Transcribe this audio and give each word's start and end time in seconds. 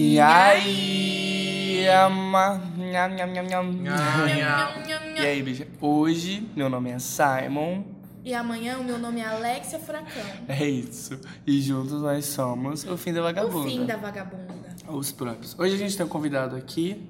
E 0.00 0.20
aí, 0.20 1.84
ama... 1.88 2.62
nham, 2.76 3.08
nham, 3.16 3.32
nham, 3.32 3.42
nham. 3.42 3.72
Nha, 3.82 4.70
E 5.18 5.26
aí, 5.26 5.42
bicha? 5.42 5.66
Hoje, 5.80 6.48
meu 6.54 6.70
nome 6.70 6.90
é 6.90 7.00
Simon. 7.00 7.82
E 8.24 8.32
amanhã 8.32 8.78
o 8.78 8.84
meu 8.84 8.96
nome 8.96 9.20
é 9.20 9.26
Alexia 9.26 9.80
Furacão. 9.80 10.22
É 10.46 10.64
isso. 10.64 11.18
E 11.44 11.60
juntos 11.60 12.00
nós 12.00 12.26
somos 12.26 12.84
o 12.84 12.96
Fim 12.96 13.12
da 13.12 13.22
Vagabunda. 13.22 13.58
O 13.58 13.64
fim 13.64 13.86
da 13.86 13.96
vagabunda. 13.96 14.68
Os 14.86 15.10
próprios. 15.10 15.58
Hoje 15.58 15.74
a 15.74 15.78
gente 15.78 15.96
tem 15.96 16.06
um 16.06 16.08
convidado 16.08 16.54
aqui, 16.54 17.04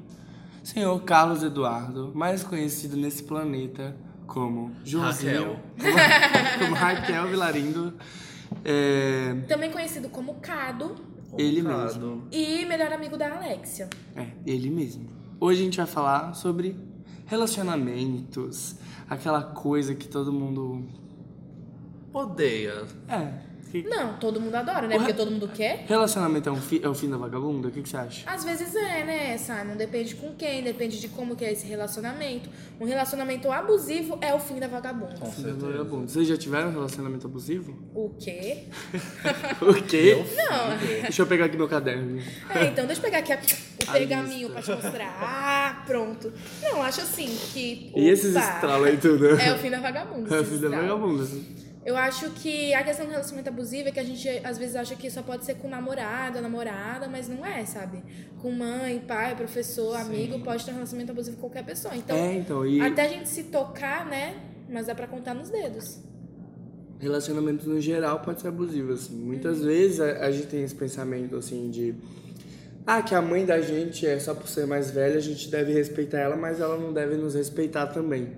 senhor 0.62 0.98
Carlos 1.02 1.42
Eduardo, 1.42 2.10
mais 2.14 2.42
conhecido 2.42 2.96
nesse 2.96 3.22
planeta 3.22 3.94
como 4.26 4.72
Joãozinho. 4.82 5.60
Como, 5.78 5.92
como 6.58 6.74
Raquel 6.74 7.28
Vilarindo. 7.28 7.92
É, 8.64 9.34
Também 9.46 9.70
conhecido 9.70 10.08
como 10.08 10.36
Cado 10.36 11.07
ele 11.36 11.62
mesmo. 11.62 12.26
e 12.32 12.64
melhor 12.64 12.92
amigo 12.92 13.16
da 13.16 13.34
Alexia. 13.36 13.88
É, 14.16 14.28
ele 14.46 14.70
mesmo. 14.70 15.06
Hoje 15.40 15.60
a 15.60 15.64
gente 15.64 15.76
vai 15.76 15.86
falar 15.86 16.34
sobre 16.34 16.76
relacionamentos. 17.26 18.76
Aquela 19.08 19.42
coisa 19.42 19.94
que 19.94 20.08
todo 20.08 20.32
mundo. 20.32 20.86
Odeia. 22.12 22.86
É. 23.08 23.47
que- 23.70 23.82
Não, 23.88 24.14
todo 24.18 24.40
mundo 24.40 24.54
adora, 24.54 24.86
né? 24.86 24.96
O 24.96 24.98
re- 24.98 25.06
Porque 25.06 25.12
todo 25.14 25.30
mundo 25.30 25.48
quer. 25.48 25.84
Relacionamento 25.86 26.48
é, 26.48 26.52
um 26.52 26.56
fi- 26.60 26.80
é 26.82 26.88
o 26.88 26.94
fim 26.94 27.08
da 27.08 27.16
vagabunda? 27.16 27.68
O 27.68 27.70
que, 27.70 27.82
que 27.82 27.88
você 27.88 27.96
acha? 27.96 28.30
Às 28.30 28.44
vezes 28.44 28.74
é, 28.74 29.04
né, 29.04 29.38
Simon? 29.38 29.76
Depende 29.76 30.14
com 30.14 30.34
quem, 30.34 30.62
depende 30.62 31.00
de 31.00 31.08
como 31.08 31.36
que 31.36 31.44
é 31.44 31.52
esse 31.52 31.66
relacionamento. 31.66 32.48
Um 32.80 32.84
relacionamento 32.86 33.50
abusivo 33.50 34.18
é 34.20 34.32
o 34.34 34.38
fim 34.38 34.58
da 34.58 34.68
vagabunda. 34.68 35.14
Com 35.18 35.30
Fim 35.30 35.42
da 35.42 35.52
vagabunda. 35.52 36.08
Vocês 36.08 36.26
já 36.28 36.36
tiveram 36.36 36.68
um 36.68 36.72
relacionamento 36.72 37.26
abusivo? 37.26 37.76
O 37.94 38.10
quê? 38.18 38.64
O 39.60 39.74
quê? 39.82 40.24
Não. 40.36 40.76
Deixa 41.02 41.22
eu 41.22 41.26
pegar 41.26 41.46
aqui 41.46 41.56
meu 41.56 41.68
caderno. 41.68 42.20
É, 42.50 42.64
então 42.66 42.86
deixa 42.86 43.00
eu 43.00 43.04
pegar 43.04 43.18
aqui 43.18 43.32
a- 43.32 43.36
o 43.38 43.90
A 43.90 43.92
pergaminho 43.92 44.48
lista. 44.48 44.62
pra 44.62 44.76
te 44.76 44.82
mostrar. 44.84 45.18
Ah, 45.20 45.82
pronto. 45.86 46.32
Não, 46.62 46.82
acho 46.82 47.00
assim 47.00 47.26
que. 47.52 47.92
E 47.94 48.08
esses 48.08 48.34
estralos 48.34 48.86
aí 48.88 48.96
tudo? 48.96 49.28
É 49.38 49.54
o 49.54 49.58
fim 49.58 49.70
da 49.70 49.80
vagabunda. 49.80 50.34
É 50.34 50.40
o 50.40 50.44
fim 50.44 50.58
da 50.60 50.68
vagabunda. 50.68 51.24
Eu 51.84 51.96
acho 51.96 52.30
que 52.30 52.74
a 52.74 52.82
questão 52.82 53.06
do 53.06 53.12
relacionamento 53.12 53.48
abusivo 53.48 53.88
é 53.88 53.92
que 53.92 54.00
a 54.00 54.04
gente 54.04 54.28
às 54.44 54.58
vezes 54.58 54.76
acha 54.76 54.94
que 54.94 55.10
só 55.10 55.22
pode 55.22 55.44
ser 55.44 55.54
com 55.54 55.68
namorado, 55.68 56.40
namorada, 56.40 57.08
mas 57.08 57.28
não 57.28 57.46
é, 57.46 57.64
sabe? 57.64 58.02
Com 58.42 58.50
mãe, 58.50 58.98
pai, 59.06 59.34
professor, 59.36 59.96
amigo, 59.96 60.38
pode 60.40 60.64
ter 60.64 60.70
um 60.72 60.74
relacionamento 60.74 61.12
abusivo 61.12 61.36
com 61.36 61.42
qualquer 61.42 61.64
pessoa. 61.64 61.96
Então, 61.96 62.16
É, 62.16 62.34
então, 62.34 62.66
e 62.66 62.80
até 62.80 63.02
a 63.02 63.08
gente 63.08 63.28
se 63.28 63.44
tocar, 63.44 64.06
né? 64.06 64.36
Mas 64.68 64.86
dá 64.86 64.94
pra 64.94 65.06
contar 65.06 65.34
nos 65.34 65.48
dedos. 65.48 65.98
relacionamento 67.00 67.66
no 67.68 67.80
geral 67.80 68.20
pode 68.20 68.40
ser 68.42 68.48
abusivo, 68.48 68.92
assim. 68.92 69.16
Muitas 69.16 69.62
vezes 69.62 70.00
a, 70.00 70.26
a 70.26 70.30
gente 70.30 70.48
tem 70.48 70.62
esse 70.62 70.74
pensamento, 70.74 71.36
assim, 71.36 71.70
de... 71.70 71.94
Ah, 72.86 73.02
que 73.02 73.14
a 73.14 73.22
mãe 73.22 73.46
da 73.46 73.60
gente 73.60 74.06
é 74.06 74.18
só 74.18 74.34
por 74.34 74.48
ser 74.48 74.66
mais 74.66 74.90
velha, 74.90 75.16
a 75.16 75.20
gente 75.20 75.48
deve 75.50 75.72
respeitar 75.72 76.18
ela, 76.18 76.36
mas 76.36 76.58
ela 76.60 76.76
não 76.76 76.92
deve 76.92 77.16
nos 77.16 77.34
respeitar 77.34 77.86
também. 77.88 78.32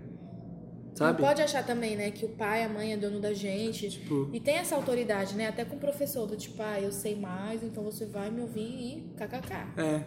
Sabe? 1.01 1.21
Não 1.23 1.29
pode 1.29 1.41
achar 1.43 1.65
também, 1.65 1.97
né, 1.97 2.11
que 2.11 2.25
o 2.27 2.29
pai, 2.29 2.63
a 2.63 2.69
mãe 2.69 2.93
é 2.93 2.97
dono 2.97 3.19
da 3.21 3.33
gente. 3.33 3.89
Tipo- 3.91 4.29
E 4.33 4.39
tem 4.39 4.57
essa 4.57 4.77
autoridade, 4.77 5.35
né? 5.35 5.49
Até 5.49 5.65
com 5.65 5.77
o 5.77 5.79
professor, 5.81 6.27
do 6.27 6.37
tipo, 6.37 6.63
ah, 6.63 6.79
eu 6.81 6.93
sei 6.93 7.17
mais, 7.19 7.63
então 7.63 7.83
você 7.83 8.05
vai 8.05 8.31
me 8.31 8.43
ouvir 8.43 8.61
e 8.61 9.11
kkk. 9.17 9.81
É. 9.81 10.05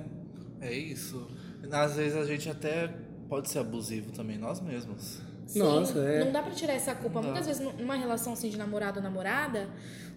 É 0.62 0.72
isso. 0.72 1.28
Às 1.72 1.96
vezes 1.96 2.16
a 2.16 2.26
gente 2.26 2.48
até 2.50 2.88
pode 3.28 3.50
ser 3.50 3.60
abusivo 3.60 4.12
também, 4.12 4.38
nós 4.38 4.62
mesmos. 4.62 5.20
Sim, 5.46 5.60
Nossa, 5.60 6.00
é. 6.00 6.24
Não 6.24 6.32
dá 6.32 6.42
pra 6.42 6.52
tirar 6.52 6.74
essa 6.74 6.94
culpa. 6.96 7.20
Não. 7.22 7.30
Muitas 7.30 7.46
vezes, 7.48 7.62
numa 7.80 7.96
relação 7.96 8.34
assim 8.34 8.50
de 8.50 8.58
namorado 8.58 8.98
ou 9.00 9.04
namorada, 9.04 9.68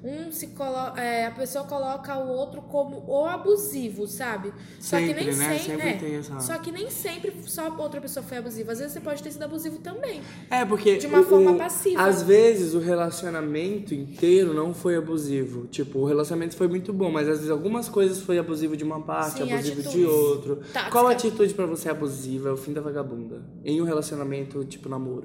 um 0.04 0.30
se 0.30 0.48
colo 0.48 0.96
é, 0.96 1.26
a 1.26 1.30
pessoa 1.30 1.64
coloca 1.64 2.16
o 2.18 2.28
outro 2.28 2.60
como 2.62 3.02
o 3.08 3.24
abusivo, 3.24 4.06
sabe? 4.06 4.52
Só 4.78 4.98
que 4.98 5.12
nem 5.14 5.26
né? 5.26 5.32
sempre. 5.32 5.58
Sempre 5.58 5.88
é, 5.88 5.92
tem 5.96 6.14
essa- 6.16 6.38
Só 6.40 6.58
que 6.58 6.70
nem 6.70 6.90
sempre 6.90 7.32
só 7.46 7.74
outra 7.76 8.00
pessoa 8.00 8.22
foi 8.22 8.36
abusiva. 8.38 8.72
Às 8.72 8.78
vezes 8.78 8.92
você 8.92 9.00
pode 9.00 9.22
ter 9.22 9.30
sido 9.32 9.42
abusivo 9.42 9.78
também. 9.78 10.20
É, 10.50 10.64
porque. 10.64 10.96
De 10.96 11.06
uma 11.06 11.20
o- 11.20 11.24
forma 11.24 11.54
passiva. 11.56 12.02
Às 12.02 12.22
vezes 12.22 12.74
o 12.74 12.78
relacionamento 12.78 13.94
inteiro 13.94 14.52
não 14.54 14.72
foi 14.74 14.96
abusivo. 14.96 15.66
Tipo, 15.66 16.00
o 16.00 16.04
relacionamento 16.04 16.54
foi 16.56 16.68
muito 16.68 16.92
bom, 16.92 17.10
mas 17.10 17.26
às 17.28 17.36
vezes 17.38 17.50
algumas 17.50 17.88
coisas 17.88 18.20
foi 18.20 18.38
abusivo 18.38 18.76
de 18.76 18.84
uma 18.84 19.00
parte, 19.00 19.42
Sim, 19.42 19.52
abusivo 19.52 19.80
de 19.82 19.88
atitudes. 19.88 20.08
outro. 20.08 20.56
Tática. 20.72 20.90
Qual 20.92 21.08
atitude 21.08 21.54
pra 21.54 21.66
você 21.66 21.88
é 21.88 21.90
abusiva? 21.92 22.50
É 22.50 22.52
o 22.52 22.56
fim 22.56 22.72
da 22.72 22.80
vagabunda. 22.80 23.42
Em 23.64 23.80
um 23.80 23.84
relacionamento, 23.84 24.62
tipo, 24.64 24.88
namoro. 24.88 25.15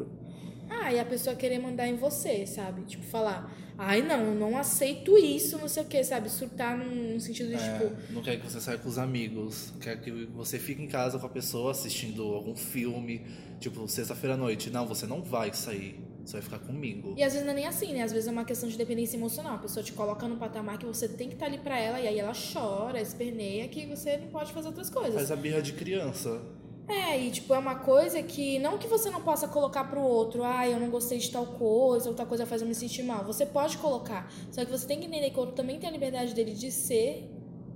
Ah, 0.69 0.91
e 0.93 0.99
a 0.99 1.05
pessoa 1.05 1.35
querer 1.35 1.59
mandar 1.59 1.87
em 1.87 1.97
você, 1.97 2.45
sabe? 2.47 2.83
Tipo, 2.83 3.03
falar, 3.03 3.53
ai 3.77 4.01
não, 4.01 4.27
eu 4.27 4.33
não 4.33 4.57
aceito 4.57 5.17
isso, 5.17 5.57
não 5.57 5.67
sei 5.67 5.83
o 5.83 5.85
que, 5.85 6.01
sabe? 6.01 6.29
Surtar 6.29 6.77
num, 6.77 7.13
no 7.15 7.19
sentido 7.19 7.49
de, 7.49 7.55
É, 7.55 7.79
tipo, 7.79 8.13
não 8.13 8.21
quer 8.21 8.39
que 8.39 8.49
você 8.49 8.61
saia 8.61 8.77
com 8.77 8.87
os 8.87 8.97
amigos, 8.97 9.73
quer 9.81 9.99
que 9.99 10.09
você 10.27 10.57
fique 10.57 10.81
em 10.81 10.87
casa 10.87 11.19
com 11.19 11.25
a 11.25 11.29
pessoa 11.29 11.71
assistindo 11.71 12.23
algum 12.23 12.55
filme, 12.55 13.25
tipo, 13.59 13.85
sexta-feira 13.87 14.35
à 14.35 14.37
noite. 14.37 14.69
Não, 14.69 14.87
você 14.87 15.05
não 15.05 15.21
vai 15.21 15.51
sair, 15.53 15.99
você 16.23 16.33
vai 16.33 16.41
ficar 16.41 16.59
comigo. 16.59 17.15
E 17.17 17.23
às 17.23 17.33
vezes 17.33 17.45
não 17.45 17.51
é 17.51 17.55
nem 17.57 17.67
assim, 17.67 17.91
né? 17.91 18.03
Às 18.03 18.13
vezes 18.13 18.29
é 18.29 18.31
uma 18.31 18.45
questão 18.45 18.69
de 18.69 18.77
dependência 18.77 19.17
emocional. 19.17 19.55
A 19.55 19.59
pessoa 19.59 19.83
te 19.83 19.91
coloca 19.91 20.25
num 20.25 20.37
patamar 20.37 20.77
que 20.77 20.85
você 20.85 21.09
tem 21.09 21.27
que 21.27 21.33
estar 21.33 21.47
ali 21.47 21.57
pra 21.57 21.77
ela 21.77 21.99
e 21.99 22.07
aí 22.07 22.17
ela 22.17 22.33
chora, 22.33 23.01
esperneia 23.01 23.67
que 23.67 23.85
você 23.87 24.15
não 24.15 24.27
pode 24.27 24.53
fazer 24.53 24.69
outras 24.69 24.89
coisas. 24.89 25.15
Faz 25.15 25.31
a 25.31 25.35
birra 25.35 25.61
de 25.61 25.73
criança. 25.73 26.41
É, 26.91 27.19
e 27.19 27.31
tipo, 27.31 27.53
é 27.53 27.57
uma 27.57 27.75
coisa 27.75 28.21
que 28.21 28.59
não 28.59 28.77
que 28.77 28.87
você 28.87 29.09
não 29.09 29.21
possa 29.21 29.47
colocar 29.47 29.85
pro 29.85 30.01
outro, 30.01 30.43
ah, 30.43 30.67
eu 30.67 30.79
não 30.79 30.89
gostei 30.89 31.17
de 31.17 31.31
tal 31.31 31.45
coisa, 31.45 32.09
ou 32.09 32.15
tal 32.15 32.25
coisa 32.25 32.45
faz 32.45 32.61
eu 32.61 32.67
me 32.67 32.75
sentir 32.75 33.03
mal. 33.03 33.23
Você 33.23 33.45
pode 33.45 33.77
colocar. 33.77 34.29
Só 34.51 34.65
que 34.65 34.71
você 34.71 34.85
tem 34.85 34.99
que 34.99 35.05
entender 35.05 35.29
que 35.29 35.37
o 35.37 35.39
outro 35.39 35.55
também 35.55 35.79
tem 35.79 35.87
a 35.87 35.91
liberdade 35.91 36.33
dele 36.33 36.53
de 36.53 36.71
ser 36.71 37.29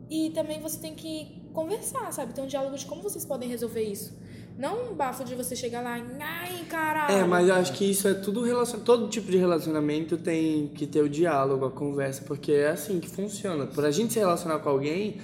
e 0.10 0.32
também 0.32 0.60
você 0.60 0.80
tem 0.80 0.94
que 0.94 1.42
conversar, 1.54 2.12
sabe? 2.12 2.34
Ter 2.34 2.42
um 2.42 2.48
diálogo 2.48 2.76
de 2.78 2.86
como 2.86 3.02
vocês 3.02 3.24
podem 3.26 3.48
resolver 3.48 3.84
isso. 3.84 4.14
Não 4.58 4.92
um 4.92 4.94
bafo 4.94 5.26
de 5.26 5.36
você 5.36 5.56
chegar 5.56 5.82
lá, 5.82 5.96
ai, 6.20 6.66
caralho. 6.70 7.14
É, 7.14 7.24
mas 7.26 7.48
eu 7.48 7.56
acho 7.56 7.74
que 7.74 7.90
isso 7.92 8.08
é 8.08 8.14
tudo 8.14 8.42
relacion... 8.42 8.80
Todo 8.80 9.10
tipo 9.10 9.30
de 9.30 9.38
relacionamento 9.38 10.18
tem 10.18 10.70
que 10.70 10.88
ter 10.88 11.02
o 11.02 11.10
diálogo, 11.10 11.66
a 11.66 11.72
conversa, 11.72 12.24
porque 12.26 12.54
é 12.54 12.70
assim 12.70 13.00
que 13.00 13.10
funciona. 13.10 13.66
Pra 13.66 13.92
gente 13.92 14.14
se 14.14 14.20
relacionar 14.20 14.60
com 14.60 14.70
alguém, 14.70 15.18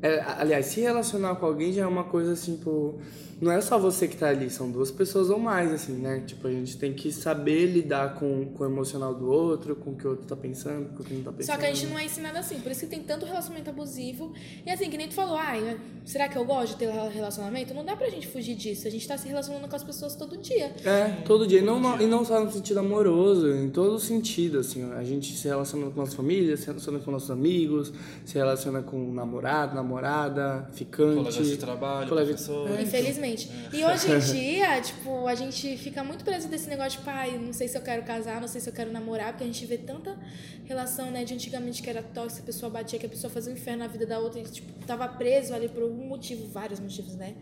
é, 0.00 0.20
aliás, 0.38 0.66
se 0.66 0.80
relacionar 0.80 1.34
com 1.36 1.44
alguém 1.44 1.70
já 1.70 1.82
é 1.82 1.86
uma 1.86 2.04
coisa 2.04 2.32
assim, 2.32 2.56
tipo, 2.56 2.98
não 3.40 3.52
é 3.52 3.60
só 3.60 3.78
você 3.78 4.08
que 4.08 4.16
tá 4.16 4.28
ali, 4.28 4.50
são 4.50 4.70
duas 4.70 4.90
pessoas 4.90 5.30
ou 5.30 5.38
mais, 5.38 5.72
assim, 5.72 5.92
né? 5.92 6.22
Tipo, 6.26 6.48
a 6.48 6.50
gente 6.50 6.76
tem 6.76 6.92
que 6.92 7.12
saber 7.12 7.66
lidar 7.66 8.14
com, 8.14 8.46
com 8.54 8.64
o 8.64 8.66
emocional 8.66 9.14
do 9.14 9.30
outro, 9.30 9.76
com 9.76 9.90
o 9.90 9.96
que 9.96 10.06
o 10.06 10.10
outro 10.10 10.26
tá 10.26 10.34
pensando, 10.36 10.88
com 10.94 11.02
o 11.02 11.04
que 11.06 11.14
não 11.14 11.22
tá 11.22 11.32
pensando. 11.32 11.54
Só 11.54 11.60
que 11.60 11.66
a 11.66 11.72
gente 11.74 11.86
não 11.86 11.98
é 11.98 12.04
ensinado 12.04 12.36
assim, 12.38 12.58
por 12.60 12.72
isso 12.72 12.80
que 12.80 12.86
tem 12.86 13.02
tanto 13.02 13.24
relacionamento 13.24 13.70
abusivo. 13.70 14.32
E 14.66 14.70
assim, 14.70 14.90
que 14.90 14.96
nem 14.96 15.08
tu 15.08 15.14
falou, 15.14 15.36
ai, 15.36 15.78
será 16.04 16.28
que 16.28 16.36
eu 16.36 16.44
gosto 16.44 16.72
de 16.72 16.76
ter 16.78 16.90
relacionamento? 16.90 17.72
Não 17.72 17.84
dá 17.84 17.94
pra 17.96 18.08
gente 18.10 18.26
fugir 18.26 18.54
disso. 18.54 18.86
A 18.88 18.90
gente 18.90 19.06
tá 19.06 19.16
se 19.16 19.28
relacionando 19.28 19.68
com 19.68 19.76
as 19.76 19.84
pessoas 19.84 20.14
todo 20.16 20.36
dia. 20.36 20.74
É, 20.84 21.22
todo 21.24 21.46
dia. 21.46 21.60
E 21.60 21.62
não, 21.62 21.78
não- 21.78 22.00
e 22.00 22.06
não 22.06 22.24
só 22.24 22.42
no 22.42 22.50
sentido 22.50 22.80
amoroso, 22.80 23.48
em 23.52 23.70
todo 23.70 23.98
sentido, 23.98 24.58
assim. 24.58 24.90
A 24.92 25.04
gente 25.04 25.34
se 25.36 25.46
relaciona 25.46 25.90
com 25.90 26.00
nossa 26.00 26.16
família, 26.16 26.56
se 26.56 26.66
relaciona 26.66 26.98
com 26.98 27.10
nossos 27.10 27.30
amigos, 27.30 27.92
se 28.24 28.34
relaciona 28.34 28.82
com 28.82 29.12
namorado, 29.12 29.74
namorada, 29.74 30.68
ficante. 30.72 31.16
Colegas 31.18 31.46
de 31.48 31.56
trabalho, 31.56 32.08
colega- 32.08 32.28
professor. 32.28 32.68
É. 32.70 32.82
Infelizmente. 32.82 33.27
E 33.72 33.84
hoje 33.84 34.10
em 34.10 34.18
dia, 34.32 34.80
tipo, 34.80 35.26
a 35.26 35.34
gente 35.34 35.76
fica 35.76 36.02
muito 36.04 36.24
preso 36.24 36.48
desse 36.48 36.68
negócio 36.68 36.98
de 36.98 37.04
pai, 37.04 37.38
não 37.38 37.52
sei 37.52 37.68
se 37.68 37.76
eu 37.76 37.82
quero 37.82 38.02
casar, 38.02 38.40
não 38.40 38.48
sei 38.48 38.60
se 38.60 38.68
eu 38.68 38.72
quero 38.72 38.92
namorar, 38.92 39.32
porque 39.32 39.44
a 39.44 39.46
gente 39.46 39.64
vê 39.66 39.78
tanta 39.78 40.16
relação, 40.64 41.10
né, 41.10 41.24
de 41.24 41.34
antigamente 41.34 41.82
que 41.82 41.90
era 41.90 42.02
tóxica, 42.02 42.42
a 42.42 42.46
pessoa 42.46 42.70
batia, 42.70 42.98
que 42.98 43.06
a 43.06 43.08
pessoa 43.08 43.30
fazia 43.30 43.52
um 43.52 43.56
inferno 43.56 43.80
na 43.80 43.86
vida 43.88 44.06
da 44.06 44.18
outra, 44.18 44.40
e, 44.40 44.44
tipo, 44.44 44.72
tava 44.86 45.08
preso 45.08 45.54
ali 45.54 45.68
por 45.68 45.82
algum 45.82 46.06
motivo, 46.06 46.46
vários 46.48 46.80
motivos, 46.80 47.14
né? 47.14 47.34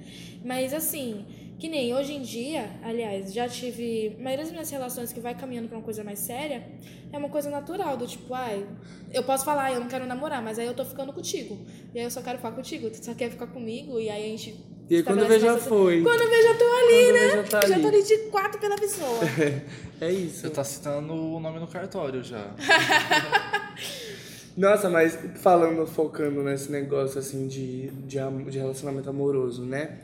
Mas 0.44 0.72
assim, 0.72 1.24
que 1.58 1.68
nem 1.68 1.94
hoje 1.94 2.12
em 2.12 2.22
dia, 2.22 2.68
aliás, 2.82 3.32
já 3.32 3.48
tive. 3.48 4.14
A 4.18 4.22
maioria 4.22 4.44
das 4.44 4.52
minhas 4.52 4.70
relações 4.70 5.12
que 5.12 5.20
vai 5.20 5.34
caminhando 5.34 5.68
pra 5.68 5.78
uma 5.78 5.84
coisa 5.84 6.04
mais 6.04 6.18
séria 6.18 6.68
é 7.10 7.16
uma 7.16 7.30
coisa 7.30 7.48
natural, 7.48 7.96
do 7.96 8.06
tipo, 8.06 8.34
ai, 8.34 8.66
eu 9.12 9.22
posso 9.22 9.44
falar, 9.44 9.72
eu 9.72 9.80
não 9.80 9.88
quero 9.88 10.06
namorar, 10.06 10.42
mas 10.42 10.58
aí 10.58 10.66
eu 10.66 10.74
tô 10.74 10.84
ficando 10.84 11.12
contigo. 11.12 11.58
E 11.94 11.98
aí 11.98 12.04
eu 12.04 12.10
só 12.10 12.20
quero 12.20 12.36
ficar 12.36 12.52
contigo, 12.52 12.90
tu 12.90 13.02
só 13.02 13.14
quer 13.14 13.30
ficar 13.30 13.46
comigo, 13.46 13.98
e 13.98 14.10
aí 14.10 14.24
a 14.24 14.28
gente. 14.36 14.75
E 14.88 14.96
aí 14.96 15.02
quando 15.02 15.20
eu 15.20 15.26
ver 15.28 15.40
já 15.40 15.56
foi. 15.58 16.02
Quando 16.02 16.20
eu 16.22 16.28
ver 16.30 16.42
já 16.42 16.54
tô 16.54 16.64
ali, 16.64 16.86
Quando 16.86 17.06
eu 17.06 17.12
né? 17.12 17.30
já 17.30 17.42
tá 17.42 17.66
já 17.66 17.74
ali. 17.74 17.82
tô 17.82 17.88
ali 17.88 18.02
de 18.02 18.18
quatro 18.30 18.60
pela 18.60 18.76
pessoa. 18.76 19.18
É 19.98 20.12
isso. 20.12 20.42
Você 20.42 20.50
tá 20.50 20.62
citando 20.62 21.14
o 21.14 21.40
nome 21.40 21.58
no 21.58 21.66
cartório 21.66 22.22
já. 22.22 22.50
Nossa, 24.54 24.90
mas 24.90 25.18
falando, 25.36 25.86
focando 25.86 26.42
nesse 26.42 26.70
negócio 26.70 27.18
assim 27.18 27.46
de, 27.48 27.86
de, 27.90 28.18
de 28.50 28.58
relacionamento 28.58 29.08
amoroso, 29.08 29.62
né? 29.64 29.96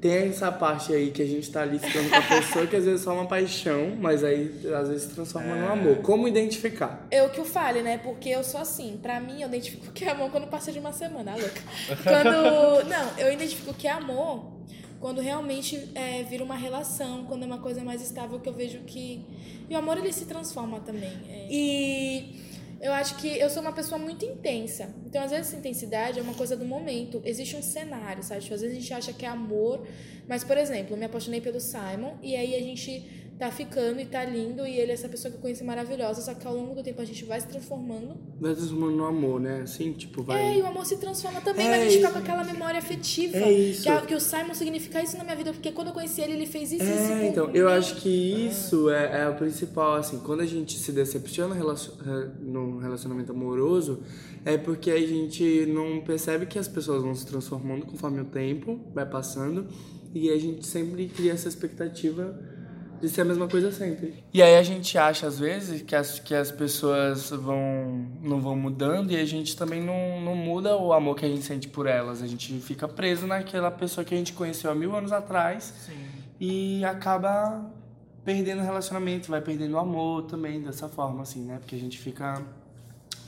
Tem 0.00 0.28
essa 0.28 0.52
parte 0.52 0.92
aí 0.92 1.10
que 1.10 1.20
a 1.20 1.26
gente 1.26 1.50
tá 1.50 1.62
ali 1.62 1.78
ficando 1.78 2.08
com 2.08 2.16
a 2.16 2.22
pessoa 2.22 2.66
que 2.68 2.76
às 2.76 2.84
vezes 2.84 3.00
é 3.00 3.04
só 3.04 3.14
uma 3.14 3.26
paixão, 3.26 3.96
mas 4.00 4.22
aí 4.22 4.54
às 4.80 4.88
vezes 4.88 5.02
se 5.08 5.14
transforma 5.14 5.56
É. 5.56 5.60
no 5.60 5.68
amor. 5.72 5.96
Como 6.02 6.28
identificar? 6.28 7.06
Eu 7.10 7.28
que 7.30 7.40
o 7.40 7.44
fale, 7.44 7.82
né? 7.82 7.98
Porque 7.98 8.28
eu 8.28 8.44
sou 8.44 8.60
assim. 8.60 8.98
Pra 9.02 9.18
mim, 9.18 9.42
eu 9.42 9.48
identifico 9.48 9.90
que 9.92 10.04
é 10.04 10.10
amor 10.10 10.30
quando 10.30 10.46
passa 10.46 10.70
de 10.70 10.78
uma 10.78 10.92
semana, 10.92 11.32
ah, 11.32 11.36
louca. 11.36 11.62
Quando. 12.04 12.84
Não, 12.88 13.18
eu 13.18 13.32
identifico 13.32 13.74
que 13.74 13.88
é 13.88 13.90
amor 13.90 14.52
quando 15.00 15.20
realmente 15.20 15.90
é, 15.94 16.22
vira 16.24 16.42
uma 16.44 16.56
relação, 16.56 17.24
quando 17.24 17.42
é 17.42 17.46
uma 17.46 17.58
coisa 17.58 17.82
mais 17.82 18.00
estável, 18.02 18.38
que 18.38 18.48
eu 18.48 18.52
vejo 18.54 18.78
que. 18.86 19.24
E 19.68 19.74
o 19.74 19.78
amor 19.78 19.98
ele 19.98 20.12
se 20.12 20.24
transforma 20.26 20.80
também. 20.80 21.12
é. 21.28 21.46
E 21.50 22.47
Eu 22.80 22.92
acho 22.92 23.16
que 23.16 23.26
eu 23.26 23.50
sou 23.50 23.60
uma 23.60 23.72
pessoa 23.72 23.98
muito 23.98 24.24
intensa. 24.24 24.94
Então, 25.04 25.22
às 25.22 25.30
vezes, 25.32 25.48
essa 25.48 25.56
intensidade 25.56 26.18
é 26.18 26.22
uma 26.22 26.34
coisa 26.34 26.56
do 26.56 26.64
momento. 26.64 27.20
Existe 27.24 27.56
um 27.56 27.62
cenário, 27.62 28.22
sabe? 28.22 28.42
Tipo, 28.42 28.54
às 28.54 28.60
vezes 28.60 28.76
a 28.76 28.80
gente 28.80 28.94
acha 28.94 29.12
que 29.12 29.26
é 29.26 29.28
amor. 29.28 29.84
Mas, 30.28 30.44
por 30.44 30.56
exemplo, 30.56 30.94
eu 30.94 30.98
me 30.98 31.04
apaixonei 31.04 31.40
pelo 31.40 31.60
Simon 31.60 32.16
e 32.22 32.36
aí 32.36 32.54
a 32.54 32.60
gente 32.60 33.27
tá 33.38 33.50
ficando 33.52 34.00
e 34.00 34.04
tá 34.04 34.24
lindo 34.24 34.66
e 34.66 34.76
ele 34.80 34.90
é 34.90 34.94
essa 34.94 35.08
pessoa 35.08 35.30
que 35.30 35.36
eu 35.36 35.40
conheci 35.40 35.62
maravilhosa, 35.62 36.20
só 36.20 36.34
que 36.34 36.44
ao 36.46 36.54
longo 36.56 36.74
do 36.74 36.82
tempo 36.82 37.00
a 37.00 37.04
gente 37.04 37.24
vai 37.24 37.40
se 37.40 37.46
transformando. 37.46 38.16
Vai 38.40 38.52
transformando 38.54 38.96
no 38.96 39.04
amor, 39.06 39.38
né? 39.40 39.60
Assim, 39.62 39.92
tipo, 39.92 40.22
vai. 40.24 40.40
É, 40.42 40.58
e 40.58 40.62
o 40.62 40.66
amor 40.66 40.84
se 40.84 40.96
transforma 40.96 41.40
também, 41.40 41.66
É 41.66 41.70
mas 41.70 41.80
a 41.80 41.84
gente 41.84 41.96
fica 41.98 42.08
isso. 42.08 42.12
com 42.14 42.18
aquela 42.18 42.42
memória 42.44 42.78
afetiva. 42.78 43.36
É 43.36 43.52
isso. 43.52 43.82
Que, 43.84 44.06
que 44.08 44.14
o 44.16 44.20
Simon 44.20 44.54
significa 44.54 45.00
isso 45.02 45.16
na 45.16 45.22
minha 45.24 45.36
vida, 45.36 45.52
porque 45.52 45.70
quando 45.70 45.88
eu 45.88 45.94
conheci 45.94 46.20
ele, 46.20 46.32
ele 46.32 46.46
fez 46.46 46.72
isso, 46.72 46.82
isso. 46.82 46.92
É, 47.12 47.18
com- 47.20 47.24
então, 47.26 47.50
eu 47.54 47.68
acho 47.68 47.94
que 47.96 48.08
isso 48.08 48.90
é, 48.90 49.22
é 49.22 49.28
o 49.28 49.34
principal, 49.36 49.94
assim, 49.94 50.18
quando 50.18 50.40
a 50.40 50.46
gente 50.46 50.76
se 50.76 50.90
decepciona 50.90 51.54
num 52.40 52.78
relacionamento 52.78 53.32
amoroso, 53.32 54.02
é 54.44 54.56
porque 54.56 54.90
a 54.90 54.98
gente 55.00 55.66
não 55.66 56.00
percebe 56.00 56.46
que 56.46 56.58
as 56.58 56.68
pessoas 56.68 57.02
vão 57.02 57.14
se 57.14 57.26
transformando 57.26 57.86
conforme 57.86 58.20
o 58.20 58.24
tempo 58.24 58.80
vai 58.94 59.06
passando, 59.06 59.66
e 60.14 60.30
a 60.30 60.38
gente 60.38 60.66
sempre 60.66 61.06
cria 61.08 61.32
essa 61.32 61.48
expectativa 61.48 62.38
de 63.00 63.08
ser 63.08 63.22
a 63.22 63.24
mesma 63.24 63.48
coisa 63.48 63.70
sempre. 63.70 64.22
E 64.32 64.42
aí 64.42 64.56
a 64.56 64.62
gente 64.62 64.96
acha, 64.98 65.26
às 65.26 65.38
vezes, 65.38 65.82
que 65.82 65.94
as, 65.94 66.18
que 66.18 66.34
as 66.34 66.50
pessoas 66.50 67.30
vão 67.30 68.06
não 68.22 68.40
vão 68.40 68.56
mudando 68.56 69.10
e 69.12 69.16
a 69.16 69.24
gente 69.24 69.56
também 69.56 69.82
não, 69.82 70.20
não 70.20 70.34
muda 70.34 70.76
o 70.76 70.92
amor 70.92 71.16
que 71.16 71.24
a 71.24 71.28
gente 71.28 71.42
sente 71.42 71.68
por 71.68 71.86
elas. 71.86 72.22
A 72.22 72.26
gente 72.26 72.58
fica 72.60 72.86
preso 72.88 73.26
naquela 73.26 73.70
pessoa 73.70 74.04
que 74.04 74.14
a 74.14 74.18
gente 74.18 74.32
conheceu 74.32 74.70
há 74.70 74.74
mil 74.74 74.94
anos 74.94 75.12
atrás 75.12 75.72
Sim. 75.86 75.92
e 76.40 76.84
acaba 76.84 77.70
perdendo 78.24 78.60
o 78.60 78.64
relacionamento, 78.64 79.30
vai 79.30 79.40
perdendo 79.40 79.72
o 79.74 79.78
amor 79.78 80.24
também 80.24 80.60
dessa 80.60 80.88
forma, 80.88 81.22
assim, 81.22 81.44
né? 81.44 81.58
Porque 81.58 81.74
a 81.74 81.78
gente 81.78 81.98
fica 81.98 82.42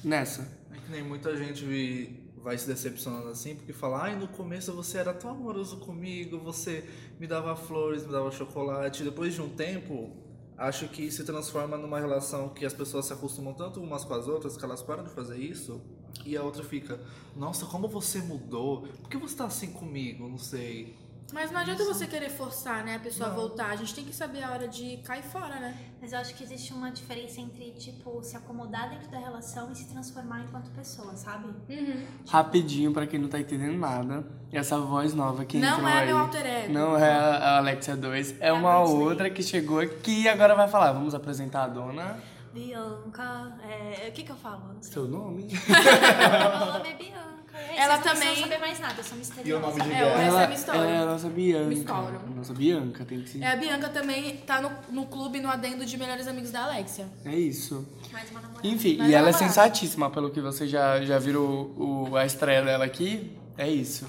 nessa. 0.04 0.42
É 0.72 0.76
que 0.76 0.90
nem 0.92 1.02
muita 1.02 1.34
gente 1.36 1.64
vi- 1.64 2.19
vai 2.42 2.56
se 2.56 2.66
decepcionando 2.66 3.28
assim, 3.28 3.54
porque 3.54 3.72
fala, 3.72 4.04
ai, 4.04 4.16
no 4.16 4.26
começo 4.28 4.72
você 4.72 4.98
era 4.98 5.12
tão 5.12 5.30
amoroso 5.30 5.76
comigo, 5.78 6.38
você 6.38 6.84
me 7.18 7.26
dava 7.26 7.54
flores, 7.54 8.06
me 8.06 8.12
dava 8.12 8.30
chocolate. 8.30 9.04
Depois 9.04 9.34
de 9.34 9.42
um 9.42 9.48
tempo, 9.48 10.10
acho 10.56 10.88
que 10.88 11.10
se 11.10 11.24
transforma 11.24 11.76
numa 11.76 12.00
relação 12.00 12.48
que 12.48 12.64
as 12.64 12.72
pessoas 12.72 13.06
se 13.06 13.12
acostumam 13.12 13.52
tanto 13.52 13.80
umas 13.82 14.04
com 14.04 14.14
as 14.14 14.26
outras 14.26 14.56
que 14.56 14.64
elas 14.64 14.82
param 14.82 15.04
de 15.04 15.10
fazer 15.10 15.38
isso. 15.38 15.80
E 16.24 16.36
a 16.36 16.42
outra 16.42 16.62
fica, 16.64 17.00
nossa, 17.36 17.66
como 17.66 17.88
você 17.88 18.20
mudou? 18.20 18.82
Por 18.82 19.08
que 19.08 19.16
você 19.16 19.36
tá 19.36 19.44
assim 19.44 19.72
comigo? 19.72 20.28
Não 20.28 20.38
sei. 20.38 20.96
Mas 21.32 21.50
não 21.50 21.60
adianta 21.60 21.84
você 21.84 22.06
querer 22.06 22.30
forçar, 22.30 22.84
né, 22.84 22.96
a 22.96 22.98
pessoa 22.98 23.28
a 23.28 23.32
voltar. 23.32 23.70
A 23.70 23.76
gente 23.76 23.94
tem 23.94 24.04
que 24.04 24.14
saber 24.14 24.42
a 24.42 24.50
hora 24.50 24.68
de 24.68 24.98
cair 24.98 25.22
fora, 25.22 25.56
né? 25.60 25.76
Mas 26.00 26.12
eu 26.12 26.18
acho 26.18 26.34
que 26.34 26.42
existe 26.42 26.72
uma 26.72 26.90
diferença 26.90 27.40
entre, 27.40 27.70
tipo, 27.72 28.22
se 28.22 28.36
acomodar 28.36 28.90
dentro 28.90 29.10
da 29.10 29.18
relação 29.18 29.70
e 29.70 29.76
se 29.76 29.86
transformar 29.86 30.40
enquanto 30.40 30.70
pessoa, 30.70 31.14
sabe? 31.16 31.46
Uhum. 31.68 32.04
Rapidinho, 32.28 32.92
pra 32.92 33.06
quem 33.06 33.20
não 33.20 33.28
tá 33.28 33.38
entendendo 33.38 33.78
nada, 33.78 34.24
essa 34.52 34.78
voz 34.78 35.14
nova 35.14 35.44
que 35.44 35.58
Não 35.58 35.74
entrou 35.74 35.88
é 35.88 35.92
aí, 35.92 36.06
meu 36.06 36.18
alter 36.18 36.46
ego. 36.46 36.72
Não 36.72 36.96
é 36.96 37.10
a 37.12 37.58
Alexia 37.58 37.96
2, 37.96 38.40
é 38.40 38.48
a 38.48 38.54
uma 38.54 38.80
outra 38.80 39.30
que 39.30 39.42
chegou 39.42 39.80
aqui 39.80 40.22
e 40.22 40.28
agora 40.28 40.54
vai 40.54 40.68
falar. 40.68 40.92
Vamos 40.92 41.14
apresentar 41.14 41.64
a 41.64 41.68
dona. 41.68 42.18
Bianca, 42.52 43.56
é... 43.62 44.08
o 44.08 44.12
que 44.12 44.24
que 44.24 44.32
eu 44.32 44.36
falo? 44.36 44.74
Não. 44.74 44.82
Seu 44.82 45.06
nome? 45.06 45.46
Meu 45.46 46.66
nome 46.66 46.88
é 46.88 46.94
Bianca. 46.94 47.29
É, 47.68 47.82
Ela 47.82 47.94
vocês 47.96 48.04
não 48.06 48.12
também- 48.14 48.28
precisam 48.28 48.48
saber 48.50 48.58
mais 48.58 48.80
nada, 48.80 48.94
eu 48.98 49.04
sou 49.04 49.18
misteriosa. 49.18 49.48
E 49.48 49.52
o 49.52 49.60
nome 49.60 49.80
de 49.82 49.92
É, 49.92 50.04
o 50.04 50.16
resto 50.46 50.70
é 50.70 50.74
ela, 50.74 50.84
ela 50.84 50.90
é 50.90 50.98
a 51.02 51.06
nossa 51.06 51.28
Bianca. 51.28 51.64
Uma 51.64 51.72
história. 51.74 52.20
Nossa 52.36 52.54
Bianca, 52.54 53.04
tem 53.04 53.20
que 53.22 53.28
ser. 53.30 53.42
É, 53.42 53.52
a 53.52 53.56
Bianca 53.56 53.88
também 53.88 54.36
tá 54.38 54.60
no, 54.60 54.70
no 54.90 55.06
clube, 55.06 55.40
no 55.40 55.48
adendo 55.48 55.84
de 55.86 55.96
melhores 55.96 56.26
amigos 56.26 56.50
da 56.50 56.64
Alexia. 56.64 57.06
É 57.24 57.34
isso. 57.34 57.86
Mais 58.12 58.30
uma 58.30 58.40
namorada. 58.40 58.66
Enfim, 58.66 58.96
Mas 58.98 59.08
e 59.08 59.14
ela 59.14 59.28
é 59.28 59.30
ela 59.30 59.38
vai. 59.38 59.48
sensatíssima, 59.48 60.10
pelo 60.10 60.30
que 60.30 60.40
você 60.40 60.66
já, 60.66 61.00
já 61.04 61.18
viram 61.18 61.42
o, 61.42 62.08
o- 62.10 62.16
a 62.16 62.24
estreia 62.26 62.62
dela 62.62 62.84
aqui. 62.84 63.36
É 63.56 63.68
isso. 63.68 64.06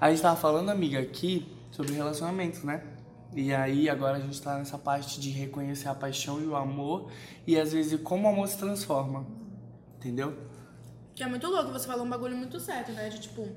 A 0.00 0.10
gente 0.10 0.22
tava 0.22 0.36
falando, 0.36 0.68
amiga, 0.70 0.98
aqui 1.00 1.46
sobre 1.70 1.92
relacionamentos, 1.94 2.62
né? 2.62 2.82
E 3.34 3.52
aí 3.52 3.88
agora 3.88 4.16
a 4.18 4.20
gente 4.20 4.40
tá 4.40 4.56
nessa 4.58 4.78
parte 4.78 5.18
de 5.18 5.28
reconhecer 5.30 5.88
a 5.88 5.94
paixão 5.94 6.40
e 6.40 6.46
o 6.46 6.54
amor 6.54 7.10
e 7.46 7.58
às 7.58 7.72
vezes 7.72 8.00
como 8.00 8.28
o 8.28 8.30
amor 8.32 8.46
se 8.46 8.56
transforma. 8.58 9.26
Entendeu? 9.98 10.34
Que 11.14 11.22
é 11.22 11.26
muito 11.26 11.46
louco, 11.48 11.70
você 11.70 11.86
falou 11.86 12.04
um 12.04 12.08
bagulho 12.10 12.36
muito 12.36 12.58
certo, 12.58 12.90
né? 12.92 13.08
De 13.08 13.20
tipo, 13.20 13.48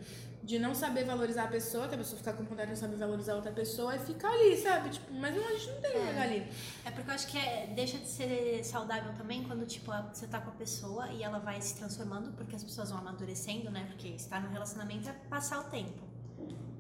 de 0.43 0.59
não 0.59 0.73
saber 0.75 1.03
valorizar 1.05 1.45
a 1.45 1.47
pessoa, 1.47 1.87
que 1.87 1.95
a 1.95 1.97
pessoa 1.97 2.17
fica 2.17 2.31
com 2.33 2.43
vontade 2.43 2.67
de 2.67 2.73
não 2.73 2.79
saber 2.79 2.95
valorizar 2.95 3.35
outra 3.35 3.51
pessoa 3.51 3.95
e 3.95 3.99
fica 3.99 4.27
ali, 4.29 4.55
sabe? 4.57 4.89
Tipo, 4.91 5.11
mas 5.13 5.35
não, 5.35 5.45
a 5.45 5.51
gente 5.53 5.71
não 5.71 5.81
tem 5.81 5.91
que 5.91 6.07
ficar 6.07 6.21
ali. 6.21 6.47
É 6.85 6.91
porque 6.91 7.09
eu 7.09 7.15
acho 7.15 7.27
que 7.27 7.37
é- 7.37 7.67
deixa 7.75 7.97
de 7.97 8.07
ser 8.07 8.63
saudável 8.63 9.11
também 9.17 9.43
quando, 9.43 9.65
tipo, 9.65 9.91
você 10.13 10.27
tá 10.27 10.39
com 10.39 10.49
a 10.51 10.53
pessoa 10.53 11.09
e 11.11 11.23
ela 11.23 11.39
vai 11.39 11.59
se 11.61 11.75
transformando, 11.75 12.31
porque 12.33 12.55
as 12.55 12.63
pessoas 12.63 12.89
vão 12.91 12.99
amadurecendo, 12.99 13.69
né? 13.71 13.85
Porque 13.89 14.09
estar 14.09 14.39
no 14.41 14.49
relacionamento 14.49 15.09
é 15.09 15.13
passar 15.29 15.59
o 15.59 15.63
tempo. 15.65 16.05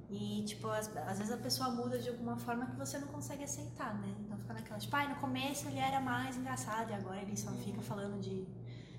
E, 0.09 0.43
tipo, 0.45 0.67
às, 0.69 0.95
às 0.95 1.17
vezes 1.17 1.33
a 1.33 1.37
pessoa 1.37 1.69
muda 1.69 1.99
de 1.99 2.07
alguma 2.07 2.37
forma 2.37 2.65
que 2.67 2.75
você 2.77 2.97
não 2.97 3.07
consegue 3.09 3.43
aceitar, 3.43 3.93
né? 3.95 4.13
Então 4.21 4.37
fica 4.37 4.53
naquela, 4.53 4.79
tipo, 4.79 4.95
ai, 4.95 5.09
no 5.09 5.15
começo 5.15 5.67
ele 5.67 5.79
era 5.79 5.99
mais 5.99 6.37
engraçado 6.37 6.91
e 6.91 6.93
agora 6.93 7.21
ele 7.21 7.35
só 7.35 7.51
fica 7.51 7.81
falando 7.81 8.17
de, 8.21 8.47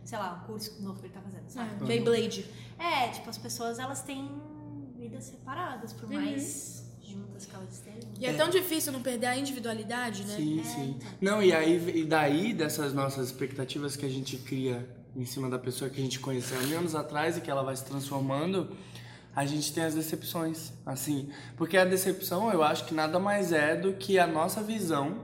sei 0.09 0.17
lá, 0.19 0.41
um 0.43 0.47
curso 0.47 0.81
novo 0.83 0.99
que 1.01 1.07
ele 1.07 1.13
tá 1.13 1.21
fazendo, 1.21 1.49
sabe? 1.51 1.71
É, 1.83 1.87
Beyblade. 1.87 2.47
É, 2.79 3.09
tipo, 3.09 3.29
as 3.29 3.37
pessoas, 3.37 3.79
elas 3.79 4.01
têm 4.03 4.31
vidas 4.97 5.25
separadas, 5.25 5.93
por 5.93 6.09
Uhum. 6.09 6.15
mais 6.15 6.83
juntas 7.03 7.45
que 7.45 7.55
elas 7.55 7.71
estejam. 7.75 8.11
E 8.19 8.25
é 8.25 8.33
tão 8.33 8.49
difícil 8.49 8.91
não 8.91 9.03
perder 9.03 9.27
a 9.27 9.37
individualidade, 9.37 10.25
né? 10.25 10.35
Sim, 10.37 10.61
É, 10.61 10.65
sim. 10.65 10.95
então. 10.97 11.09
Não, 11.21 11.43
e 11.43 11.53
aí 11.53 12.01
e 12.01 12.05
daí 12.07 12.55
dessas 12.55 12.95
nossas 12.95 13.27
expectativas 13.27 13.97
que 13.97 14.07
a 14.07 14.09
gente 14.09 14.39
cria 14.39 14.89
em 15.15 15.27
cima 15.27 15.51
da 15.51 15.59
pessoa 15.59 15.91
que 15.91 16.01
a 16.01 16.03
gente 16.03 16.19
conheceu 16.21 16.57
há 16.59 16.79
anos 16.79 16.95
atrás 16.95 17.37
e 17.37 17.41
que 17.43 17.51
ela 17.51 17.63
vai 17.63 17.77
se 17.77 17.85
transformando, 17.85 18.75
a 19.37 19.45
gente 19.45 19.75
tem 19.75 19.85
as 19.85 19.95
decepções, 19.95 20.73
assim. 20.87 21.29
Porque 21.55 21.77
a 21.77 21.85
decepção, 21.85 22.51
eu 22.51 22.63
acho 22.63 22.87
que 22.87 22.95
nada 22.95 23.19
mais 23.19 23.53
é 23.53 23.77
do 23.77 23.93
que 23.93 24.19
a 24.19 24.27
nossa 24.27 24.63
visão 24.63 25.19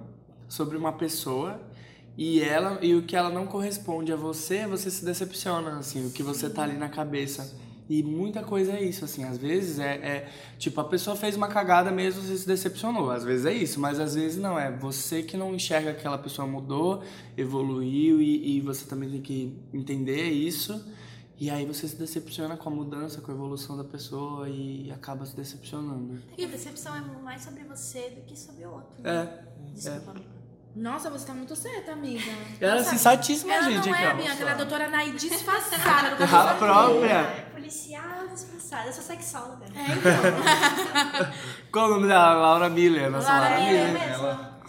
sobre 0.46 0.76
uma 0.76 0.92
pessoa 0.92 1.58
e 2.16 2.40
ela 2.40 2.78
e 2.80 2.94
o 2.94 3.02
que 3.02 3.16
ela 3.16 3.30
não 3.30 3.46
corresponde 3.46 4.12
a 4.12 4.16
você, 4.16 4.66
você 4.66 4.90
se 4.90 5.04
decepciona, 5.04 5.78
assim, 5.78 6.06
o 6.06 6.10
que 6.10 6.22
você 6.22 6.48
tá 6.48 6.62
ali 6.62 6.76
na 6.76 6.88
cabeça. 6.88 7.54
E 7.88 8.02
muita 8.02 8.42
coisa 8.42 8.72
é 8.72 8.82
isso, 8.82 9.04
assim, 9.04 9.24
às 9.24 9.36
vezes 9.36 9.78
é, 9.78 9.94
é 9.96 10.32
tipo, 10.58 10.80
a 10.80 10.84
pessoa 10.84 11.14
fez 11.14 11.36
uma 11.36 11.48
cagada 11.48 11.90
mesmo, 11.90 12.22
você 12.22 12.38
se 12.38 12.46
decepcionou, 12.46 13.10
às 13.10 13.24
vezes 13.24 13.44
é 13.44 13.52
isso, 13.52 13.78
mas 13.78 14.00
às 14.00 14.14
vezes 14.14 14.38
não, 14.38 14.58
é 14.58 14.70
você 14.70 15.22
que 15.22 15.36
não 15.36 15.54
enxerga 15.54 15.92
que 15.92 15.98
aquela 15.98 16.16
pessoa 16.16 16.48
mudou, 16.48 17.02
evoluiu 17.36 18.22
e, 18.22 18.56
e 18.56 18.60
você 18.62 18.86
também 18.86 19.10
tem 19.10 19.20
que 19.20 19.58
entender 19.70 20.30
isso, 20.30 20.82
e 21.38 21.50
aí 21.50 21.66
você 21.66 21.86
se 21.86 21.96
decepciona 21.96 22.56
com 22.56 22.70
a 22.70 22.72
mudança, 22.72 23.20
com 23.20 23.30
a 23.30 23.34
evolução 23.34 23.76
da 23.76 23.84
pessoa 23.84 24.48
e 24.48 24.90
acaba 24.90 25.26
se 25.26 25.36
decepcionando. 25.36 26.22
E 26.38 26.44
a 26.44 26.48
decepção 26.48 26.96
é 26.96 27.00
mais 27.22 27.42
sobre 27.42 27.64
você 27.64 28.08
do 28.10 28.22
que 28.22 28.38
sobre 28.38 28.64
o 28.64 28.72
outro. 28.72 29.06
É, 29.06 29.44
Desculpa, 29.74 30.12
amiga. 30.12 30.33
Nossa, 30.74 31.08
você 31.08 31.26
tá 31.26 31.32
muito 31.34 31.54
certa, 31.54 31.92
amiga. 31.92 32.30
ela 32.60 32.80
é 32.80 32.84
sensatíssima, 32.84 33.52
Ela 33.52 33.70
gente, 33.70 33.86
não 33.88 33.94
aqui, 33.94 34.04
é, 34.04 34.10
ó. 34.10 34.14
Bianca, 34.16 34.40
ela 34.42 34.50
é 34.50 34.54
a 34.54 34.56
doutora 34.56 34.88
Naí 34.88 35.12
disfarçada. 35.12 36.16
do 36.16 36.24
A 36.24 36.54
própria. 36.54 37.12
É 37.12 37.46
policial 37.54 38.26
disfarçada. 38.32 38.88
Eu 38.88 38.92
sou 38.92 39.04
sexóloga. 39.04 39.64
É, 39.74 39.92
então. 39.92 41.32
Qual 41.70 41.86
o 41.86 41.90
nome 41.94 42.08
dela? 42.08 42.34
Laura 42.34 42.68
Miller, 42.68 43.08
nossa 43.10 43.28
Laura 43.28 43.50
Laura, 43.50 43.64
Miller 43.64 43.92
Miller. 43.92 44.08
Ela... 44.08 44.60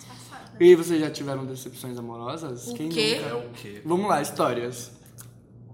E 0.60 0.76
vocês 0.76 1.02
já 1.02 1.10
tiveram 1.10 1.46
decepções 1.46 1.98
amorosas? 1.98 2.68
O 2.68 2.76
Quem 2.76 2.88
quê? 2.90 3.16
nunca? 3.22 3.30
É 3.30 3.34
o 3.34 3.50
quê? 3.52 3.82
Vamos 3.84 4.08
lá, 4.08 4.22
histórias. 4.22 4.92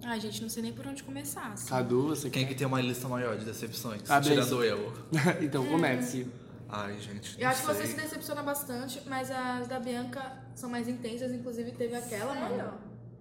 Ai, 0.03 0.19
gente, 0.19 0.41
não 0.41 0.49
sei 0.49 0.63
nem 0.63 0.73
por 0.73 0.87
onde 0.87 1.03
começar. 1.03 1.51
assim. 1.53 1.67
Cadu, 1.69 2.07
você 2.07 2.29
Quem 2.29 2.43
quer? 2.43 2.49
que 2.49 2.55
tem 2.55 2.65
uma 2.65 2.81
lista 2.81 3.07
maior 3.07 3.37
de 3.37 3.45
decepções? 3.45 4.09
Ah, 4.09 4.19
Tirando 4.19 4.63
eu. 4.63 4.91
então 5.41 5.63
comece. 5.65 6.25
Ai, 6.71 6.97
gente. 6.99 7.35
Eu 7.37 7.43
não 7.45 7.51
acho 7.51 7.61
que 7.61 7.67
você 7.67 7.85
sei. 7.85 7.87
se 7.87 7.95
decepciona 8.01 8.41
bastante, 8.43 9.01
mas 9.07 9.29
as 9.29 9.67
da 9.67 9.79
Bianca 9.79 10.21
são 10.55 10.69
mais 10.69 10.87
intensas, 10.87 11.31
inclusive 11.33 11.71
teve 11.73 11.95
aquela, 11.95 12.33
Sério? 12.33 12.57
mano. 12.57 12.73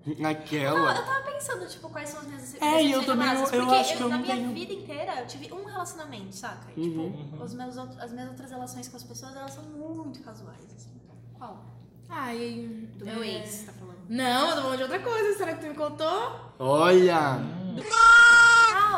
Não, 0.07 0.16
Naquela. 0.19 0.95
eu 0.97 1.04
tava 1.04 1.30
pensando, 1.30 1.66
tipo, 1.69 1.90
quais 1.90 2.09
são 2.09 2.21
as 2.21 2.26
minhas 2.26 2.54
É, 2.54 2.83
e 2.83 2.90
eu 2.92 3.00
decepções 3.00 3.07
também, 3.07 3.28
amorosas, 3.28 3.52
eu 3.52 3.61
porque 3.66 3.76
acho 3.80 3.97
que 3.97 4.02
eu 4.02 4.09
na 4.09 4.16
não 4.16 4.23
minha 4.23 4.37
tenho. 4.37 4.54
vida 4.54 4.73
inteira 4.73 5.21
eu 5.21 5.26
tive 5.26 5.52
um 5.52 5.64
relacionamento, 5.64 6.35
saca? 6.35 6.69
E, 6.76 6.80
Uhum. 6.88 7.12
tipo, 7.12 7.45
os 7.45 7.52
meus 7.54 7.76
as 7.76 8.12
minhas 8.12 8.28
outras 8.30 8.50
relações 8.50 8.88
com 8.88 8.97
as 8.97 9.02
pessoas, 9.02 9.37
elas 9.37 9.52
são 9.52 9.64
muito 9.64 10.23
casuais, 10.23 10.64
assim. 10.75 10.90
Qual? 11.37 11.64
Ai, 12.09 12.87
Do 12.97 13.04
meu 13.04 13.23
é. 13.23 13.28
ex, 13.40 13.64
tá 13.66 13.73
falando? 13.73 13.99
Não, 14.09 14.49
eu 14.50 14.57
tô 14.57 14.62
falando 14.62 14.76
de 14.78 14.83
outra 14.85 14.99
coisa. 15.00 15.37
Será 15.38 15.54
que 15.54 15.61
tu 15.61 15.66
me 15.69 15.75
contou? 15.75 16.40
Olha! 16.59 17.19
Ah, 17.19 17.40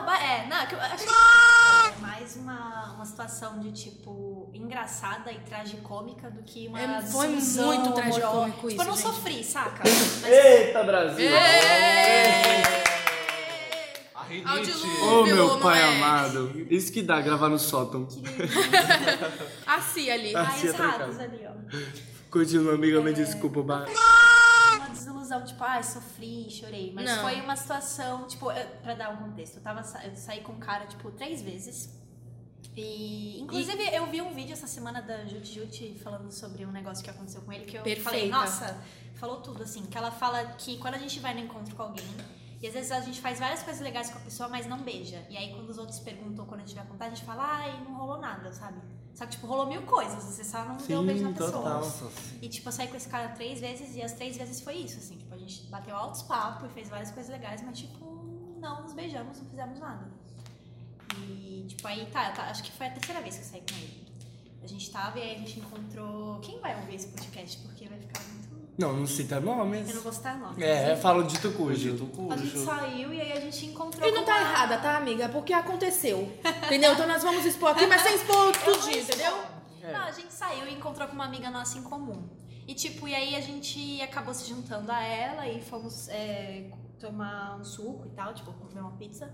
é, 0.01 0.47
não, 0.49 0.67
que 0.67 0.75
eu 0.75 0.81
acho 0.81 1.05
que 1.05 1.11
é 1.11 2.01
mais 2.01 2.37
uma, 2.37 2.93
uma 2.95 3.05
situação 3.05 3.59
de, 3.61 3.73
tipo, 3.73 4.51
engraçada 4.55 5.31
e 5.33 5.39
tragicômica 5.41 6.31
do 6.31 6.43
que 6.43 6.67
uma 6.69 6.81
É, 6.81 7.03
foi 7.03 7.29
muito 7.29 7.93
tragicômico 7.93 8.69
isso, 8.69 8.71
Tipo, 8.71 8.83
eu 8.83 8.87
não 8.87 8.97
gente. 8.97 9.03
sofri, 9.03 9.45
saca? 9.45 9.83
Mas 9.85 10.25
Eita, 10.25 10.83
Brasil! 10.85 11.29
A. 14.15 14.53
Ao 14.53 14.61
dilúvio. 14.61 15.05
Ô, 15.05 15.25
meu 15.25 15.49
Viu, 15.49 15.59
pai 15.61 15.81
moleque? 15.83 15.97
amado. 16.03 16.67
Isso 16.71 16.91
que 16.93 17.03
dá, 17.03 17.21
gravar 17.21 17.49
no 17.51 17.59
sótão. 17.59 18.09
A 19.67 19.81
Cia 19.81 20.15
ali. 20.15 20.35
Ah. 20.35 20.45
mais 20.45 20.55
Sim, 20.61 20.69
é 20.69 20.71
ratos 20.71 21.19
ali, 21.21 21.41
ó. 21.47 21.53
Continua, 22.31 22.75
amiga, 22.75 23.01
me 23.03 23.13
desculpa. 23.13 23.61
ba- 23.63 23.85
Falando, 25.43 25.49
tipo, 25.49 25.65
ai, 25.65 25.83
sofri, 25.83 26.51
chorei. 26.51 26.93
Mas 26.95 27.05
Não. 27.11 27.23
foi 27.23 27.41
uma 27.41 27.57
situação, 27.57 28.27
tipo, 28.27 28.51
eu- 28.51 28.67
pra 28.83 28.95
dar 28.95 29.11
um 29.11 29.17
contexto, 29.17 29.57
eu, 29.57 29.63
tava, 29.63 29.81
eu 30.05 30.17
saí 30.17 30.41
com 30.41 30.53
um 30.53 30.59
cara, 30.59 30.87
tipo, 30.87 31.11
três 31.11 31.43
vezes. 31.43 31.91
E, 32.77 33.41
inclusive, 33.41 33.83
eu 33.95 34.07
vi 34.07 34.23
um 34.23 34.33
vídeo 34.33 34.53
essa 34.53 34.67
semana 34.67 35.03
da 35.03 35.25
Jut 35.27 35.45
Jut 35.53 35.99
falando 36.03 36.31
sobre 36.31 36.65
um 36.65 36.71
negócio 36.73 37.05
que 37.05 37.11
aconteceu 37.11 37.43
com 37.43 37.53
ele, 37.53 37.65
que 37.67 37.77
eu 37.77 37.83
Perfeita. 37.83 38.09
falei, 38.11 38.31
nossa, 38.31 38.81
falou 39.17 39.41
tudo, 39.43 39.63
assim. 39.63 39.85
Que 39.87 39.99
ela 39.99 40.11
fala 40.11 40.45
que 40.59 40.79
quando 40.79 40.95
a 40.95 40.99
gente 40.99 41.19
vai 41.21 41.35
no 41.35 41.41
encontro 41.41 41.75
com 41.75 41.83
alguém, 41.83 42.07
e 42.63 42.67
às 42.67 42.73
vezes 42.73 42.93
a 42.93 43.01
gente 43.01 43.21
faz 43.21 43.39
várias 43.39 43.63
coisas 43.63 43.83
legais 43.83 44.11
com 44.11 44.19
a 44.19 44.23
pessoa, 44.23 44.49
mas 44.49 44.67
não 44.67 44.79
beija. 44.79 45.27
E 45.29 45.37
aí, 45.37 45.53
quando 45.53 45.69
os 45.69 45.77
outros 45.79 45.99
perguntam, 45.99 46.47
quando 46.47 46.61
a 46.61 46.65
gente 46.65 46.77
vai 46.77 46.87
contar, 46.87 47.07
a 47.07 47.09
gente 47.11 47.25
fala, 47.25 47.43
ai, 47.45 47.83
não 47.85 47.95
rolou 47.95 48.19
nada, 48.19 48.53
sabe? 48.53 48.81
Só 49.15 49.27
que, 49.27 49.33
tipo, 49.33 49.47
rolou 49.47 49.67
mil 49.67 49.83
coisas, 49.83 50.23
você 50.25 50.43
só 50.43 50.65
não 50.65 50.79
deu 50.79 51.01
um 51.01 51.05
beijo 51.05 51.23
na 51.25 51.29
Sim, 51.29 51.35
pessoa. 51.35 51.53
total. 51.53 51.81
Assim. 51.81 52.39
E, 52.41 52.49
tipo, 52.49 52.67
eu 52.69 52.73
saí 52.73 52.89
com 52.89 52.97
esse 52.97 53.09
cara 53.11 53.29
três 53.31 53.61
vezes 53.61 53.95
e 53.95 54.01
as 54.01 54.13
três 54.15 54.39
vezes 54.39 54.63
foi 54.63 54.77
isso, 54.77 54.97
assim. 54.97 55.19
Tipo, 55.19 55.32
gente 55.47 55.67
bateu 55.67 55.95
altos 55.97 56.23
papos 56.23 56.69
e 56.71 56.73
fez 56.73 56.89
várias 56.89 57.11
coisas 57.11 57.31
legais, 57.31 57.63
mas, 57.63 57.79
tipo, 57.79 58.05
não 58.61 58.83
nos 58.83 58.93
beijamos, 58.93 59.39
não 59.41 59.49
fizemos 59.51 59.79
nada. 59.79 60.07
E, 61.19 61.65
tipo, 61.69 61.87
aí 61.87 62.07
tá, 62.07 62.31
tá, 62.31 62.45
acho 62.45 62.63
que 62.63 62.73
foi 62.73 62.87
a 62.87 62.91
terceira 62.91 63.21
vez 63.21 63.37
que 63.37 63.43
eu 63.43 63.47
saí 63.47 63.61
com 63.69 63.77
ele. 63.77 64.03
A 64.63 64.67
gente 64.67 64.91
tava 64.91 65.19
e 65.19 65.23
aí 65.23 65.35
a 65.35 65.39
gente 65.39 65.59
encontrou. 65.59 66.39
Quem 66.41 66.61
vai 66.61 66.75
ouvir 66.77 66.95
esse 66.95 67.09
podcast? 67.09 67.59
Porque 67.59 67.89
vai 67.89 67.99
ficar 67.99 68.21
muito. 68.23 68.43
Não, 68.79 68.93
não 68.95 69.07
cita 69.07 69.41
nomes. 69.41 69.89
Eu 69.89 69.97
não 69.97 70.03
vou 70.03 70.13
citar 70.13 70.39
nomes. 70.39 70.63
É, 70.63 70.91
mas, 70.91 71.03
fala 71.03 71.23
o 71.23 71.27
dito 71.27 71.49
O 71.49 71.53
cujo. 71.53 71.93
dito 71.97 72.33
A 72.33 72.37
gente 72.37 72.59
saiu 72.65 73.13
e 73.13 73.21
aí 73.21 73.33
a 73.33 73.41
gente 73.41 73.67
encontrou. 73.67 74.09
E 74.09 74.13
não 74.13 74.25
tá 74.25 74.33
uma- 74.37 74.41
errada, 74.41 74.79
tá, 74.79 74.97
amiga? 74.97 75.29
Porque 75.29 75.53
aconteceu. 75.53 76.33
Entendeu? 76.67 76.93
Então 76.93 77.07
nós 77.07 77.23
vamos 77.23 77.45
expor 77.45 77.71
aqui, 77.71 77.87
mas 77.87 78.01
sem 78.03 78.15
expor 78.15 78.53
tudo, 78.65 78.89
entendeu? 78.91 79.37
É. 79.83 79.93
Não, 79.93 80.01
a 80.03 80.13
gente 80.13 80.33
saiu 80.33 80.67
e 80.69 80.75
encontrou 80.75 81.09
com 81.09 81.15
uma 81.15 81.25
amiga 81.25 81.51
nossa 81.51 81.77
em 81.77 81.83
comum. 81.83 82.23
E 82.67 82.75
tipo, 82.75 83.09
e 83.09 83.15
aí 83.15 83.35
a 83.35 83.41
gente 83.41 84.01
acabou 84.03 84.33
se 84.33 84.49
juntando 84.49 84.91
a 84.93 85.03
ela 85.03 85.49
e 85.49 85.61
fomos 85.61 86.09
é, 86.09 86.71
tomar 86.99 87.57
um 87.61 87.65
suco 87.65 88.07
e 88.07 88.11
tal, 88.11 88.33
tipo, 88.35 88.53
comer 88.53 88.81
uma 88.81 88.93
pizza. 88.93 89.33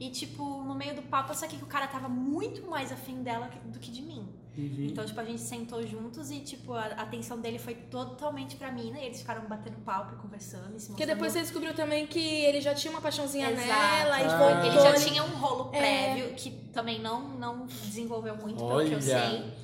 E 0.00 0.10
tipo, 0.10 0.62
no 0.62 0.74
meio 0.76 0.94
do 0.94 1.02
papo 1.02 1.32
eu 1.32 1.34
saquei 1.34 1.58
que 1.58 1.64
o 1.64 1.68
cara 1.68 1.88
tava 1.88 2.08
muito 2.08 2.68
mais 2.70 2.92
afim 2.92 3.22
dela 3.22 3.50
do 3.66 3.80
que 3.80 3.90
de 3.90 4.00
mim. 4.02 4.28
Uhum. 4.56 4.86
Então, 4.90 5.04
tipo, 5.04 5.20
a 5.20 5.24
gente 5.24 5.40
sentou 5.40 5.84
juntos 5.86 6.32
e, 6.32 6.40
tipo, 6.40 6.72
a 6.72 6.86
atenção 6.86 7.40
dele 7.40 7.60
foi 7.60 7.74
totalmente 7.74 8.56
pra 8.56 8.72
mim, 8.72 8.90
né? 8.90 9.02
E 9.02 9.06
eles 9.06 9.20
ficaram 9.20 9.46
batendo 9.46 9.76
papo 9.84 10.14
e 10.14 10.18
conversando 10.18 10.76
e 10.76 10.80
se 10.80 10.88
Porque 10.88 11.06
depois 11.06 11.32
você 11.32 11.42
descobriu 11.42 11.72
também 11.74 12.06
que 12.08 12.18
ele 12.18 12.60
já 12.60 12.74
tinha 12.74 12.92
uma 12.92 13.00
paixãozinha 13.00 13.50
Exato. 13.50 13.68
nela 13.68 14.20
e 14.20 14.24
Ah. 14.24 14.66
Ele 14.66 14.80
já 14.80 14.94
tinha 14.94 15.22
um 15.22 15.36
rolo 15.36 15.70
É. 15.72 15.78
prévio 15.78 16.34
que 16.34 16.50
também 16.72 17.00
não, 17.00 17.28
não 17.38 17.66
desenvolveu 17.66 18.36
muito, 18.36 18.58
pelo 18.58 18.68
que 18.84 18.92
eu 18.92 18.98
Olha. 18.98 19.00
sei. 19.00 19.54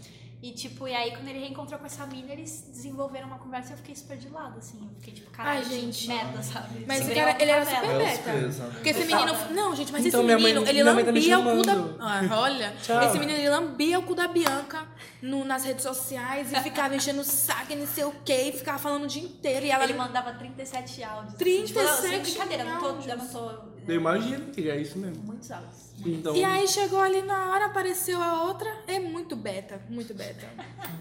E, 0.45 0.53
tipo, 0.53 0.87
e 0.87 0.95
aí 0.95 1.11
quando 1.13 1.27
ele 1.29 1.39
reencontrou 1.39 1.79
com 1.81 1.87
essa 1.87 2.05
mina, 2.07 2.31
eles 2.31 2.69
desenvolveram 2.71 3.29
uma 3.29 3.39
conversa 3.39 3.71
e 3.71 3.73
eu 3.73 3.77
fiquei 3.79 3.95
super 3.97 4.19
de 4.19 4.29
lado, 4.29 4.59
assim. 4.59 4.79
Eu 4.83 4.91
fiquei 5.01 5.15
tipo, 5.15 5.31
caralho, 5.31 5.61
Ai, 5.61 5.65
gente. 5.65 6.07
merda, 6.07 6.43
sabe? 6.43 6.85
Mas 6.87 6.99
esse 6.99 7.09
Virei 7.09 7.23
cara, 7.25 7.43
ele 7.43 7.51
era 7.51 7.65
super 7.65 7.81
Belas 7.81 8.11
beta. 8.11 8.23
presas. 8.31 8.73
Porque 8.75 8.89
esse 8.91 9.05
menino. 9.07 9.33
Não, 9.55 9.75
gente, 9.75 9.91
mas 9.91 10.05
Então, 10.05 10.21
esse 10.21 10.27
minha 10.27 10.39
mãe- 10.39 10.53
menino, 10.53 10.69
ele 10.69 10.85
tá 10.85 10.93
lambia 10.93 11.39
o 11.39 11.57
cu 11.57 11.63
da. 11.63 11.75
Ah, 11.99 12.41
olha. 12.41 12.75
Tchau. 12.83 13.03
Esse 13.05 13.19
menino, 13.19 13.39
ele 13.39 13.49
lambia 13.49 13.99
o 13.99 14.03
cu 14.03 14.15
da 14.15 14.29
Bianca 14.29 14.87
no- 15.23 15.47
nas 15.47 15.65
redes 15.65 15.83
sociais 15.83 16.53
e 16.53 16.61
ficava 16.61 16.95
enchendo 16.95 17.23
o 17.23 17.25
saco 17.25 17.73
e 17.73 17.77
não 17.77 17.87
sei 17.87 18.05
o 18.05 18.13
quê, 18.23 18.51
e 18.51 18.53
ficava 18.53 18.79
falando 18.79 19.05
o 19.05 19.07
dia 19.07 19.23
inteiro. 19.23 19.65
E 19.65 19.71
ela. 19.71 19.85
Ele 19.85 19.95
mandava 19.95 20.31
37 20.35 21.03
áudios. 21.03 21.35
37 21.37 21.79
assim, 21.79 21.97
tipo, 21.97 22.05
não, 22.05 22.11
sem 22.11 22.21
brincadeira, 22.21 22.65
não 22.65 22.81
tô, 22.81 22.89
eu 23.11 23.17
não 23.17 23.27
tô. 23.29 23.75
Eu 23.87 23.97
imagino 23.97 24.47
que 24.51 24.69
é 24.71 24.79
isso 24.81 24.99
mesmo. 24.99 25.23
Muitos 25.25 25.51
áudios. 25.51 25.85
Então, 26.07 26.35
E 26.35 26.43
aí 26.45 26.67
chegou 26.67 26.99
ali 27.01 27.23
na 27.23 27.51
hora, 27.53 27.67
apareceu 27.67 28.21
a 28.21 28.45
outra. 28.45 28.69
É 28.87 28.99
muito 29.25 29.37
beta, 29.37 29.81
muito 29.89 30.13
beta. 30.13 30.47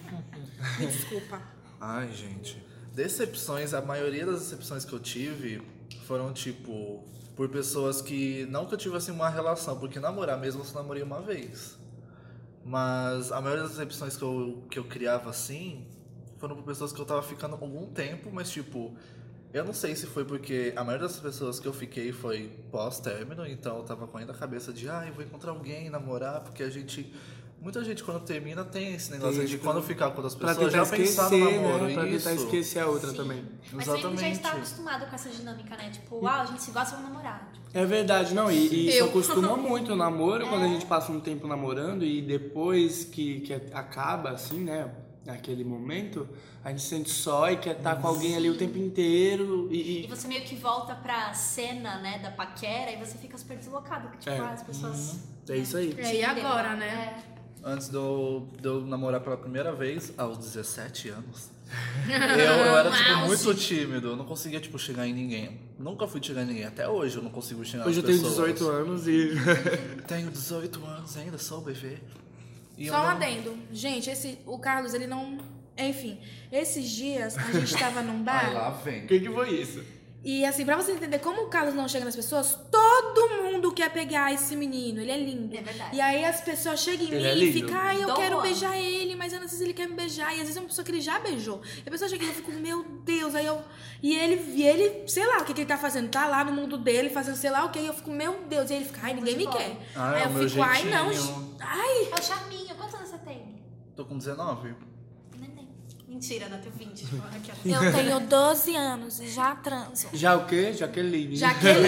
Me 0.79 0.87
desculpa. 0.87 1.41
Ai, 1.79 2.09
gente. 2.13 2.65
Decepções, 2.93 3.73
a 3.73 3.81
maioria 3.81 4.25
das 4.25 4.39
decepções 4.39 4.85
que 4.85 4.93
eu 4.93 4.99
tive 4.99 5.61
foram, 6.07 6.31
tipo, 6.31 7.03
por 7.35 7.49
pessoas 7.49 8.01
que. 8.01 8.45
Não 8.49 8.65
que 8.65 8.75
eu 8.75 8.77
tivesse 8.77 9.11
uma 9.11 9.29
relação, 9.29 9.77
porque 9.77 9.99
namorar 9.99 10.39
mesmo 10.39 10.61
eu 10.61 10.65
só 10.65 10.79
namorei 10.81 11.03
uma 11.03 11.21
vez. 11.21 11.77
Mas 12.63 13.29
a 13.29 13.41
maioria 13.41 13.63
das 13.63 13.73
decepções 13.73 14.15
que 14.15 14.23
eu, 14.23 14.63
que 14.69 14.79
eu 14.79 14.85
criava 14.85 15.29
assim 15.29 15.85
foram 16.37 16.55
por 16.55 16.63
pessoas 16.63 16.93
que 16.93 17.01
eu 17.01 17.05
tava 17.05 17.21
ficando 17.21 17.55
há 17.55 17.59
algum 17.59 17.87
tempo, 17.87 18.29
mas 18.31 18.49
tipo. 18.49 18.95
Eu 19.51 19.63
não 19.63 19.73
sei 19.73 19.95
se 19.95 20.07
foi 20.07 20.25
porque 20.25 20.73
a 20.75 20.83
maioria 20.83 21.07
das 21.07 21.19
pessoas 21.19 21.59
que 21.59 21.67
eu 21.67 21.73
fiquei 21.73 22.11
foi 22.11 22.49
pós-término, 22.71 23.45
então 23.45 23.77
eu 23.77 23.83
tava 23.83 24.07
com 24.07 24.17
ainda 24.17 24.33
a 24.33 24.35
cabeça 24.35 24.73
de, 24.73 24.89
ah, 24.89 25.05
eu 25.05 25.13
vou 25.13 25.23
encontrar 25.23 25.51
alguém, 25.51 25.91
namorar, 25.91 26.41
porque 26.41 26.63
a 26.63 26.69
gente. 26.71 27.13
Muita 27.63 27.81
gente 27.83 28.03
quando 28.03 28.19
termina 28.25 28.65
tem 28.65 28.93
esse 28.93 29.09
negócio 29.11 29.37
Tem 29.37 29.45
de 29.47 29.57
quando 29.57 29.77
né? 29.79 29.83
ficar 29.83 30.09
com 30.11 30.17
outras 30.17 30.35
pra 30.35 30.49
pessoas 30.49 30.73
tentar 30.73 30.85
já 30.85 30.91
pensar 30.97 31.23
esquecer, 31.23 31.39
no 31.55 31.61
namoro. 31.61 31.85
né? 31.85 31.93
Pra 31.93 32.07
isso. 32.07 32.17
tentar 32.29 32.43
esquecer 32.43 32.79
a 32.79 32.87
outra 32.87 33.09
Sim. 33.11 33.15
também. 33.15 33.45
Mas 33.71 33.87
a 33.87 33.93
gente 33.95 34.01
já 34.03 34.09
Exatamente. 34.09 34.31
está 34.35 34.49
acostumado 34.51 35.05
com 35.09 35.15
essa 35.15 35.29
dinâmica, 35.29 35.77
né? 35.77 35.89
Tipo, 35.89 36.27
ah, 36.27 36.41
a 36.41 36.45
gente 36.45 36.61
se 36.61 36.71
gosta, 36.71 36.95
vamos 36.97 37.09
namorar. 37.11 37.49
Tipo, 37.53 37.77
É 37.77 37.85
verdade, 37.85 38.33
não, 38.33 38.51
e, 38.51 38.55
e 38.67 38.89
isso 38.89 39.05
acostuma 39.05 39.55
muito 39.57 39.93
o 39.93 39.95
namoro, 39.95 40.45
quando 40.49 40.63
a 40.65 40.67
gente 40.67 40.85
passa 40.85 41.09
um 41.11 41.21
tempo 41.21 41.47
namorando 41.47 42.03
e 42.03 42.21
depois 42.21 43.05
que, 43.05 43.39
que 43.39 43.53
acaba, 43.73 44.31
assim, 44.31 44.59
né, 44.59 44.91
aquele 45.25 45.63
momento, 45.63 46.27
a 46.65 46.69
gente 46.69 46.81
se 46.81 46.89
sente 46.89 47.09
só 47.11 47.49
e 47.49 47.55
quer 47.55 47.77
estar 47.77 47.95
com 47.95 48.09
alguém 48.09 48.35
ali 48.35 48.49
o 48.49 48.57
tempo 48.57 48.77
inteiro 48.77 49.69
e... 49.71 50.01
E 50.01 50.03
e- 50.03 50.07
você 50.07 50.27
meio 50.27 50.43
que 50.43 50.55
volta 50.57 50.93
pra 50.95 51.33
cena, 51.33 51.97
né, 52.01 52.19
da 52.19 52.29
paquera 52.29 52.91
e 52.91 52.97
você 52.97 53.17
fica 53.17 53.37
super 53.37 53.55
deslocado. 53.57 54.09
Porque, 54.09 54.17
tipo, 54.29 54.31
É. 54.35 54.39
ah, 54.39 54.51
as 54.51 54.63
pessoas. 54.63 55.15
É 55.47 55.55
isso 55.57 55.77
aí. 55.77 55.95
É, 55.97 56.15
e 56.17 56.23
agora, 56.25 56.75
né? 56.75 57.15
É. 57.29 57.32
Antes 57.63 57.87
de 57.89 57.95
eu, 57.95 58.47
de 58.61 58.67
eu 58.67 58.81
namorar 58.81 59.21
pela 59.21 59.37
primeira 59.37 59.71
vez, 59.73 60.11
aos 60.17 60.37
17 60.37 61.09
anos, 61.09 61.49
eu, 62.07 62.43
eu 62.67 62.77
era, 62.77 62.91
tipo, 62.91 63.17
muito 63.25 63.55
tímido. 63.55 64.09
Eu 64.09 64.15
não 64.17 64.25
conseguia, 64.25 64.59
tipo, 64.59 64.77
chegar 64.77 65.07
em 65.07 65.13
ninguém. 65.13 65.59
Nunca 65.79 66.05
fui 66.07 66.21
chegar 66.21 66.43
em 66.43 66.45
ninguém. 66.47 66.65
Até 66.65 66.87
hoje 66.89 67.17
eu 67.17 67.23
não 67.23 67.31
consigo 67.31 67.63
chegar 67.63 67.87
Hoje 67.87 67.99
eu 67.99 68.03
tenho 68.03 68.17
pessoas. 68.21 68.51
18 68.53 68.67
anos 68.69 69.07
e... 69.07 69.31
Tenho 70.07 70.29
18 70.29 70.85
anos 70.85 71.17
ainda, 71.17 71.37
sou 71.37 71.61
bebê. 71.61 71.97
E 72.77 72.89
Só 72.89 72.95
eu 72.95 72.99
um 72.99 73.03
não- 73.03 73.09
adendo. 73.11 73.57
Gente, 73.71 74.09
esse, 74.09 74.39
o 74.45 74.59
Carlos, 74.59 74.93
ele 74.93 75.07
não. 75.07 75.37
Enfim, 75.77 76.19
esses 76.51 76.89
dias 76.89 77.37
a 77.37 77.51
gente 77.51 77.75
tava 77.77 78.01
num 78.01 78.17
Ai, 78.27 78.45
bar. 78.47 78.53
lá 78.53 78.69
vem. 78.71 79.05
O 79.05 79.07
que 79.07 79.19
que 79.21 79.29
foi 79.29 79.49
isso? 79.51 79.81
E 80.23 80.45
assim, 80.45 80.63
pra 80.65 80.75
você 80.75 80.91
entender 80.91 81.19
como 81.19 81.43
o 81.43 81.47
Carlos 81.49 81.73
não 81.75 81.87
chega 81.87 82.05
nas 82.05 82.15
pessoas, 82.15 82.57
todo 82.71 83.43
mundo 83.43 83.62
quer 83.83 83.89
pegar 83.93 84.33
esse 84.33 84.55
menino. 84.55 85.01
Ele 85.01 85.11
é 85.11 85.17
lindo. 85.17 85.55
É 85.55 85.61
verdade. 85.61 85.95
E 85.95 86.01
aí 86.01 86.23
as 86.25 86.41
pessoas 86.41 86.79
chegam 86.79 87.05
em 87.07 87.11
Ele 87.11 87.27
é 87.27 87.35
mim 87.35 87.41
e 87.41 87.45
lindo. 87.51 87.65
ficam, 87.67 87.79
ai, 87.81 88.03
eu 88.03 88.07
Dom 88.07 88.15
quero 88.15 88.35
Juan. 88.35 88.41
beijar 88.43 88.77
ele, 88.77 89.15
mas 89.15 89.33
eu 89.33 89.39
não 89.39 89.47
sei 89.47 89.57
se 89.57 89.63
ele 89.63 89.73
quer 89.73 89.87
me 89.87 89.95
beijar. 89.95 90.29
E 90.31 90.35
às 90.35 90.41
vezes 90.41 90.57
é 90.57 90.59
uma 90.59 90.67
pessoa 90.67 90.85
que 90.85 90.91
ele 90.91 91.01
já 91.01 91.19
beijou. 91.19 91.61
E 91.77 91.87
a 91.87 91.91
pessoa 91.91 92.09
chega 92.09 92.23
e 92.23 92.27
eu 92.27 92.33
fico, 92.33 92.51
meu 92.51 92.83
Deus, 93.03 93.35
aí 93.35 93.45
eu. 93.45 93.61
E 94.01 94.15
ele, 94.15 94.35
e 94.55 94.63
ele, 94.63 95.07
sei 95.07 95.25
lá 95.25 95.37
o 95.39 95.45
que, 95.45 95.53
que 95.53 95.61
ele 95.61 95.67
tá 95.67 95.77
fazendo, 95.77 96.09
tá 96.09 96.27
lá 96.27 96.43
no 96.43 96.51
mundo 96.51 96.77
dele, 96.77 97.09
fazendo 97.09 97.35
sei 97.35 97.49
lá 97.51 97.63
o 97.65 97.69
que, 97.71 97.79
e 97.79 97.85
eu 97.87 97.93
fico, 97.93 98.11
meu 98.11 98.43
Deus, 98.49 98.69
e 98.69 98.73
ele 98.73 98.85
fica, 98.85 98.99
ai, 99.03 99.13
ninguém 99.13 99.37
me 99.37 99.47
quer. 99.47 99.77
Ah, 99.95 100.11
aí 100.11 100.21
é 100.23 100.25
eu 100.25 100.49
fico, 100.49 100.61
ai, 100.61 100.83
não. 100.85 101.11
jeitinho. 101.13 101.57
Ai, 101.59 102.09
É 102.11 102.19
o 102.19 102.23
charminho. 102.23 102.75
Quantos 102.75 102.95
anos 102.95 103.09
você 103.09 103.17
tem? 103.19 103.63
Tô 103.95 104.05
com 104.05 104.17
19. 104.17 104.75
Mentira, 106.13 106.47
não, 106.47 106.59
tenho 106.59 106.75
20. 106.75 106.93
Tipo, 106.93 107.15
aqui, 107.25 107.51
ó. 107.51 107.83
eu 107.83 107.91
tenho 107.91 108.19
12 108.19 108.75
anos 108.75 109.19
e 109.19 109.29
já 109.29 109.55
transo. 109.55 110.09
Já 110.13 110.35
o 110.35 110.45
quê? 110.45 110.71
Jaqueline. 110.71 111.35
Jaqueline. 111.35 111.87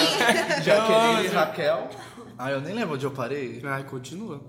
Jaqueline, 0.64 1.28
Raquel. 1.28 1.90
Ah, 2.38 2.50
eu 2.50 2.62
nem 2.62 2.74
lembro 2.74 2.94
onde 2.94 3.04
eu 3.04 3.10
parei. 3.10 3.60
Ai, 3.64 3.84
continua. 3.84 4.40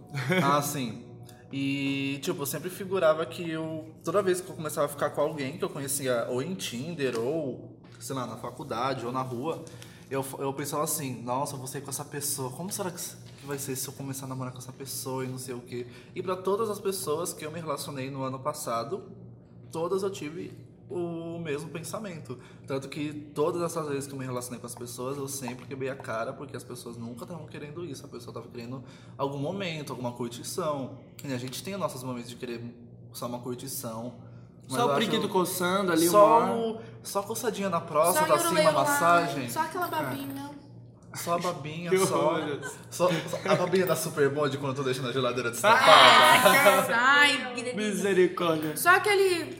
Ah, 0.41 0.61
sim. 0.61 1.03
E, 1.51 2.19
tipo, 2.21 2.41
eu 2.41 2.45
sempre 2.45 2.69
figurava 2.69 3.25
que 3.25 3.49
eu. 3.49 3.93
Toda 4.01 4.21
vez 4.21 4.39
que 4.39 4.49
eu 4.49 4.55
começava 4.55 4.85
a 4.85 4.89
ficar 4.89 5.09
com 5.09 5.19
alguém 5.19 5.57
que 5.57 5.63
eu 5.63 5.69
conhecia, 5.69 6.25
ou 6.29 6.41
em 6.41 6.55
Tinder, 6.55 7.19
ou, 7.19 7.77
sei 7.99 8.15
lá, 8.15 8.25
na 8.25 8.37
faculdade, 8.37 9.05
ou 9.05 9.11
na 9.11 9.21
rua, 9.21 9.63
eu, 10.09 10.25
eu 10.39 10.53
pensava 10.53 10.85
assim: 10.85 11.21
nossa, 11.21 11.55
eu 11.55 11.57
vou 11.57 11.67
sair 11.67 11.81
com 11.81 11.89
essa 11.89 12.05
pessoa. 12.05 12.49
Como 12.51 12.71
será 12.71 12.91
que 12.91 13.01
vai 13.47 13.57
ser 13.57 13.75
se 13.75 13.87
eu 13.87 13.93
começar 13.93 14.25
a 14.25 14.27
namorar 14.29 14.51
com 14.53 14.59
essa 14.59 14.71
pessoa 14.73 15.23
e 15.23 15.27
não 15.27 15.37
sei 15.37 15.55
o 15.55 15.61
quê? 15.61 15.87
E 16.15 16.21
pra 16.21 16.35
todas 16.35 16.69
as 16.69 16.79
pessoas 16.79 17.33
que 17.33 17.45
eu 17.45 17.51
me 17.51 17.59
relacionei 17.59 18.11
no 18.11 18.21
ano 18.23 18.39
passado, 18.39 19.03
todas 19.71 20.03
eu 20.03 20.09
tive 20.09 20.53
o 20.89 21.37
mesmo 21.39 21.69
pensamento. 21.69 22.37
Tanto 22.65 22.87
que 22.87 23.11
todas 23.33 23.61
essas 23.61 23.87
vezes 23.89 24.07
que 24.07 24.13
eu 24.13 24.17
me 24.19 24.25
relacionei 24.25 24.59
com 24.59 24.67
as 24.67 24.75
pessoas, 24.75 25.17
eu 25.17 25.27
sempre 25.27 25.65
quebrei 25.65 25.89
a 25.89 25.95
cara, 25.95 26.31
porque 26.31 26.55
as 26.55 26.63
pessoas 26.63 26.95
nunca 26.95 27.23
estavam 27.25 27.45
querendo 27.47 27.83
isso. 27.83 28.05
A 28.05 28.07
pessoa 28.07 28.29
estava 28.31 28.47
querendo 28.47 28.81
algum 29.17 29.37
momento, 29.37 29.91
alguma 29.91 30.11
curtição. 30.13 30.97
E 31.23 31.33
a 31.33 31.37
gente 31.37 31.61
tem 31.63 31.73
os 31.73 31.79
nossos 31.79 32.03
momentos 32.03 32.29
de 32.29 32.35
querer 32.37 32.61
só 33.11 33.25
uma 33.27 33.39
curtição. 33.39 34.13
mas 34.69 34.77
Só 34.79 34.87
o 34.87 34.91
acho- 34.91 34.99
periquito 34.99 35.29
coçando 35.29 35.91
ali, 35.91 36.07
só, 36.07 36.39
uma... 36.39 36.55
o- 36.55 36.81
só 37.03 37.19
a 37.19 37.23
coçadinha 37.23 37.69
na 37.69 37.81
próstata, 37.81 38.33
assim, 38.35 38.59
uma 38.59 38.71
massagem. 38.71 39.49
Só 39.49 39.61
aquela 39.61 39.87
babinha. 39.87 40.51
Só 41.17 41.33
a 41.33 41.39
babinha, 41.39 41.89
Que 41.89 41.97
só, 41.97 42.39
só, 42.91 43.09
só 43.09 43.39
A 43.51 43.55
babinha 43.55 43.85
da 43.85 43.95
Superbond 43.95 44.57
quando 44.57 44.71
eu 44.71 44.75
tô 44.75 44.83
deixando 44.83 45.09
a 45.09 45.11
geladeira 45.11 45.49
Ah, 45.49 45.51
destapada. 45.51 46.95
Ai, 46.95 47.53
que 47.55 47.63
delícia. 47.63 47.75
Misericórdia. 47.89 48.77
Só 48.77 48.89
aquele. 48.91 49.59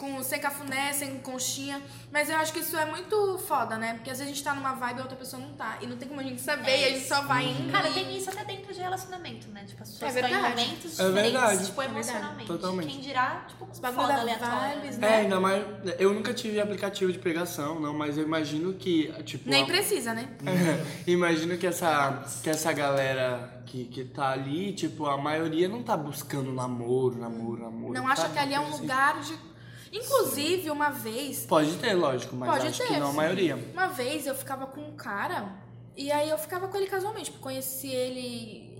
Com, 0.00 0.22
sem 0.22 0.40
cafuné, 0.40 0.92
sem 0.94 1.18
conchinha. 1.18 1.80
Mas 2.10 2.30
eu 2.30 2.36
acho 2.36 2.52
que 2.52 2.60
isso 2.60 2.76
é 2.76 2.86
muito 2.86 3.38
foda, 3.46 3.76
né? 3.76 3.94
Porque 3.94 4.10
às 4.10 4.18
vezes 4.18 4.32
a 4.32 4.34
gente 4.34 4.42
tá 4.42 4.54
numa 4.54 4.72
vibe 4.74 4.96
e 4.96 5.00
a 5.00 5.02
outra 5.02 5.16
pessoa 5.16 5.40
não 5.42 5.50
tá. 5.52 5.76
E 5.82 5.86
não 5.86 5.96
tem 5.98 6.08
como 6.08 6.20
a 6.20 6.24
gente 6.24 6.40
saber, 6.40 6.70
É 6.70 6.80
e 6.80 6.84
a 6.86 6.88
gente 6.96 7.06
só 7.06 7.20
vai 7.22 7.44
indo. 7.46 7.70
Cara, 7.70 7.88
e- 7.90 7.92
tem 7.94 8.16
isso 8.16 8.30
até 8.30 8.42
dentro 8.44 8.72
de 8.72 8.80
relacionamento, 8.80 9.48
né? 9.50 9.64
Tipo, 9.66 9.82
as 9.82 9.90
pessoas 9.90 10.16
É 10.16 10.20
estão 10.20 10.38
em 10.38 10.42
momentos 10.42 10.98
É 10.98 11.04
diferentes, 11.06 11.12
verdade. 11.32 11.66
tipo, 11.66 11.82
É 11.82 11.84
emocionalmente. 11.84 12.46
Totalmente. 12.46 12.88
Quem 12.88 13.00
dirá, 13.00 13.44
tipo, 13.46 13.64
Os 13.70 13.78
um 13.78 13.82
bagulho 13.82 14.00
foda 14.02 14.14
da 14.14 14.20
aleatório. 14.22 14.80
vibes, 14.80 14.98
né? 14.98 15.06
É, 15.08 15.14
ainda 15.20 15.38
mais. 15.40 15.64
Eu 15.98 16.14
nunca 16.14 16.32
tive 16.32 16.58
aplicativo 16.60 17.12
de 17.12 17.18
pegação, 17.18 17.78
não, 17.78 17.92
mas 17.92 18.16
eu 18.16 18.24
imagino 18.24 18.72
que, 18.72 19.12
tipo. 19.24 19.48
Nem 19.48 19.62
a- 19.64 19.66
precisa, 19.66 20.14
né? 20.14 20.28
imagino 21.06 21.56
que 21.58 21.66
essa, 21.66 22.24
que 22.42 22.48
essa 22.50 22.72
galera 22.72 23.62
que, 23.66 23.84
que 23.84 24.04
tá 24.04 24.30
ali, 24.30 24.72
tipo, 24.72 25.06
a 25.06 25.16
maioria 25.16 25.68
não 25.68 25.82
tá 25.82 25.96
buscando 25.96 26.52
namoro, 26.52 27.18
namoro, 27.18 27.62
namoro. 27.62 27.92
Não 27.94 28.06
acha 28.08 28.22
sabe? 28.22 28.34
que 28.34 28.38
ali 28.40 28.54
é 28.54 28.60
um 28.60 28.68
Assim. 28.68 28.80
lugar 28.80 29.20
de. 29.20 29.49
Inclusive, 29.92 30.70
uma 30.70 30.90
vez. 30.90 31.46
Pode 31.46 31.76
ter, 31.76 31.94
lógico, 31.94 32.36
mas 32.36 32.50
Pode 32.50 32.68
acho 32.68 32.78
ter, 32.78 32.88
que 32.88 32.96
não 32.98 33.08
a 33.08 33.10
sim. 33.10 33.16
maioria. 33.16 33.56
Uma 33.72 33.88
vez 33.88 34.26
eu 34.26 34.34
ficava 34.34 34.66
com 34.66 34.80
um 34.80 34.96
cara 34.96 35.52
e 35.96 36.10
aí 36.12 36.30
eu 36.30 36.38
ficava 36.38 36.68
com 36.68 36.76
ele 36.76 36.86
casualmente, 36.86 37.30
porque 37.30 37.42
conheci 37.42 37.88
ele 37.88 38.70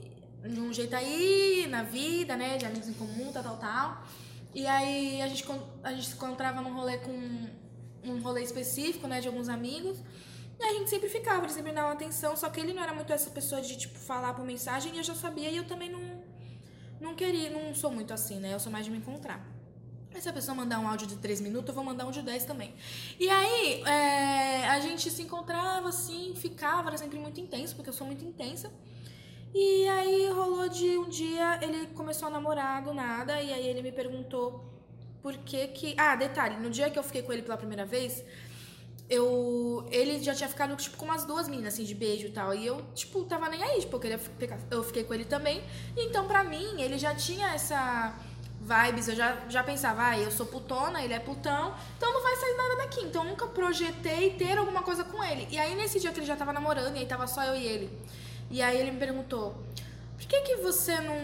de 0.43 0.61
um 0.61 0.73
jeito 0.73 0.95
aí, 0.95 1.67
na 1.69 1.83
vida, 1.83 2.37
né? 2.37 2.57
De 2.57 2.64
amigos 2.64 2.88
em 2.88 2.95
comum, 2.95 3.31
tal, 3.33 3.43
tal, 3.43 3.57
tal. 3.57 4.05
E 4.55 4.67
aí 4.67 5.21
a 5.21 5.29
gente, 5.29 5.45
a 5.83 5.93
gente 5.93 6.07
se 6.07 6.14
encontrava 6.14 6.61
num 6.61 6.75
rolê 6.75 6.99
com 6.99 7.49
um 8.05 8.21
rolê 8.21 8.43
específico, 8.43 9.07
né? 9.07 9.21
De 9.21 9.29
alguns 9.29 9.49
amigos. 9.49 9.99
E 10.59 10.62
a 10.62 10.73
gente 10.75 10.90
sempre 10.90 11.09
ficava, 11.09 11.45
ele 11.45 11.52
sempre 11.52 11.73
dava 11.73 11.93
atenção, 11.93 12.37
só 12.37 12.50
que 12.50 12.61
ele 12.61 12.75
não 12.75 12.83
era 12.83 12.93
muito 12.93 13.11
essa 13.12 13.31
pessoa 13.31 13.62
de, 13.62 13.79
tipo, 13.79 13.99
falar 13.99 14.35
por 14.35 14.45
mensagem 14.45 14.95
e 14.95 14.99
eu 14.99 15.02
já 15.02 15.14
sabia 15.14 15.49
e 15.49 15.57
eu 15.57 15.67
também 15.67 15.90
não, 15.90 16.23
não 17.00 17.14
queria, 17.14 17.49
não 17.49 17.75
sou 17.75 17.90
muito 17.90 18.12
assim, 18.12 18.38
né? 18.38 18.52
Eu 18.52 18.61
sou 18.61 18.71
mais 18.71 18.85
de 18.85 18.90
me 18.90 18.99
encontrar. 18.99 19.43
Mas 20.12 20.25
se 20.25 20.29
a 20.29 20.33
pessoa 20.33 20.55
mandar 20.55 20.81
um 20.81 20.88
áudio 20.88 21.07
de 21.07 21.17
3 21.17 21.40
minutos, 21.40 21.69
eu 21.69 21.75
vou 21.75 21.85
mandar 21.85 22.07
um 22.07 22.11
de 22.11 22.23
10 22.23 22.45
também. 22.45 22.75
E 23.19 23.29
aí, 23.29 23.83
é, 23.83 24.69
a 24.69 24.81
gente 24.81 25.11
se 25.11 25.23
encontrava 25.23 25.88
assim, 25.88 26.35
ficava, 26.35 26.88
era 26.88 26.99
sempre 26.99 27.19
muito 27.19 27.40
intenso, 27.40 27.76
porque 27.76 27.90
eu 27.90 27.95
sou 27.95 28.07
muito 28.07 28.25
intensa. 28.25 28.73
E 29.55 29.88
aí 29.88 30.29
rolou 30.31 30.69
de 30.69 30.97
um 30.99 31.09
dia, 31.09 31.59
ele 31.62 31.88
começou 31.88 32.29
a 32.29 32.31
namorar 32.31 32.83
do 32.83 32.95
nada, 32.95 33.40
e 33.40 33.52
aí 33.52 33.67
ele 33.67 33.83
me 33.83 33.93
perguntou 33.93 34.64
por 35.23 35.37
que 35.38 35.69
que. 35.69 35.95
Ah, 35.99 36.14
detalhe, 36.17 36.57
no 36.57 36.71
dia 36.71 36.90
que 36.90 36.99
eu 36.99 37.02
fiquei 37.02 37.23
com 37.23 37.33
ele 37.33 37.43
pela 37.43 37.57
primeira 37.57 37.85
vez, 37.85 38.25
eu. 39.09 39.87
Ele 39.90 40.23
já 40.23 40.35
tinha 40.35 40.49
ficado, 40.49 40.75
tipo, 40.76 40.97
com 40.97 41.05
umas 41.05 41.25
duas 41.25 41.49
meninas, 41.49 41.75
assim, 41.75 41.85
de 41.85 41.95
beijo 41.95 42.26
e 42.29 42.31
tal. 42.31 42.55
E 42.55 42.64
eu, 42.64 42.81
tipo, 42.95 43.25
tava 43.25 43.49
nem 43.49 43.62
aí, 43.62 43.81
tipo, 43.81 43.97
eu 43.97 44.00
queria 44.00 44.19
ficar. 44.19 44.59
Eu 44.71 44.83
fiquei 44.85 45.05
com 45.05 45.12
ele 45.12 45.25
também. 45.25 45.62
Então, 45.97 46.26
pra 46.26 46.45
mim, 46.45 46.81
ele 46.81 46.97
já 46.97 47.14
tinha 47.14 47.49
essa 47.52 48.14
vibes, 48.61 49.09
eu 49.09 49.17
já, 49.17 49.37
já 49.49 49.62
pensava, 49.62 50.09
ah, 50.09 50.19
eu 50.19 50.31
sou 50.31 50.45
putona, 50.45 51.02
ele 51.02 51.14
é 51.14 51.19
putão, 51.19 51.75
então 51.97 52.12
não 52.12 52.23
vai 52.23 52.37
sair 52.37 52.57
nada 52.57 52.76
daqui. 52.76 53.00
Então 53.00 53.25
nunca 53.25 53.47
projetei 53.47 54.35
ter 54.35 54.59
alguma 54.59 54.83
coisa 54.83 55.02
com 55.02 55.25
ele. 55.25 55.49
E 55.50 55.59
aí 55.59 55.75
nesse 55.75 55.99
dia 55.99 56.12
que 56.12 56.21
ele 56.21 56.26
já 56.26 56.37
tava 56.37 56.52
namorando, 56.52 56.95
e 56.97 57.00
aí 57.00 57.07
tava 57.07 57.26
só 57.26 57.43
eu 57.45 57.57
e 57.57 57.64
ele. 57.64 57.90
E 58.50 58.61
aí 58.61 58.79
ele 58.79 58.90
me 58.90 58.99
perguntou, 58.99 59.57
por 60.17 60.26
que 60.26 60.40
que 60.43 60.57
você 60.57 61.00
não, 61.00 61.17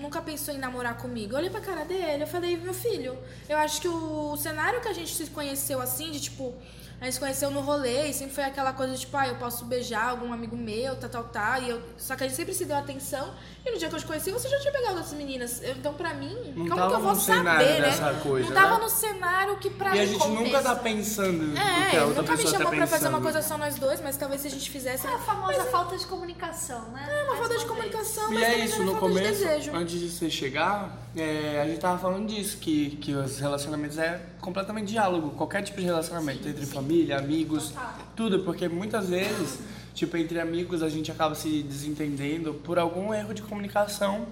nunca 0.00 0.22
pensou 0.22 0.54
em 0.54 0.58
namorar 0.58 0.96
comigo? 0.96 1.34
Eu 1.34 1.38
olhei 1.38 1.50
pra 1.50 1.60
cara 1.60 1.84
dele, 1.84 2.22
eu 2.22 2.26
falei, 2.26 2.56
meu 2.56 2.72
filho, 2.72 3.18
eu 3.48 3.58
acho 3.58 3.80
que 3.82 3.88
o 3.88 4.36
cenário 4.38 4.80
que 4.80 4.88
a 4.88 4.92
gente 4.94 5.14
se 5.14 5.26
conheceu 5.26 5.82
assim, 5.82 6.10
de 6.10 6.20
tipo, 6.20 6.54
a 7.00 7.04
gente 7.04 7.14
se 7.14 7.20
conheceu 7.20 7.50
no 7.50 7.60
rolê 7.60 8.08
e 8.08 8.12
sempre 8.14 8.34
foi 8.34 8.44
aquela 8.44 8.72
coisa 8.72 8.92
de 8.94 9.00
tipo, 9.00 9.16
ah, 9.16 9.28
eu 9.28 9.36
posso 9.36 9.64
beijar 9.64 10.08
algum 10.10 10.32
amigo 10.32 10.56
meu, 10.56 10.96
tal, 10.96 11.08
tal, 11.10 11.24
tal. 11.24 11.62
E 11.62 11.70
eu, 11.70 11.80
só 11.96 12.16
que 12.16 12.24
a 12.24 12.26
gente 12.26 12.36
sempre 12.36 12.54
se 12.54 12.64
deu 12.64 12.76
atenção. 12.76 13.32
E 13.64 13.70
no 13.70 13.78
dia 13.78 13.88
que 13.88 13.94
eu 13.94 13.98
te 14.00 14.06
conheci, 14.06 14.30
você 14.30 14.48
já 14.48 14.58
tinha 14.60 14.72
pegado 14.72 14.94
outras 14.96 15.12
meninas. 15.12 15.62
Eu- 15.62 15.72
então, 15.76 15.92
pra 15.94 16.14
mim, 16.14 16.34
Não 16.56 16.66
como 16.68 16.88
que 16.88 16.94
eu 16.94 17.00
vou 17.00 17.14
saber, 17.14 17.80
né? 17.82 18.14
coisa, 18.22 18.48
não 18.48 18.54
tava 18.54 18.74
né? 18.78 18.80
no 18.82 18.88
cenário 18.88 19.56
que 19.58 19.70
pra 19.70 19.94
E 19.94 20.00
a 20.00 20.02
mim 20.02 20.08
gente 20.12 20.28
nunca 20.28 20.60
tá 20.62 20.74
pensando 20.74 21.52
o 21.52 21.54
que 21.54 21.58
É, 21.60 21.62
a 21.62 21.88
ele 21.88 21.98
outra 22.00 22.22
nunca 22.22 22.32
me 22.32 22.38
pessoa 22.38 22.52
chamou 22.58 22.70
tá 22.72 22.76
pra 22.76 22.86
fazer 22.86 23.08
uma 23.08 23.20
coisa 23.20 23.42
só 23.42 23.58
nós 23.58 23.74
dois, 23.76 24.00
mas 24.00 24.16
talvez 24.16 24.40
se 24.40 24.48
a 24.48 24.50
gente 24.50 24.70
fizesse. 24.70 25.06
É 25.06 25.12
a 25.14 25.18
famosa 25.18 25.64
falta 25.66 25.96
de 25.96 26.06
comunicação, 26.06 26.80
né? 26.90 27.06
É 27.10 27.24
uma 27.24 27.36
falta 27.36 27.58
de 27.58 27.66
comunicação, 27.66 28.28
mas 28.30 28.38
E 28.40 28.44
é 28.44 28.58
isso, 28.64 28.78
não 28.78 28.86
no 28.86 28.94
de 28.94 29.00
começo, 29.00 29.28
desejo. 29.44 29.70
antes 29.74 30.00
de 30.00 30.08
você 30.10 30.30
chegar, 30.30 30.96
é, 31.16 31.60
a 31.62 31.66
gente 31.68 31.78
tava 31.80 31.98
falando 31.98 32.26
disso, 32.26 32.56
que, 32.58 32.96
que 32.96 33.14
os 33.14 33.38
relacionamentos 33.38 33.98
é 33.98 34.20
completamente 34.40 34.88
diálogo, 34.88 35.30
qualquer 35.30 35.62
tipo 35.62 35.78
de 35.78 35.84
relacionamento, 35.86 36.48
entre 36.48 36.64
família, 36.66 36.87
amigos, 37.12 37.70
Total. 37.70 37.94
tudo, 38.16 38.40
porque 38.40 38.68
muitas 38.68 39.08
vezes, 39.08 39.60
tipo, 39.94 40.16
entre 40.16 40.40
amigos 40.40 40.82
a 40.82 40.88
gente 40.88 41.10
acaba 41.10 41.34
se 41.34 41.62
desentendendo 41.62 42.54
por 42.54 42.78
algum 42.78 43.12
erro 43.12 43.32
de 43.34 43.42
comunicação 43.42 44.26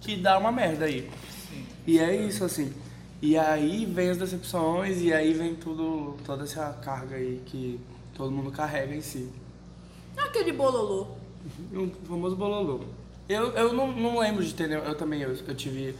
que 0.00 0.16
dá 0.16 0.38
uma 0.38 0.52
merda 0.52 0.84
aí. 0.86 1.08
E 1.86 1.98
é 1.98 2.14
isso, 2.14 2.44
assim. 2.44 2.72
E 3.20 3.36
aí 3.36 3.84
vem 3.84 4.10
as 4.10 4.16
decepções 4.16 5.00
e 5.00 5.12
aí 5.12 5.32
vem 5.32 5.54
tudo, 5.54 6.16
toda 6.24 6.44
essa 6.44 6.72
carga 6.84 7.16
aí 7.16 7.42
que 7.46 7.80
todo 8.14 8.30
mundo 8.30 8.50
carrega 8.50 8.94
em 8.94 9.00
si. 9.00 9.28
Aquele 10.16 10.52
bololô. 10.52 11.08
O 11.72 11.90
famoso 12.06 12.36
bololô. 12.36 12.80
Eu, 13.28 13.48
eu 13.52 13.72
não, 13.72 13.92
não 13.92 14.18
lembro 14.18 14.44
de 14.44 14.54
ter. 14.54 14.70
Eu 14.70 14.94
também, 14.94 15.22
eu, 15.22 15.34
eu 15.34 15.54
tive. 15.54 15.94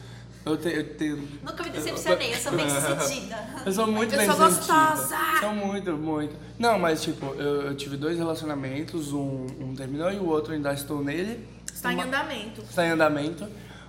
Eu, 0.47 0.57
te, 0.57 0.69
eu 0.69 0.95
tenho. 0.95 1.29
Nunca 1.43 1.63
me 1.63 1.71
decepcionei, 1.71 2.33
eu 2.35 2.39
sou 2.39 2.53
bem 2.53 2.65
decidida. 2.97 3.37
Eu 3.67 3.73
sou 3.73 3.87
muito 3.87 4.15
Eu 4.15 4.19
bem 4.19 4.27
sou 4.31 4.37
sentida. 4.51 4.57
gostosa! 4.75 5.17
Sou 5.41 5.53
muito, 5.53 5.93
muito. 5.93 6.37
Não, 6.59 6.79
mas 6.79 7.03
tipo, 7.03 7.27
eu, 7.35 7.63
eu 7.63 7.77
tive 7.77 7.97
dois 7.97 8.17
relacionamentos, 8.17 9.13
um, 9.13 9.47
um 9.61 9.75
terminou 9.77 10.11
e 10.11 10.17
o 10.17 10.27
outro 10.29 10.53
ainda 10.55 10.73
estou 10.73 11.03
nele. 11.05 11.47
Está 11.73 11.93
em 11.93 11.97
Uma- 11.97 12.05
andamento. 12.05 12.63
Está 12.63 12.87
em 12.87 12.91
andamento. 12.91 13.47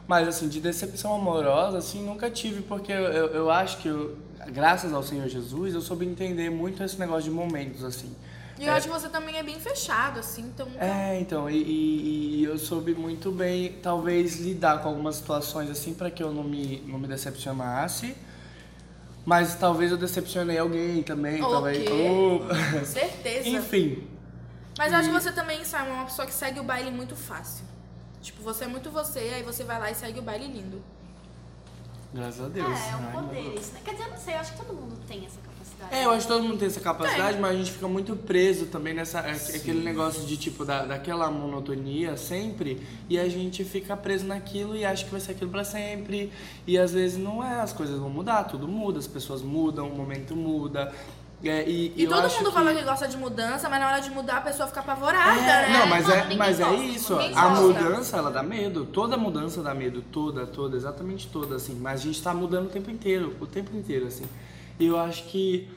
Mas 0.08 0.28
assim, 0.28 0.50
de 0.50 0.60
decepção 0.60 1.14
amorosa, 1.14 1.78
assim, 1.78 2.04
nunca 2.04 2.30
tive, 2.32 2.62
porque 2.64 2.92
eu, 2.92 2.98
eu, 3.04 3.28
eu 3.28 3.50
acho 3.52 3.78
que, 3.78 3.88
eu, 3.88 4.18
graças 4.52 4.92
ao 4.92 5.04
Senhor 5.04 5.28
Jesus, 5.30 5.76
eu 5.76 5.82
soube 5.82 6.04
entender 6.06 6.50
muito 6.50 6.82
esse 6.84 7.00
negócio 7.00 7.24
de 7.26 7.32
momentos, 7.32 7.84
assim. 7.84 8.14
E 8.60 8.66
eu 8.66 8.74
acho 8.74 8.88
que 8.88 8.94
você 8.94 9.08
também 9.08 9.38
é 9.38 9.44
bem 9.44 9.58
fechado, 9.60 10.20
assim, 10.20 10.42
então. 10.42 10.68
É, 10.78 11.20
então, 11.20 11.50
e, 11.50 11.56
e- 11.64 12.36
e 12.42 12.44
eu 12.44 12.58
soube 12.58 12.94
muito 12.94 13.32
bem, 13.32 13.74
talvez, 13.82 14.40
lidar 14.40 14.82
com 14.82 14.90
algumas 14.90 15.16
situações 15.16 15.70
assim 15.70 15.94
para 15.94 16.12
que 16.12 16.22
eu 16.22 16.34
não 16.34 16.44
me, 16.44 16.82
não 16.86 17.00
me 17.00 17.08
decepcionasse. 17.08 18.16
Mas 19.26 19.56
talvez 19.56 19.92
eu 19.92 19.98
decepcionei 19.98 20.58
alguém 20.58 21.04
também, 21.04 21.42
O 21.42 21.50
talvez. 21.50 21.88
Oh. 21.90 22.86
Certeza. 22.86 23.48
Enfim. 23.50 24.08
Mas 24.78 24.92
eu 24.92 25.00
acho 25.00 25.10
que 25.10 25.14
você 25.14 25.32
também, 25.32 25.64
Simon, 25.64 25.86
é 25.88 25.94
uma 25.94 26.06
pessoa 26.06 26.26
que 26.26 26.34
segue 26.34 26.60
o 26.60 26.64
baile 26.64 26.90
muito 26.92 27.16
fácil. 27.16 27.64
Tipo, 28.22 28.42
você 28.42 28.66
é 28.66 28.68
muito 28.68 28.90
você, 28.90 29.20
aí 29.20 29.44
você 29.44 29.64
vai 29.64 29.80
lá 29.80 29.92
e 29.92 29.96
segue 29.96 30.20
o 30.20 30.22
baile 30.22 30.48
lindo. 30.48 30.82
Graças 32.14 32.42
a 32.44 32.50
Deus. 32.50 32.68
É, 32.68 32.90
é 32.92 32.96
um 32.96 33.06
Ai, 33.06 33.12
poder 33.12 33.60
isso, 33.60 33.72
né? 33.74 33.82
Quer 33.86 33.92
dizer, 33.92 34.06
eu 34.06 34.10
não 34.12 34.18
sei, 34.18 34.34
eu 34.34 34.40
acho 34.40 34.52
que 34.54 34.58
todo 34.58 34.74
mundo 34.74 34.98
tem 35.08 35.26
essa 35.26 35.40
capacidade. 35.42 35.59
É, 35.92 36.06
eu 36.06 36.12
acho 36.12 36.28
que 36.28 36.34
todo 36.34 36.44
mundo 36.44 36.58
tem 36.58 36.68
essa 36.68 36.80
capacidade, 36.80 37.40
mas 37.40 37.52
a 37.52 37.56
gente 37.56 37.72
fica 37.72 37.88
muito 37.88 38.16
preso 38.16 38.68
também 38.68 38.94
nessa 38.94 39.20
é, 39.20 39.32
aquele 39.32 39.84
negócio 39.84 40.24
de 40.26 40.38
tipo 40.38 40.64
da, 40.64 40.86
daquela 40.86 41.32
monotonia 41.32 42.16
sempre 42.18 42.86
e 43.10 43.18
a 43.18 43.28
gente 43.28 43.64
fica 43.64 43.98
preso 43.98 44.26
naquilo 44.26 44.76
e 44.76 44.86
acha 44.86 45.04
que 45.06 45.12
vai 45.12 45.20
ser 45.20 45.32
aquilo 45.32 45.50
pra 45.50 45.64
sempre 45.64 46.32
e 46.68 46.78
às 46.78 46.94
vezes 46.94 47.18
não 47.18 47.44
é, 47.44 47.62
as 47.62 47.74
coisas 47.74 47.98
vão 48.00 48.10
mudar, 48.10 48.44
tudo 48.44 48.68
muda, 48.68 49.00
as 49.00 49.08
pessoas 49.08 49.42
mudam, 49.42 49.88
o 49.88 49.96
momento 49.96 50.36
muda. 50.36 50.94
É, 51.42 51.64
e, 51.70 51.94
E 51.96 52.06
todo 52.06 52.30
mundo 52.30 52.48
que... 52.48 52.52
fala 52.52 52.74
que 52.74 52.84
gosta 52.84 53.08
de 53.08 53.16
mudança, 53.16 53.70
mas 53.70 53.80
na 53.80 53.88
hora 53.88 54.02
de 54.02 54.10
mudar 54.10 54.38
a 54.38 54.42
pessoa 54.42 54.68
fica 54.68 54.82
apavorada, 54.82 55.40
É, 55.40 55.70
né? 55.70 55.80
não, 55.80 55.88
mas 55.88 56.06
Mano, 56.06 56.34
é, 56.34 56.36
mas 56.36 56.60
é 56.60 56.64
gosta, 56.66 56.84
isso. 56.84 57.16
ninguém 57.16 57.38
A 57.38 57.50
mudança, 57.50 58.18
ela 58.18 58.30
dá 58.30 58.44
medo. 58.44 58.86
Toda 58.86 59.16
mudança 59.16 59.64
dá 59.64 59.74
medo. 59.74 60.04
Toda, 60.12 60.46
toda, 60.46 60.76
exatamente 60.76 61.28
toda, 61.28 61.56
assim. 61.56 61.76
Mas 61.80 62.02
a 62.02 62.04
gente 62.04 62.22
tá 62.22 62.34
mudando 62.34 62.66
o 62.66 62.70
tempo 62.70 62.92
inteiro. 62.92 63.38
O 63.40 63.48
tempo 63.48 63.74
inteiro, 63.76 64.08
assim. 64.08 64.26
E 64.80 64.86
eu 64.86 64.98
acho 64.98 65.26
que 65.26 65.68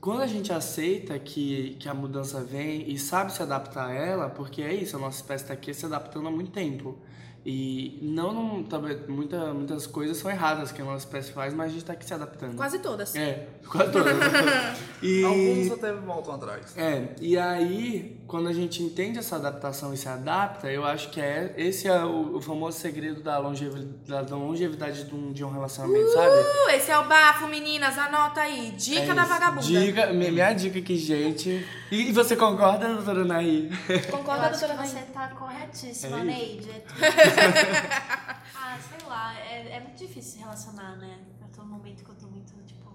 quando 0.00 0.22
a 0.22 0.26
gente 0.26 0.52
aceita 0.52 1.18
que, 1.18 1.76
que 1.80 1.88
a 1.88 1.94
mudança 1.94 2.44
vem 2.44 2.88
e 2.88 2.98
sabe 2.98 3.32
se 3.32 3.42
adaptar 3.42 3.88
a 3.88 3.92
ela, 3.92 4.30
porque 4.30 4.62
é 4.62 4.72
isso, 4.72 4.96
a 4.96 4.98
nossa 4.98 5.16
espécie 5.16 5.46
tá 5.46 5.54
aqui 5.54 5.74
se 5.74 5.86
adaptando 5.86 6.28
há 6.28 6.30
muito 6.30 6.52
tempo. 6.52 6.96
E 7.46 7.98
não, 8.00 8.32
não 8.32 8.62
talvez 8.62 9.06
muita, 9.06 9.52
muitas 9.52 9.86
coisas 9.86 10.16
são 10.16 10.30
erradas 10.30 10.72
que 10.72 10.80
a 10.80 10.84
nossa 10.84 11.04
espécie 11.04 11.30
faz, 11.30 11.52
mas 11.52 11.70
a 11.70 11.72
gente 11.74 11.84
tá 11.84 11.92
aqui 11.92 12.04
se 12.06 12.14
adaptando. 12.14 12.56
Quase 12.56 12.78
todas. 12.78 13.14
É, 13.14 13.48
quase 13.68 13.92
todas. 13.92 14.14
e... 15.02 15.24
Alguns 15.24 15.72
até 15.72 15.92
voltam 15.92 16.34
atrás. 16.34 16.74
É, 16.76 17.08
e 17.20 17.36
aí, 17.36 18.18
quando 18.26 18.48
a 18.48 18.52
gente 18.52 18.82
entende 18.82 19.18
essa 19.18 19.36
adaptação 19.36 19.92
e 19.92 19.96
se 19.96 20.08
adapta, 20.08 20.70
eu 20.72 20.86
acho 20.86 21.10
que 21.10 21.20
é 21.20 21.52
esse 21.58 21.86
é 21.86 22.02
o, 22.02 22.36
o 22.36 22.40
famoso 22.40 22.78
segredo 22.78 23.22
da 23.22 23.36
longevidade, 23.38 24.30
da 24.30 24.36
longevidade 24.36 25.04
de 25.04 25.14
um, 25.14 25.30
de 25.30 25.44
um 25.44 25.50
relacionamento, 25.50 26.12
sabe? 26.12 26.34
Uh, 26.34 26.70
esse 26.70 26.90
é 26.90 26.98
o 26.98 27.04
bafo, 27.06 27.46
meninas, 27.46 27.98
anota 27.98 28.40
aí. 28.40 28.70
Dica 28.70 29.00
É 29.02 29.14
da 29.14 29.22
isso. 29.22 29.30
vagabunda. 29.30 29.62
Dica, 29.66 30.06
minha, 30.14 30.52
dica 30.54 30.78
aqui, 30.78 30.96
gente. 30.96 31.66
E, 31.90 32.08
e 32.08 32.12
você 32.12 32.34
concorda, 32.36 32.88
doutora 32.88 33.24
Naí? 33.24 33.70
Eu 33.88 34.00
Concorda, 34.10 34.48
que 34.50 34.58
doutora 34.58 34.74
você 34.82 34.94
Rainha? 34.94 35.06
tá 35.12 35.28
corretíssima, 35.28 36.20
É 36.20 36.24
Neide. 36.24 36.70
É 37.36 38.36
ah, 38.56 38.78
sei 38.78 39.06
lá, 39.08 39.34
é, 39.40 39.76
é 39.76 39.80
muito 39.80 39.98
difícil 39.98 40.32
se 40.32 40.38
relacionar, 40.38 40.96
né? 40.96 41.18
Eu 41.40 41.48
tô 41.48 41.62
num 41.62 41.68
momento 41.70 42.04
que 42.04 42.10
eu 42.10 42.14
tô 42.14 42.26
muito, 42.28 42.52
tipo, 42.66 42.90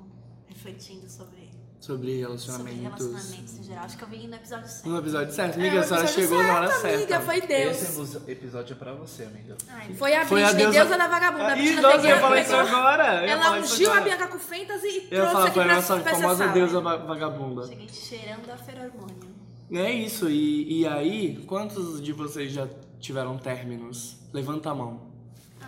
refletindo 0.48 1.10
sobre 1.10 1.50
Sobre 1.80 1.98
Sobre 2.12 2.20
relacionamentos. 2.20 2.82
relacionamentos 3.06 3.58
em 3.58 3.64
geral. 3.64 3.86
Acho 3.86 3.98
que 3.98 4.04
eu 4.04 4.08
vi 4.10 4.28
no 4.28 4.36
episódio 4.36 4.68
7. 4.68 4.90
No 4.90 4.98
episódio 4.98 5.34
certo. 5.34 5.58
É, 5.58 5.62
Amiga, 5.62 5.78
o 5.78 5.80
a 5.80 5.84
senhora 5.84 6.08
chegou 6.08 6.44
na 6.44 6.54
hora 6.56 6.68
certo, 6.68 6.82
certa. 6.82 6.98
Amiga, 6.98 7.20
foi 7.22 7.42
Deus. 7.48 7.82
Esse 7.82 8.32
episódio 8.32 8.74
é 8.74 8.76
pra 8.76 8.94
você, 8.94 9.24
amiga. 9.24 9.58
Ai, 9.70 9.94
Foi 9.94 10.14
a 10.14 10.26
Foi 10.26 10.44
a 10.44 10.48
Britney, 10.48 10.64
deusa- 10.74 10.80
deusa 10.90 10.98
da 10.98 11.08
vagabunda. 11.08 11.48
A 11.48 11.58
Ih, 11.58 11.76
nossa, 11.80 12.08
eu 12.10 12.18
falar 12.20 12.42
isso 12.42 12.54
agora. 12.56 13.04
Ela 13.26 13.52
ungiu 13.60 13.94
a. 13.94 14.02
Bianca 14.02 14.28
com 14.28 14.40
fentas 14.40 14.84
e 14.84 15.08
Eu 15.10 15.22
trouxe 15.22 15.32
falar, 15.32 15.46
aqui 15.46 15.54
foi 15.54 15.64
a 15.64 15.66
pra, 15.68 15.76
nossa 15.76 15.98
pra 16.02 16.12
famosa 16.16 16.38
sala. 16.40 16.52
deusa 16.52 16.82
va- 16.82 16.98
vagabunda. 16.98 17.66
Cheguei 17.68 17.88
cheirando 17.90 18.50
a 18.52 18.58
feromônio. 18.58 19.30
É 19.72 19.90
isso, 19.90 20.30
e, 20.30 20.82
e 20.82 20.86
aí, 20.88 21.38
quantos 21.48 22.02
de 22.02 22.12
vocês 22.12 22.52
já 22.52 22.68
tiveram 23.00 23.38
términos? 23.38 24.19
Levanta 24.34 24.70
a 24.72 24.76
mão. 24.76 25.10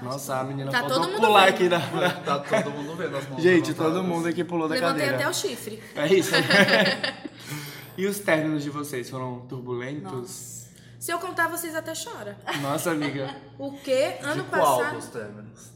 Nossa, 0.01 0.39
a 0.39 0.43
menina 0.43 0.71
Tá 0.71 0.79
faltou 0.79 0.99
todo 1.01 1.09
mundo 1.11 1.21
pular 1.21 1.45
vendo. 1.45 1.53
aqui 1.55 1.69
da. 1.69 1.79
Tá 2.21 2.39
todo 2.63 2.71
mundo 2.71 2.95
vendo 2.95 3.17
as 3.17 3.27
mãos 3.29 3.41
Gente, 3.43 3.67
levantadas. 3.69 3.93
todo 3.93 4.03
mundo 4.03 4.27
aqui 4.27 4.43
pulou 4.43 4.67
da 4.67 4.75
Levantei 4.75 4.99
cadeira. 5.05 5.17
até 5.17 5.29
o 5.29 5.33
chifre. 5.33 5.83
É 5.95 6.07
isso. 6.07 6.31
e 7.97 8.05
os 8.07 8.19
términos 8.19 8.63
de 8.63 8.69
vocês 8.69 9.09
foram 9.09 9.41
turbulentos? 9.41 10.65
Se 10.99 11.11
eu 11.11 11.19
contar, 11.19 11.47
vocês 11.47 11.75
até 11.75 11.93
choram. 11.95 12.35
Nossa, 12.61 12.91
amiga. 12.91 13.35
O 13.57 13.73
quê? 13.77 14.17
Ano 14.21 14.43
De 14.43 14.49
qual 14.49 14.77
passado. 14.79 14.95
dos 14.95 15.05
términos? 15.07 15.71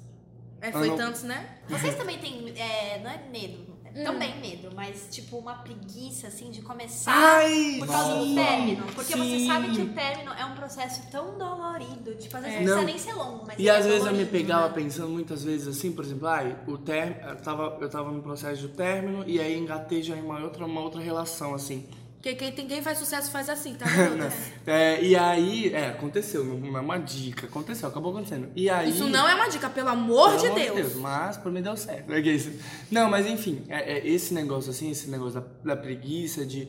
É, 0.61 0.71
foi 0.71 0.87
Ano- 0.87 0.97
tantos, 0.97 1.23
né? 1.23 1.57
Vocês 1.67 1.95
também 1.95 2.17
têm, 2.17 2.49
é, 2.57 2.99
não 3.03 3.09
é 3.11 3.21
medo, 3.31 3.64
Hum. 3.95 4.03
também 4.03 4.39
medo, 4.41 4.69
mas 4.75 5.07
tipo 5.09 5.37
uma 5.37 5.53
preguiça 5.53 6.27
assim 6.27 6.51
de 6.51 6.61
começar 6.61 7.13
Ai, 7.13 7.77
por 7.79 7.87
causa 7.87 8.15
do 8.15 8.35
término. 8.35 8.85
Porque 8.93 9.15
você 9.15 9.39
Sim. 9.39 9.47
sabe 9.47 9.69
que 9.71 9.81
o 9.81 9.93
término 9.93 10.31
é 10.33 10.45
um 10.45 10.53
processo 10.55 11.01
tão 11.09 11.37
dolorido. 11.37 12.13
Tipo, 12.15 12.35
às 12.37 12.43
vezes 12.43 12.57
É. 12.59 12.63
não 12.65 12.83
precisa 12.83 12.85
nem 12.85 12.97
ser 12.97 13.13
longo, 13.13 13.45
mas 13.47 13.57
E 13.57 13.61
ele 13.61 13.69
às 13.69 13.85
é 13.85 13.89
vezes 13.89 14.05
eu 14.05 14.11
me 14.11 14.17
dolorido, 14.25 14.31
pegava 14.31 14.67
né? 14.67 14.73
pensando 14.73 15.09
muitas 15.09 15.43
vezes 15.43 15.67
assim, 15.67 15.91
por 15.93 16.03
exemplo, 16.03 16.27
ai, 16.27 16.57
o 16.67 16.77
término, 16.77 17.29
eu 17.29 17.35
tava, 17.37 17.77
eu 17.79 17.89
tava 17.89 18.11
no 18.11 18.21
processo 18.21 18.61
de 18.61 18.67
término 18.69 19.23
e 19.25 19.39
aí 19.39 19.57
engatei 19.57 20.03
já 20.03 20.15
em 20.17 20.21
uma 20.21 20.39
outra, 20.39 20.65
uma 20.65 20.81
outra 20.81 20.99
relação, 20.99 21.53
assim. 21.55 21.87
Porque 22.25 22.33
quem, 22.37 22.51
tem, 22.51 22.67
quem 22.67 22.81
faz 22.81 22.97
sucesso 22.97 23.29
faz 23.29 23.47
assim, 23.51 23.75
tá? 23.75 23.85
É, 24.65 24.99
e 24.99 25.15
aí, 25.15 25.71
é, 25.71 25.89
aconteceu, 25.89 26.43
não 26.43 26.75
é 26.75 26.81
uma 26.81 26.97
dica, 26.97 27.45
aconteceu, 27.45 27.87
acabou 27.87 28.09
acontecendo. 28.11 28.49
E 28.55 28.67
aí. 28.67 28.89
Isso 28.89 29.07
não 29.07 29.29
é 29.29 29.35
uma 29.35 29.47
dica, 29.47 29.69
pelo 29.69 29.89
amor 29.89 30.29
Pelo 30.31 30.39
de 30.41 30.47
amor 30.47 30.59
Deus. 30.75 30.95
Mas 30.95 31.37
pra 31.37 31.51
mim 31.51 31.61
deu 31.61 31.77
certo. 31.77 32.11
É 32.11 32.19
isso. 32.19 32.51
Não, 32.89 33.11
mas 33.11 33.27
enfim, 33.27 33.61
é- 33.69 33.99
é 33.99 34.07
esse 34.07 34.33
negócio 34.33 34.71
assim, 34.71 34.89
esse 34.89 35.07
negócio 35.07 35.39
da, 35.39 35.75
da 35.75 35.79
preguiça, 35.79 36.43
de. 36.43 36.67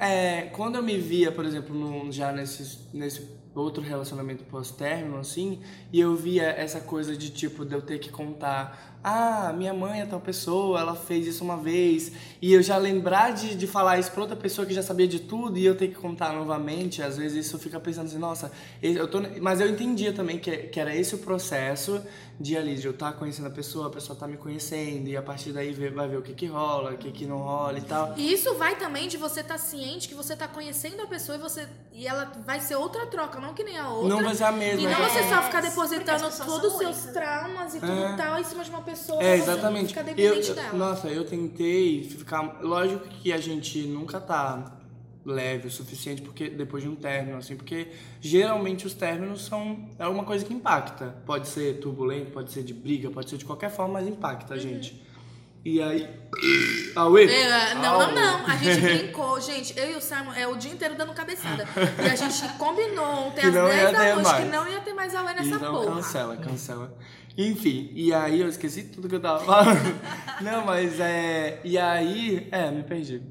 é, 0.00 0.48
quando 0.52 0.74
eu 0.74 0.82
me 0.82 0.98
via, 0.98 1.30
por 1.30 1.44
exemplo, 1.44 1.72
num- 1.72 2.10
já 2.10 2.32
nesse, 2.32 2.80
nesse 2.92 3.24
outro 3.54 3.80
relacionamento 3.84 4.42
pós-término, 4.42 5.18
assim, 5.18 5.60
e 5.92 6.00
eu 6.00 6.16
via 6.16 6.48
essa 6.48 6.80
coisa 6.80 7.16
de 7.16 7.30
tipo, 7.30 7.64
de 7.64 7.74
eu 7.76 7.82
ter 7.82 8.00
que 8.00 8.08
contar. 8.10 8.89
Ah, 9.02 9.52
minha 9.56 9.72
mãe 9.72 10.02
é 10.02 10.06
tal 10.06 10.20
pessoa, 10.20 10.78
ela 10.78 10.94
fez 10.94 11.26
isso 11.26 11.42
uma 11.42 11.56
vez. 11.56 12.12
E 12.42 12.52
eu 12.52 12.62
já 12.62 12.76
lembrar 12.76 13.32
de, 13.32 13.54
de 13.54 13.66
falar 13.66 13.98
isso 13.98 14.10
pra 14.12 14.20
outra 14.20 14.36
pessoa 14.36 14.66
que 14.66 14.74
já 14.74 14.82
sabia 14.82 15.08
de 15.08 15.20
tudo 15.20 15.56
e 15.58 15.64
eu 15.64 15.74
ter 15.74 15.88
que 15.88 15.94
contar 15.94 16.32
novamente. 16.34 17.02
Às 17.02 17.16
vezes 17.16 17.46
isso 17.46 17.58
fica 17.58 17.80
pensando 17.80 18.06
assim, 18.06 18.18
nossa, 18.18 18.52
eu 18.82 19.08
tô. 19.08 19.20
Mas 19.40 19.60
eu 19.60 19.68
entendia 19.68 20.12
também 20.12 20.38
que, 20.38 20.54
que 20.54 20.78
era 20.78 20.94
esse 20.94 21.14
o 21.14 21.18
processo 21.18 22.02
de 22.38 22.56
ali, 22.56 22.74
de 22.74 22.86
eu 22.86 22.92
estar 22.92 23.12
conhecendo 23.12 23.48
a 23.48 23.50
pessoa, 23.50 23.88
a 23.88 23.90
pessoa 23.90 24.18
tá 24.18 24.26
me 24.26 24.38
conhecendo, 24.38 25.08
e 25.08 25.14
a 25.14 25.20
partir 25.20 25.52
daí 25.52 25.72
vai 25.90 26.08
ver 26.08 26.16
o 26.16 26.22
que 26.22 26.32
que 26.32 26.46
rola, 26.46 26.92
o 26.92 26.96
que 26.96 27.12
que 27.12 27.26
não 27.26 27.36
rola 27.36 27.76
e 27.76 27.82
tal. 27.82 28.14
E 28.16 28.32
isso 28.32 28.54
vai 28.54 28.76
também 28.76 29.08
de 29.08 29.18
você 29.18 29.40
estar 29.40 29.58
ciente 29.58 30.08
que 30.08 30.14
você 30.14 30.34
tá 30.34 30.48
conhecendo 30.48 31.02
a 31.02 31.06
pessoa 31.06 31.36
e 31.36 31.40
você 31.40 31.68
e 31.92 32.06
ela 32.06 32.32
vai 32.46 32.58
ser 32.60 32.76
outra 32.76 33.04
troca, 33.06 33.38
não 33.38 33.52
que 33.52 33.62
nem 33.62 33.76
a 33.76 33.90
outra. 33.90 34.08
Não 34.08 34.22
vai 34.22 34.34
ser 34.34 34.44
a 34.44 34.52
mesma. 34.52 34.80
E 34.80 34.84
não 34.84 35.04
é. 35.04 35.08
você 35.10 35.28
só 35.28 35.42
ficar 35.42 35.60
depositando 35.60 36.30
todos 36.46 36.72
os 36.72 36.78
seus 36.78 37.12
traumas 37.12 37.74
e 37.74 37.80
tudo 37.80 37.92
É. 37.92 38.16
tal 38.16 38.38
em 38.40 38.44
cima 38.44 38.64
de 38.64 38.70
uma 38.70 38.78
pessoa. 38.80 38.89
É, 38.90 39.36
pra 39.36 39.44
você 39.44 39.50
exatamente. 39.50 39.88
Ficar 39.88 40.00
Eu, 40.00 40.06
dependente 40.06 40.48
eu- 40.48 40.54
dela. 40.54 40.72
nossa, 40.72 41.08
eu 41.08 41.24
tentei 41.24 42.04
ficar. 42.04 42.58
Lógico 42.62 43.06
que 43.08 43.32
a 43.32 43.38
gente 43.38 43.80
nunca 43.86 44.20
tá 44.20 44.76
leve 45.24 45.68
o 45.68 45.70
suficiente 45.70 46.22
porque 46.22 46.48
depois 46.48 46.82
de 46.82 46.88
um 46.88 46.94
término, 46.96 47.36
assim, 47.36 47.54
porque 47.54 47.88
geralmente 48.20 48.86
os 48.86 48.94
términos 48.94 49.44
são. 49.44 49.88
É 49.98 50.06
uma 50.06 50.24
coisa 50.24 50.44
que 50.44 50.52
impacta. 50.54 51.14
Pode 51.26 51.48
ser 51.48 51.78
turbulento, 51.80 52.30
pode 52.30 52.50
ser 52.52 52.62
de 52.62 52.72
briga, 52.74 53.10
pode 53.10 53.28
ser 53.28 53.36
de 53.36 53.44
qualquer 53.44 53.70
forma, 53.70 53.94
mas 53.94 54.08
impacta 54.08 54.54
a 54.54 54.58
gente. 54.58 55.00
E 55.62 55.80
aí. 55.82 56.08
Auê! 56.96 57.26
É, 57.26 57.74
não, 57.74 57.82
não, 57.82 58.00
Auê. 58.00 58.14
não. 58.14 58.46
A 58.46 58.56
gente 58.56 58.80
brincou, 58.80 59.38
gente. 59.42 59.78
Eu 59.78 59.90
e 59.92 59.94
o 59.96 60.00
Simon 60.00 60.32
é 60.32 60.46
o 60.46 60.56
dia 60.56 60.72
inteiro 60.72 60.94
dando 60.96 61.12
cabeçada. 61.12 61.68
E 62.02 62.08
a 62.08 62.16
gente 62.16 62.48
combinou 62.56 63.04
ontem 63.26 63.42
às 63.46 63.54
não 63.54 63.66
10 63.66 63.76
ia 63.82 63.92
da 63.92 64.14
noite 64.14 64.22
mais. 64.26 64.44
que 64.44 64.50
não 64.50 64.66
ia 64.68 64.80
ter 64.80 64.94
mais 64.94 65.14
aula 65.14 65.34
nessa 65.34 65.48
Então 65.56 65.74
porra. 65.74 65.96
cancela, 65.96 66.36
cancela. 66.38 66.96
Enfim, 67.38 67.90
e 67.94 68.12
aí 68.12 68.40
eu 68.40 68.48
esqueci 68.48 68.84
tudo 68.84 69.08
que 69.08 69.14
eu 69.14 69.20
tava 69.20 69.40
falando. 69.44 70.00
Não, 70.42 70.64
mas 70.64 70.98
é. 71.00 71.60
E 71.64 71.78
aí. 71.78 72.48
É, 72.50 72.70
me 72.70 72.82
perdi. 72.82 73.22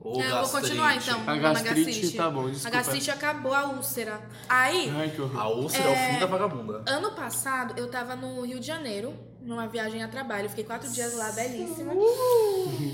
Ou 0.00 0.20
É, 0.22 0.30
eu 0.30 0.40
vou 0.42 0.48
continuar 0.60 0.94
gastrite. 0.94 1.10
então. 1.20 1.32
A 1.34 1.36
na 1.36 1.52
gastrite, 1.62 2.10
tá 2.16 2.30
bom, 2.30 2.46
A 2.46 2.50
desculpa. 2.50 2.76
gastrite 2.76 3.10
acabou 3.10 3.52
a 3.54 3.66
úlcera. 3.66 4.20
Aí, 4.48 4.90
Ai, 4.96 5.10
que 5.10 5.20
horror. 5.20 5.40
A 5.40 5.48
úlcera 5.48 5.88
é... 5.88 5.92
o 5.92 6.12
fim 6.14 6.20
da 6.20 6.26
vagabunda. 6.26 6.82
ano 6.86 7.12
passado, 7.12 7.74
eu 7.76 7.88
tava 7.90 8.14
no 8.16 8.42
Rio 8.46 8.60
de 8.60 8.66
Janeiro, 8.66 9.14
numa 9.42 9.66
viagem 9.66 10.02
a 10.02 10.08
trabalho. 10.08 10.48
Fiquei 10.48 10.64
quatro 10.64 10.90
dias 10.90 11.14
lá, 11.14 11.30
belíssima. 11.32 11.92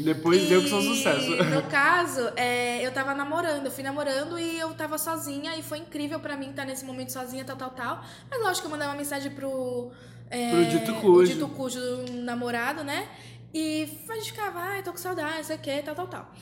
Depois 0.02 0.48
deu 0.48 0.62
que 0.62 0.68
sou 0.68 0.80
E, 0.80 0.84
sucesso. 0.96 1.30
No 1.44 1.62
caso, 1.70 2.20
é, 2.36 2.84
eu 2.84 2.92
tava 2.92 3.14
namorando, 3.14 3.66
eu 3.66 3.70
fui 3.72 3.82
namorando 3.84 4.38
e 4.38 4.58
eu 4.58 4.72
tava 4.74 4.98
sozinha 4.98 5.56
e 5.56 5.62
foi 5.62 5.78
incrível 5.78 6.18
pra 6.20 6.36
mim 6.36 6.50
estar 6.50 6.64
nesse 6.64 6.84
momento 6.84 7.12
sozinha, 7.12 7.44
tal, 7.44 7.56
tal, 7.56 7.70
tal. 7.70 8.04
Mas 8.30 8.40
lógico 8.40 8.62
que 8.62 8.66
eu 8.66 8.70
mandei 8.70 8.86
uma 8.88 8.96
mensagem 8.96 9.30
pro. 9.32 9.90
É, 10.34 10.50
Pro 10.50 10.64
dito 10.64 10.92
o 10.92 11.00
cujo. 11.00 11.32
dito 11.32 11.48
cujo 11.48 11.80
do 11.80 12.12
namorado, 12.12 12.82
né? 12.82 13.08
E 13.52 13.88
a 14.08 14.14
gente 14.16 14.32
ficava, 14.32 14.58
ai, 14.58 14.82
tô 14.82 14.90
com 14.90 14.98
saudade, 14.98 15.36
não 15.36 15.44
sei 15.44 15.56
o 15.56 15.58
que, 15.60 15.82
tal, 15.82 15.94
tal, 15.94 16.08
tal. 16.08 16.34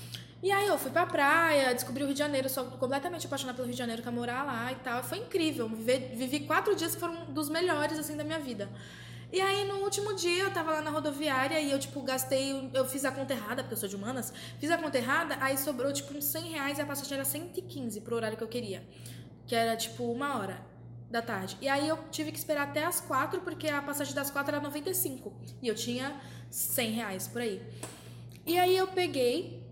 E 0.42 0.50
aí 0.50 0.66
eu 0.66 0.78
fui 0.78 0.90
pra 0.90 1.06
praia, 1.06 1.72
descobri 1.74 2.02
o 2.02 2.06
Rio 2.06 2.14
de 2.14 2.18
Janeiro, 2.18 2.48
sou 2.48 2.64
completamente 2.64 3.26
apaixonada 3.26 3.54
pelo 3.54 3.66
Rio 3.66 3.74
de 3.74 3.78
Janeiro, 3.78 4.02
quero 4.02 4.14
morar 4.14 4.44
lá 4.44 4.72
e 4.72 4.76
tal. 4.76 5.04
Foi 5.04 5.18
incrível. 5.18 5.68
Vivi, 5.68 6.16
vivi 6.16 6.40
quatro 6.40 6.74
dias 6.74 6.94
que 6.94 7.00
foram 7.00 7.26
dos 7.26 7.48
melhores, 7.48 7.98
assim, 7.98 8.16
da 8.16 8.24
minha 8.24 8.40
vida. 8.40 8.68
E 9.30 9.40
aí, 9.40 9.64
no 9.68 9.76
último 9.76 10.14
dia, 10.14 10.44
eu 10.44 10.50
tava 10.50 10.72
lá 10.72 10.80
na 10.80 10.90
rodoviária 10.90 11.60
e 11.60 11.70
eu, 11.70 11.78
tipo, 11.78 12.02
gastei. 12.02 12.70
Eu 12.74 12.84
fiz 12.86 13.04
a 13.04 13.12
conta 13.12 13.34
errada, 13.34 13.62
porque 13.62 13.74
eu 13.74 13.78
sou 13.78 13.88
de 13.88 13.94
humanas. 13.94 14.32
Fiz 14.58 14.70
a 14.70 14.76
conta 14.76 14.98
errada, 14.98 15.36
aí 15.40 15.56
sobrou, 15.56 15.92
tipo, 15.92 16.16
uns 16.16 16.24
100 16.24 16.42
reais 16.50 16.78
e 16.78 16.80
a 16.80 16.86
passagem 16.86 17.14
era 17.14 17.24
115 17.24 18.00
pro 18.00 18.16
horário 18.16 18.36
que 18.36 18.42
eu 18.42 18.48
queria. 18.48 18.82
Que 19.46 19.54
era, 19.54 19.76
tipo, 19.76 20.10
uma 20.10 20.38
hora 20.38 20.71
da 21.12 21.20
tarde. 21.20 21.58
E 21.60 21.68
aí 21.68 21.86
eu 21.86 21.98
tive 22.10 22.32
que 22.32 22.38
esperar 22.38 22.68
até 22.68 22.82
as 22.82 23.00
quatro, 23.00 23.42
porque 23.42 23.68
a 23.68 23.82
passagem 23.82 24.14
das 24.14 24.30
quatro 24.30 24.54
era 24.54 24.64
95. 24.64 25.30
E 25.60 25.68
eu 25.68 25.74
tinha 25.74 26.18
100 26.50 26.90
reais 26.90 27.28
por 27.28 27.42
aí. 27.42 27.62
E 28.46 28.58
aí 28.58 28.74
eu 28.74 28.88
peguei 28.88 29.62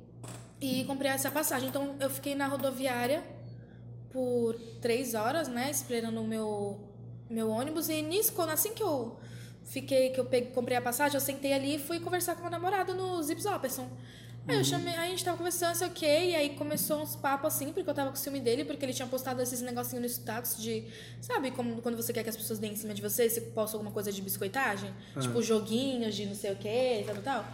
e 0.61 0.85
comprei 0.85 1.11
essa 1.11 1.31
passagem. 1.31 1.70
Então 1.70 1.96
eu 1.98 2.11
fiquei 2.11 2.35
na 2.35 2.46
rodoviária 2.46 3.24
por 4.12 4.55
três 4.83 5.14
horas, 5.14 5.48
né? 5.48 5.70
Esperando 5.70 6.20
o 6.20 6.26
meu, 6.26 6.79
meu 7.29 7.48
ônibus. 7.48 7.88
E 7.88 8.03
nisso, 8.03 8.35
quando 8.35 8.50
assim 8.50 8.74
que 8.74 8.83
eu 8.83 9.18
fiquei, 9.64 10.11
que 10.11 10.20
eu 10.20 10.26
peguei, 10.26 10.50
comprei 10.50 10.76
a 10.76 10.83
passagem, 10.83 11.14
eu 11.14 11.20
sentei 11.22 11.55
ali 11.55 11.76
e 11.76 11.79
fui 11.79 11.98
conversar 12.00 12.35
com 12.35 12.42
meu 12.42 12.50
namorado 12.50 12.94
no 12.94 13.22
Zips 13.22 13.46
Operson. 13.46 13.88
Aí 14.48 14.57
eu 14.57 14.64
chamei, 14.64 14.94
aí 14.94 15.09
a 15.09 15.11
gente 15.11 15.24
tava 15.24 15.37
conversando, 15.37 15.74
sei 15.76 15.87
o 15.87 15.90
quê, 15.90 16.31
e 16.31 16.35
aí 16.35 16.50
começou 16.50 17.00
uns 17.03 17.14
papos 17.14 17.55
assim, 17.55 17.72
porque 17.72 17.88
eu 17.88 17.94
tava 17.94 18.11
com 18.11 18.16
ciúme 18.16 18.40
dele, 18.40 18.64
porque 18.64 18.85
ele 18.85 18.92
tinha 18.92 19.07
postado 19.07 19.40
esses 19.40 19.61
negocinhos 19.61 20.03
no 20.03 20.07
status 20.09 20.57
de. 20.61 20.85
Sabe 21.20 21.50
como 21.50 21.81
quando 21.83 21.96
você 21.96 22.12
quer 22.12 22.22
que 22.24 22.31
as 22.31 22.37
pessoas 22.37 22.59
deem 22.59 22.72
em 22.72 22.76
cima 22.76 22.92
de 22.94 23.03
você, 23.03 23.29
você 23.29 23.40
posta 23.40 23.76
alguma 23.76 23.92
coisa 23.92 24.11
de 24.11 24.20
biscoitagem? 24.20 24.92
Tipo, 25.20 25.42
joguinhos 25.42 26.14
de 26.14 26.26
não 26.26 26.35
sei 26.35 26.53
o 26.53 26.57
quê, 26.57 27.05
tal, 27.07 27.14
tal, 27.16 27.22
tal. 27.22 27.53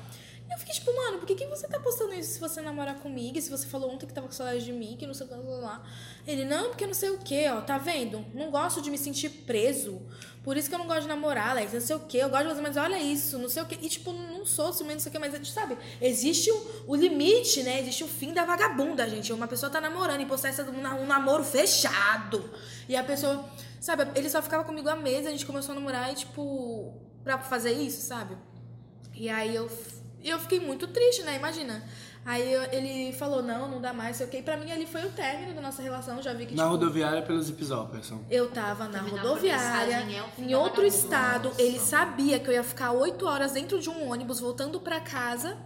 Eu 0.51 0.59
fiquei 0.59 0.75
tipo, 0.75 0.95
mano, 0.95 1.19
por 1.19 1.27
que, 1.27 1.35
que 1.35 1.47
você 1.47 1.67
tá 1.67 1.79
postando 1.81 2.15
isso 2.15 2.35
se 2.35 2.41
você 2.41 2.61
namorar 2.61 2.97
comigo? 2.97 3.37
E 3.37 3.43
se 3.43 3.51
você 3.51 3.67
falou 3.67 3.93
ontem 3.93 4.07
que 4.07 4.13
tava 4.13 4.27
com 4.27 4.33
saudade 4.33 4.65
de 4.65 4.73
mim, 4.73 4.97
que 4.99 5.07
não 5.07 5.15
sei 5.15 5.27
o 5.27 5.29
que 5.29 5.35
lá. 5.35 5.83
Ele, 6.27 6.45
não, 6.45 6.69
porque 6.69 6.87
não 6.87 6.95
sei 6.95 7.11
o 7.11 7.19
que, 7.19 7.49
ó, 7.49 7.61
tá 7.61 7.79
vendo? 7.79 8.25
Não 8.33 8.51
gosto 8.51 8.81
de 8.81 8.91
me 8.91 8.97
sentir 8.97 9.29
preso. 9.29 10.01
Por 10.45 10.57
isso 10.57 10.69
que 10.69 10.75
eu 10.77 10.79
não 10.79 10.87
gosto 10.87 11.03
de 11.03 11.09
namorar, 11.09 11.51
Alex, 11.51 11.73
não 11.73 11.81
sei 11.81 11.97
o 11.97 12.01
que. 12.01 12.17
Eu 12.19 12.31
gosto 12.31 12.47
de 12.47 12.55
você, 12.55 12.61
mas 12.61 12.77
olha 12.77 12.99
isso, 13.01 13.37
não 13.37 13.49
sei 13.49 13.63
o 13.65 13.67
que. 13.67 13.75
E, 13.85 13.89
tipo, 13.89 14.13
não 14.13 14.47
sou 14.47 14.73
ciumento, 14.73 14.95
não 14.95 15.01
sei 15.01 15.11
o 15.11 15.13
que, 15.13 15.19
mas, 15.19 15.49
sabe? 15.49 15.77
Existe 16.01 16.51
o, 16.53 16.85
o 16.87 16.95
limite, 16.95 17.65
né? 17.65 17.81
Existe 17.81 18.05
o 18.05 18.09
fim 18.09 18.33
da 18.33 18.45
vagabunda, 18.45 19.09
gente. 19.09 19.33
Uma 19.33 19.49
pessoa 19.49 19.69
tá 19.69 19.81
namorando 19.81 20.21
e 20.21 20.27
postar 20.27 20.53
um 20.71 21.07
namoro 21.07 21.43
fechado. 21.43 22.49
E 22.89 22.95
a 22.95 23.03
pessoa, 23.03 23.45
sabe? 23.81 24.07
Ele 24.15 24.31
só 24.31 24.41
ficava 24.41 24.63
comigo 24.63 24.89
à 24.89 24.95
mesa, 24.95 25.29
a 25.29 25.33
gente 25.33 25.45
começou 25.45 25.73
a 25.73 25.75
namorar 25.75 26.13
e, 26.13 26.15
tipo, 26.15 26.95
pra 27.25 27.41
fazer 27.41 27.73
isso, 27.73 28.07
sabe? 28.07 28.37
E 29.13 29.29
aí 29.29 29.57
eu, 29.57 29.69
eu 30.31 30.39
fiquei 30.39 30.61
muito 30.61 30.87
triste, 30.89 31.23
né? 31.23 31.37
Imagina. 31.37 31.83
Aí 32.25 32.53
eu- 32.53 32.65
ele 32.73 33.13
falou, 33.13 33.41
não, 33.41 33.69
não 33.69 33.81
dá 33.81 33.93
mais, 33.93 34.17
sei 34.17 34.27
o 34.27 34.29
que. 34.29 34.39
E 34.39 34.43
pra 34.43 34.57
mim 34.57 34.71
ali 34.73 34.85
foi 34.85 35.05
o 35.05 35.11
término 35.11 35.55
da 35.55 35.61
nossa 35.61 35.81
relação. 35.81 36.21
Já 36.21 36.33
vi 36.35 36.47
que, 36.47 36.55
Na 36.57 36.65
tipo, 36.65 36.75
rodoviária 36.75 37.23
pelos 37.23 37.49
Episóperson. 37.49 38.25
eu 38.29 38.51
tava 38.51 38.89
na 38.89 39.01
rodoviária, 39.01 39.95
é 40.39 40.43
em 40.43 40.55
outro 40.57 40.85
estado. 40.85 41.53
Ele 41.59 41.79
sabia 41.79 42.41
que 42.41 42.49
eu 42.49 42.55
ia 42.55 42.65
ficar 42.65 42.91
oito 42.93 43.27
horas 43.27 43.53
dentro 43.53 43.79
de 43.81 43.89
um 43.89 44.11
ônibus 44.11 44.41
voltando 44.41 44.81
pra 44.81 44.99
casa. 45.01 45.57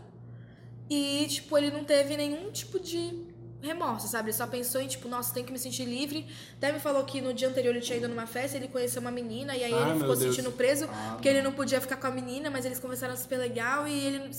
E, 0.89 1.27
tipo, 1.29 1.57
ele 1.57 1.71
não 1.71 1.85
teve 1.85 2.17
nenhum 2.17 2.51
tipo 2.51 2.79
de 2.81 3.30
remorso, 3.63 4.09
sabe? 4.09 4.31
Ele 4.31 4.37
só 4.37 4.47
pensou 4.47 4.81
em, 4.81 4.87
tipo, 4.87 5.09
nossa, 5.09 5.35
tem 5.35 5.45
que 5.45 5.53
me 5.53 5.59
sentir 5.59 5.85
livre. 5.85 6.27
Até 6.57 6.73
me 6.73 6.81
falou 6.81 7.05
que 7.05 7.21
no 7.21 7.35
dia 7.35 7.49
anterior 7.49 7.71
ele 7.75 7.81
tinha 7.85 7.99
ido 7.99 8.09
numa 8.09 8.27
festa, 8.27 8.57
ele 8.57 8.69
conheceu 8.69 9.01
uma 9.01 9.11
menina, 9.11 9.57
e 9.57 9.65
aí 9.65 9.73
ele 9.73 10.01
ficou 10.01 10.17
se 10.17 10.23
sentindo 10.23 10.51
preso, 10.53 10.89
Ah, 10.91 11.11
porque 11.13 11.29
ele 11.29 11.43
não 11.43 11.53
podia 11.53 11.81
ficar 11.81 11.97
com 11.97 12.07
a 12.07 12.11
menina, 12.11 12.51
mas 12.51 12.65
eles 12.65 12.79
conversaram 12.79 13.17
super 13.17 13.39
legal, 13.39 13.87
e 13.87 13.93
ele... 13.93 14.31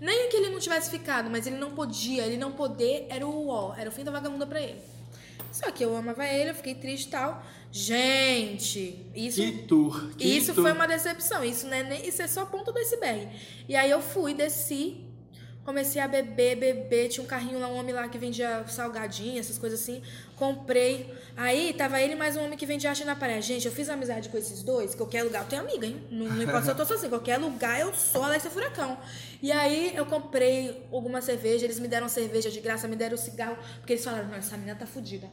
Nem 0.00 0.28
que 0.28 0.36
ele 0.36 0.50
não 0.50 0.58
tivesse 0.58 0.90
ficado, 0.90 1.30
mas 1.30 1.46
ele 1.46 1.56
não 1.56 1.72
podia, 1.72 2.24
ele 2.26 2.36
não 2.36 2.52
poder 2.52 3.06
era 3.08 3.26
o 3.26 3.48
ó, 3.48 3.74
era 3.76 3.88
o 3.88 3.92
fim 3.92 4.04
da 4.04 4.10
vagabunda 4.10 4.46
pra 4.46 4.60
ele. 4.60 4.80
Só 5.52 5.70
que 5.70 5.82
eu 5.84 5.96
amava 5.96 6.26
ele, 6.26 6.50
eu 6.50 6.54
fiquei 6.54 6.74
triste 6.74 7.06
e 7.06 7.10
tal. 7.10 7.42
Gente, 7.72 9.06
isso... 9.14 9.40
Que 9.40 9.52
tour. 9.64 10.10
Que 10.16 10.26
Isso 10.26 10.52
tour. 10.54 10.64
foi 10.64 10.72
uma 10.72 10.86
decepção. 10.86 11.44
Isso, 11.44 11.66
não 11.66 11.74
é 11.74 11.82
nem, 11.82 12.06
isso 12.06 12.20
é 12.22 12.26
só 12.26 12.42
a 12.42 12.46
ponta 12.46 12.72
do 12.72 12.78
iceberg. 12.78 13.28
E 13.68 13.74
aí 13.76 13.90
eu 13.90 14.00
fui, 14.00 14.34
desci, 14.34 14.98
comecei 15.66 16.00
a 16.00 16.06
beber, 16.06 16.56
beber. 16.56 17.08
Tinha 17.08 17.24
um 17.24 17.26
carrinho 17.26 17.58
lá, 17.58 17.66
um 17.68 17.76
homem 17.76 17.92
lá 17.92 18.08
que 18.08 18.16
vendia 18.16 18.64
salgadinho, 18.68 19.38
essas 19.38 19.58
coisas 19.58 19.80
assim. 19.80 20.00
Comprei. 20.36 21.12
Aí 21.36 21.74
tava 21.74 22.00
ele 22.00 22.14
mais 22.14 22.36
um 22.36 22.44
homem 22.44 22.56
que 22.56 22.64
vendia 22.64 22.90
arte 22.90 23.04
na 23.04 23.16
parede. 23.16 23.48
Gente, 23.48 23.66
eu 23.66 23.72
fiz 23.72 23.90
amizade 23.90 24.28
com 24.28 24.38
esses 24.38 24.62
dois. 24.62 24.94
Qualquer 24.94 25.24
lugar, 25.24 25.42
eu 25.42 25.48
tenho 25.48 25.62
amiga, 25.62 25.84
hein? 25.84 26.00
Não, 26.10 26.26
não 26.26 26.42
importa 26.42 26.62
se 26.62 26.70
eu 26.70 26.76
tô 26.76 26.86
sozinha. 26.86 27.10
Qualquer 27.10 27.38
lugar 27.38 27.80
eu 27.80 27.92
sou 27.92 28.22
Alexia 28.22 28.50
Furacão. 28.50 28.96
E 29.42 29.50
aí 29.50 29.92
eu 29.96 30.06
comprei 30.06 30.86
alguma 30.92 31.20
cerveja, 31.20 31.64
eles 31.64 31.80
me 31.80 31.88
deram 31.88 32.08
cerveja 32.08 32.48
de 32.48 32.60
graça, 32.60 32.86
me 32.86 32.96
deram 32.96 33.16
cigarro. 33.16 33.58
Porque 33.78 33.94
eles 33.94 34.04
falaram, 34.04 34.28
não, 34.28 34.36
essa 34.36 34.56
menina 34.56 34.76
tá 34.76 34.86
fudida. 34.86 35.28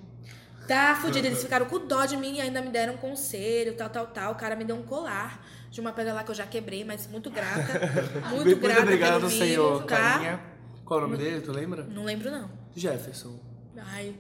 Tá 0.67 0.95
fudida. 0.95 1.27
Eles 1.27 1.41
ficaram 1.41 1.65
com 1.65 1.79
dó 1.85 2.05
de 2.05 2.15
mim 2.17 2.35
e 2.37 2.41
ainda 2.41 2.61
me 2.61 2.69
deram 2.69 2.93
um 2.93 2.97
conselho, 2.97 3.75
tal, 3.75 3.89
tal, 3.89 4.07
tal. 4.07 4.31
O 4.33 4.35
cara 4.35 4.55
me 4.55 4.63
deu 4.63 4.75
um 4.75 4.83
colar 4.83 5.45
de 5.69 5.81
uma 5.81 5.91
pedra 5.91 6.13
lá 6.13 6.23
que 6.23 6.31
eu 6.31 6.35
já 6.35 6.45
quebrei, 6.45 6.83
mas 6.83 7.07
muito 7.07 7.29
grata. 7.29 7.79
Muito, 8.29 8.45
Muito 8.45 8.55
grata 8.57 8.81
obrigado, 8.83 9.19
pelo 9.19 9.29
senhor 9.31 9.83
tá? 9.85 9.95
Carinha. 9.97 10.39
Qual 10.85 10.99
é 10.99 11.03
o 11.03 11.07
nome 11.07 11.17
dele, 11.17 11.41
tu 11.41 11.51
lembra? 11.51 11.83
Não 11.83 12.03
lembro, 12.03 12.29
não. 12.29 12.49
Jefferson. 12.75 13.39
Ai, 13.75 14.15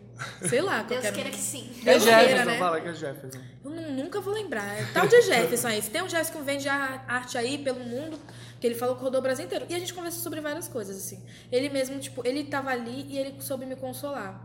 sei 0.49 0.61
lá. 0.61 0.81
Deus 0.81 1.01
qualquer... 1.01 1.13
queira 1.13 1.29
que 1.29 1.37
sim. 1.37 1.69
É 1.81 1.91
Deus 1.91 2.03
queira, 2.03 2.19
Jefferson, 2.21 2.45
né? 2.45 2.57
fala 2.57 2.81
que 2.81 2.87
é 2.87 2.93
Jefferson. 2.93 3.39
Eu 3.63 3.69
nu- 3.71 3.91
nunca 4.03 4.19
vou 4.19 4.33
lembrar. 4.33 4.65
É 4.79 4.83
tal 4.93 5.05
de 5.07 5.21
Jefferson 5.21 5.67
aí. 5.67 5.81
Se 5.81 5.91
tem 5.91 6.01
um 6.01 6.09
Jefferson 6.09 6.39
que 6.39 6.43
vende 6.43 6.67
a- 6.67 7.03
arte 7.07 7.37
aí 7.37 7.59
pelo 7.59 7.79
mundo, 7.81 8.19
que 8.59 8.65
ele 8.65 8.73
falou 8.75 8.95
que 8.95 9.03
rodou 9.03 9.19
o 9.19 9.23
Brasil 9.23 9.45
inteiro. 9.45 9.65
E 9.69 9.75
a 9.75 9.79
gente 9.79 9.93
conversou 9.93 10.21
sobre 10.23 10.41
várias 10.41 10.67
coisas, 10.67 10.97
assim. 10.97 11.23
Ele 11.51 11.69
mesmo, 11.69 11.99
tipo, 11.99 12.25
ele 12.27 12.45
tava 12.45 12.71
ali 12.71 13.05
e 13.09 13.17
ele 13.17 13.35
soube 13.41 13.65
me 13.67 13.75
consolar. 13.75 14.41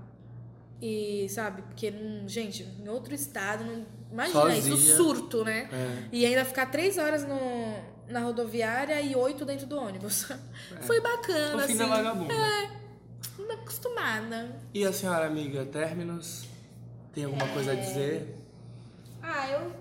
E, 0.80 1.26
sabe, 1.28 1.62
porque, 1.62 1.90
hum, 1.90 2.24
gente, 2.28 2.62
em 2.62 2.88
outro 2.88 3.12
estado, 3.14 3.64
não... 3.64 3.84
imagina 4.12 4.56
isso, 4.56 4.68
Sozinha. 4.70 4.96
surto, 4.96 5.44
né? 5.44 5.68
É. 5.72 6.08
E 6.12 6.24
ainda 6.24 6.44
ficar 6.44 6.66
três 6.66 6.96
horas 6.98 7.26
no, 7.26 7.38
na 8.08 8.20
rodoviária 8.20 9.00
e 9.00 9.16
oito 9.16 9.44
dentro 9.44 9.66
do 9.66 9.76
ônibus. 9.76 10.28
Foi 10.82 11.00
bacana, 11.00 11.56
O 11.56 11.58
fim 11.60 11.64
assim. 11.72 11.76
da 11.78 11.86
vagabunda. 11.86 12.34
Não 13.38 13.50
acostumada. 13.54 14.56
E 14.72 14.84
a 14.84 14.92
senhora 14.92 15.26
amiga, 15.26 15.64
términos? 15.66 16.44
Tem 17.12 17.24
alguma 17.24 17.48
coisa 17.48 17.72
a 17.72 17.74
dizer? 17.74 18.36
Ah, 19.22 19.50
eu. 19.50 19.72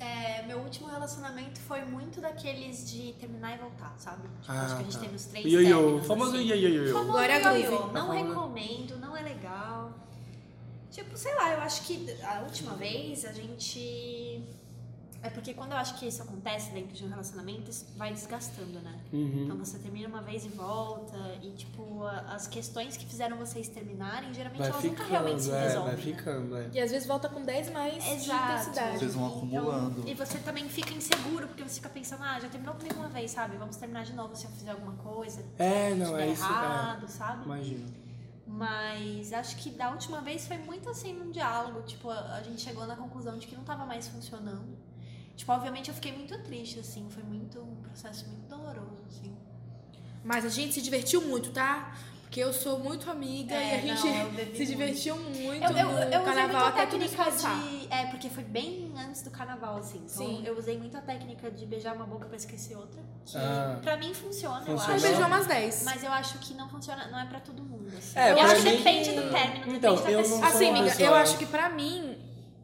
é, 0.00 0.42
meu 0.46 0.58
último 0.58 0.88
relacionamento 0.88 1.60
foi 1.60 1.82
muito 1.84 2.20
daqueles 2.20 2.90
de 2.90 3.12
terminar 3.14 3.54
e 3.54 3.58
voltar, 3.58 3.94
sabe? 3.98 4.22
Tipo, 4.40 4.52
acho 4.52 4.74
que 4.76 4.80
a 4.80 4.84
gente 4.84 4.94
tá. 4.94 5.00
teve 5.00 5.14
uns 5.14 5.24
três 5.26 5.46
Ioiô, 5.46 6.00
famoso 6.02 6.36
assim. 6.36 6.44
ioiô. 6.46 7.04
Glória. 7.04 7.38
Groove. 7.40 7.92
Não 7.92 8.06
Tá 8.08 8.12
recomendo, 8.12 8.96
não 8.98 9.16
é 9.16 9.22
legal. 9.22 9.83
Tipo, 10.94 11.16
sei 11.18 11.34
lá, 11.34 11.52
eu 11.54 11.60
acho 11.60 11.82
que 11.82 12.06
a 12.22 12.40
última 12.42 12.74
vez 12.76 13.24
a 13.24 13.32
gente. 13.32 14.40
É 15.22 15.30
porque 15.30 15.54
quando 15.54 15.72
eu 15.72 15.78
acho 15.78 15.98
que 15.98 16.06
isso 16.06 16.22
acontece 16.22 16.70
dentro 16.70 16.92
de 16.94 17.02
um 17.02 17.08
relacionamento, 17.08 17.70
isso 17.70 17.86
vai 17.96 18.12
desgastando, 18.12 18.78
né? 18.80 18.94
Uhum. 19.10 19.44
Então 19.44 19.56
você 19.56 19.78
termina 19.78 20.06
uma 20.06 20.20
vez 20.20 20.44
e 20.44 20.48
volta, 20.50 21.16
e 21.42 21.50
tipo, 21.52 22.04
a- 22.04 22.34
as 22.34 22.46
questões 22.46 22.94
que 22.98 23.06
fizeram 23.06 23.38
vocês 23.38 23.66
terminarem, 23.68 24.34
geralmente 24.34 24.58
Vai 24.60 24.68
elas 24.68 24.84
nunca 24.84 25.02
realmente 25.04 25.40
se 25.42 25.46
ficando, 25.48 25.62
é, 25.62 25.66
resolvem. 25.66 25.96
vai 25.96 26.04
né? 26.04 26.12
ficando, 26.12 26.56
é. 26.58 26.70
E 26.74 26.78
às 26.80 26.90
vezes 26.90 27.08
volta 27.08 27.28
com 27.30 27.42
10 27.42 27.70
mais 27.72 28.04
de 28.04 28.10
Exato. 28.10 28.52
intensidade. 28.52 28.98
Vocês 28.98 29.14
vão 29.14 29.26
acumulando. 29.28 30.00
Então, 30.00 30.12
e 30.12 30.14
você 30.14 30.38
também 30.40 30.68
fica 30.68 30.92
inseguro, 30.92 31.48
porque 31.48 31.62
você 31.62 31.76
fica 31.76 31.88
pensando, 31.88 32.22
ah, 32.22 32.38
já 32.38 32.48
terminou 32.50 32.74
comigo 32.74 32.96
uma 32.96 33.08
vez, 33.08 33.30
sabe? 33.30 33.56
Vamos 33.56 33.76
terminar 33.78 34.04
de 34.04 34.12
novo 34.12 34.36
se 34.36 34.44
eu 34.44 34.50
fizer 34.50 34.72
alguma 34.72 34.92
coisa. 34.92 35.42
É, 35.58 35.94
não, 35.94 36.08
se 36.08 36.12
é 36.12 36.16
der 36.18 36.28
isso. 36.34 36.42
errado, 36.44 37.04
É. 37.06 37.08
sabe? 37.08 37.44
Imagina. 37.46 38.03
Mas 38.56 39.32
acho 39.32 39.56
que 39.56 39.70
da 39.70 39.90
última 39.90 40.20
vez 40.20 40.46
foi 40.46 40.58
muito 40.58 40.88
assim 40.88 41.12
num 41.12 41.30
diálogo. 41.30 41.82
Tipo, 41.82 42.08
a, 42.10 42.36
a 42.36 42.42
gente 42.42 42.60
chegou 42.60 42.86
na 42.86 42.94
conclusão 42.96 43.36
de 43.36 43.46
que 43.48 43.56
não 43.56 43.64
tava 43.64 43.84
mais 43.84 44.06
funcionando. 44.08 44.78
Tipo, 45.36 45.50
obviamente 45.52 45.88
eu 45.88 45.94
fiquei 45.94 46.12
muito 46.12 46.38
triste, 46.42 46.78
assim. 46.78 47.08
Foi 47.10 47.24
muito 47.24 47.58
um 47.60 47.74
processo 47.82 48.26
muito 48.28 48.46
doloroso, 48.48 49.02
assim. 49.08 49.36
Mas 50.22 50.44
a 50.44 50.48
gente 50.48 50.72
se 50.74 50.80
divertiu 50.80 51.20
muito, 51.22 51.50
tá? 51.50 51.96
Porque 52.22 52.42
eu 52.42 52.52
sou 52.52 52.78
muito 52.80 53.08
amiga 53.10 53.54
É, 53.54 53.84
e 53.86 53.90
a 53.90 53.94
gente 53.94 54.06
não, 54.08 54.38
eu 54.38 54.54
se 54.56 54.66
divertiu 54.66 55.16
muito 55.16 55.62
Eu, 55.64 55.76
eu, 55.76 55.92
no 55.92 55.98
eu 55.98 56.06
usei 56.08 56.10
carnaval 56.24 56.46
muito 56.48 56.56
a 56.56 56.68
até 56.68 56.86
tudo 56.86 57.04
de. 57.06 57.88
É, 57.92 58.06
porque 58.06 58.28
foi 58.28 58.42
bem 58.42 58.92
antes 58.96 59.22
do 59.22 59.30
carnaval, 59.30 59.76
assim. 59.76 59.98
Então 59.98 60.26
Sim. 60.26 60.42
eu 60.44 60.56
usei 60.58 60.76
muito 60.78 60.96
a 60.96 61.00
técnica 61.00 61.50
de 61.50 61.64
beijar 61.66 61.94
uma 61.94 62.06
boca 62.06 62.26
pra 62.26 62.36
esquecer 62.36 62.76
outra. 62.76 63.00
Que 63.26 63.36
Ah. 63.36 63.78
pra 63.82 63.96
mim 63.96 64.12
funciona, 64.14 64.60
eu 64.66 64.76
Funciona. 64.78 64.92
Aí 64.94 64.96
acho. 64.96 65.06
beijou 65.06 65.26
umas 65.26 65.46
10. 65.46 65.82
Mas 65.84 66.02
eu 66.02 66.12
acho 66.12 66.38
que 66.38 66.54
não 66.54 66.68
funciona, 66.68 67.06
não 67.08 67.18
é 67.20 67.26
pra 67.26 67.38
todo 67.40 67.62
mundo. 67.62 67.73
Assim. 67.96 68.18
É, 68.18 68.32
eu 68.32 68.40
acho 68.40 68.54
que 68.56 68.62
mim- 68.70 68.76
depende 68.76 69.10
do 69.12 69.30
término, 69.30 69.76
Então, 69.76 69.96
depende 69.96 70.16
da 70.16 70.22
pessoa. 70.22 70.46
Assim, 70.46 70.68
amiga, 70.70 70.84
pessoa- 70.90 71.08
eu 71.08 71.14
acho 71.14 71.38
que 71.38 71.46
pra 71.46 71.68
mim, 71.70 72.16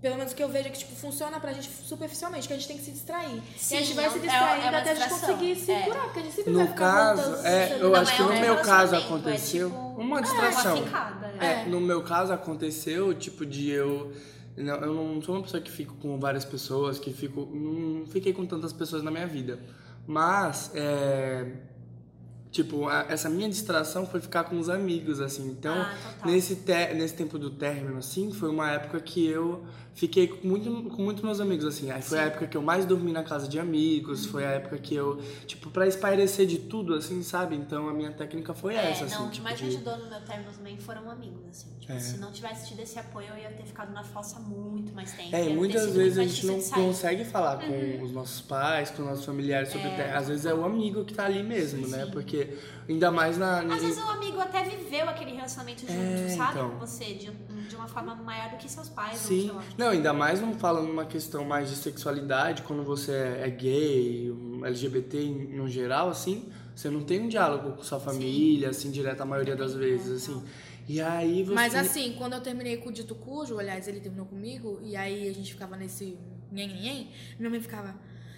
pelo 0.02 0.16
menos 0.16 0.32
o 0.32 0.36
que 0.36 0.42
eu 0.42 0.48
vejo 0.48 0.68
é 0.68 0.70
que 0.70 0.78
tipo, 0.78 0.94
funciona 0.96 1.38
pra 1.38 1.52
gente 1.52 1.68
superficialmente, 1.84 2.46
que 2.48 2.54
a 2.54 2.56
gente 2.56 2.68
tem 2.68 2.78
que 2.78 2.84
se 2.84 2.90
distrair. 2.92 3.40
Sim, 3.56 3.74
e 3.74 3.78
a 3.78 3.80
gente 3.82 3.94
vai 3.94 4.04
é 4.06 4.10
se 4.10 4.18
distraindo 4.18 4.66
é 4.74 4.78
até 4.78 4.90
a 4.90 4.94
gente 4.94 5.08
conseguir 5.10 5.56
se 5.56 5.70
É. 5.72 5.82
curar, 5.82 6.02
porque 6.04 6.20
a 6.20 6.22
gente 6.22 6.34
sempre 6.34 6.52
vai 6.52 6.62
No 6.64 6.68
ficar 6.70 6.92
caso, 7.16 7.46
é, 7.46 7.66
se- 7.68 7.72
eu 7.74 7.90
Não 7.90 8.00
acho 8.00 8.12
é 8.12 8.16
que 8.16 8.22
um 8.22 8.26
no 8.34 8.40
meu 8.40 8.56
caso 8.62 8.96
aconteceu 8.96 9.66
é 9.68 9.70
tipo- 9.70 10.00
uma 10.00 10.18
É, 10.18 10.22
distração. 10.22 10.76
uma 10.76 10.84
ficada, 10.86 11.34
é. 11.40 11.46
É, 11.46 11.64
no 11.66 11.80
meu 11.80 12.02
caso 12.02 12.32
aconteceu, 12.32 13.14
tipo, 13.14 13.44
de 13.44 13.70
eu. 13.70 14.12
Não, 14.56 14.74
eu 14.76 14.94
não 14.94 15.22
sou 15.22 15.34
uma 15.36 15.42
pessoa 15.42 15.62
que 15.62 15.70
fico 15.70 15.94
com 15.94 16.18
várias 16.18 16.44
pessoas, 16.44 16.98
que 16.98 17.12
fico. 17.12 17.46
Não 17.52 18.04
fiquei 18.06 18.32
com 18.32 18.44
tantas 18.44 18.72
pessoas 18.72 19.02
na 19.02 19.10
minha 19.10 19.26
vida. 19.26 19.58
Mas, 20.06 20.70
é. 20.74 21.46
Tipo, 22.50 22.88
a- 22.88 23.06
essa 23.08 23.28
minha 23.28 23.48
distração 23.48 24.04
foi 24.06 24.20
ficar 24.20 24.44
com 24.44 24.58
os 24.58 24.68
amigos, 24.68 25.20
assim. 25.20 25.48
Então, 25.50 25.72
Ah, 25.74 25.94
total. 26.02 26.32
nesse, 26.32 26.56
te- 26.56 26.94
nesse 26.94 27.14
tempo 27.14 27.38
do 27.38 27.48
término, 27.50 27.98
assim, 27.98 28.32
foi 28.32 28.48
uma 28.50 28.70
época 28.72 28.98
que 29.00 29.24
eu 29.26 29.64
fiquei 30.00 30.28
com 30.28 30.48
muito, 30.48 30.70
com 30.96 31.02
muito 31.02 31.22
meus 31.24 31.40
amigos, 31.40 31.66
assim. 31.66 31.90
Aí 31.90 32.00
foi 32.00 32.18
a 32.18 32.22
época 32.22 32.46
que 32.46 32.56
eu 32.56 32.62
mais 32.62 32.86
dormi 32.86 33.12
na 33.12 33.22
casa 33.22 33.46
de 33.46 33.58
amigos, 33.58 34.24
foi 34.24 34.46
a 34.46 34.52
época 34.52 34.78
que 34.78 34.94
eu, 34.94 35.20
tipo, 35.46 35.68
pra 35.70 35.86
espairecer 35.86 36.46
de 36.46 36.56
tudo, 36.58 36.94
assim, 36.94 37.22
sabe? 37.22 37.54
Então 37.54 37.86
a 37.86 37.92
minha 37.92 38.10
técnica 38.10 38.54
foi 38.54 38.74
É, 38.74 38.90
essa, 38.92 39.04
não, 39.04 39.12
assim. 39.12 39.22
o 39.24 39.26
que 39.26 39.32
tipo, 39.32 39.44
mais 39.44 39.60
me 39.60 39.68
de- 39.68 39.76
ajudou 39.76 39.98
no 39.98 40.08
meu 40.08 40.20
término 40.22 40.50
também 40.56 40.78
foram 40.78 41.10
amigos, 41.10 41.42
assim. 41.50 41.68
Tipo, 41.80 41.92
É. 41.92 41.98
se 41.98 42.16
não 42.18 42.32
tivesse 42.32 42.68
tido 42.68 42.80
esse 42.80 42.98
apoio, 42.98 43.26
eu 43.28 43.36
ia 43.42 43.50
ter 43.50 43.64
ficado 43.64 43.92
na 43.92 44.02
fossa 44.02 44.38
muito 44.40 44.94
mais 44.94 45.12
tempo. 45.12 45.36
É, 45.36 45.46
e 45.50 45.54
muitas 45.54 45.90
vezes 45.94 46.18
a 46.18 46.22
gente 46.24 46.46
não 46.46 46.58
consegue 46.62 47.24
falar 47.26 47.58
com 47.58 48.02
os 48.02 48.10
nossos 48.10 48.40
pais, 48.40 48.90
com 48.90 49.02
os 49.02 49.08
nossos 49.08 49.24
familiares 49.26 49.68
sobre 49.68 49.88
É. 49.88 49.96
terra. 49.96 50.18
Às 50.18 50.28
vezes 50.28 50.46
é 50.46 50.54
o 50.54 50.64
amigo 50.64 51.04
que 51.04 51.12
tá 51.12 51.26
ali 51.26 51.42
mesmo, 51.42 51.86
né? 51.88 52.06
Sim. 52.06 52.10
Porque 52.10 52.56
ainda 52.90 53.10
mais 53.10 53.38
na. 53.38 53.60
Às 53.60 53.82
vezes 53.82 54.02
o 54.02 54.08
amigo 54.08 54.40
até 54.40 54.62
viveu 54.64 55.08
aquele 55.08 55.32
relacionamento 55.32 55.80
junto, 55.80 55.92
É, 55.92 56.28
sabe? 56.36 56.50
então. 56.58 56.70
Com 56.70 56.78
você, 56.86 57.04
de, 57.14 57.30
de 57.68 57.76
uma 57.76 57.86
forma 57.88 58.14
maior 58.16 58.50
do 58.50 58.56
que 58.56 58.70
seus 58.70 58.88
pais. 58.88 59.18
Sim. 59.18 59.50
Não, 59.78 59.88
ainda 59.88 60.12
mais 60.12 60.40
não 60.40 60.54
falando 60.54 60.88
numa 60.88 61.04
questão 61.04 61.44
mais 61.44 61.70
de 61.70 61.76
sexualidade, 61.76 62.62
quando 62.62 62.82
você 62.82 63.12
é 63.12 63.48
gay, 63.50 64.32
LGBT 64.64 65.18
em, 65.22 65.34
no 65.56 65.68
geral, 65.68 66.08
assim, 66.10 66.48
você 66.74 66.90
não 66.90 67.02
tem 67.02 67.20
um 67.20 67.28
diálogo 67.28 67.76
com 67.76 67.82
sua 67.82 68.00
família, 68.00 68.70
assim, 68.70 68.90
direto 68.90 69.20
a 69.20 69.24
maioria 69.24 69.56
das 69.56 69.74
vezes, 69.74 70.22
assim. 70.24 70.42
E 70.88 71.00
aí 71.00 71.44
você. 71.44 71.54
Mas 71.54 71.74
assim, 71.74 72.14
quando 72.18 72.32
eu 72.32 72.40
terminei 72.40 72.76
com 72.78 72.88
o 72.88 72.92
dito 72.92 73.14
cujo, 73.14 73.58
aliás, 73.58 73.86
ele 73.86 74.00
terminou 74.00 74.26
comigo, 74.26 74.80
e 74.82 74.96
aí 74.96 75.28
a 75.28 75.32
gente 75.32 75.52
ficava 75.52 75.76
nesse 75.76 76.18
nhen, 76.50 76.66
nhen, 76.68 76.82
nhen, 76.82 77.10
minha 77.38 77.48
mãe 77.50 77.60
ficava, 77.60 77.94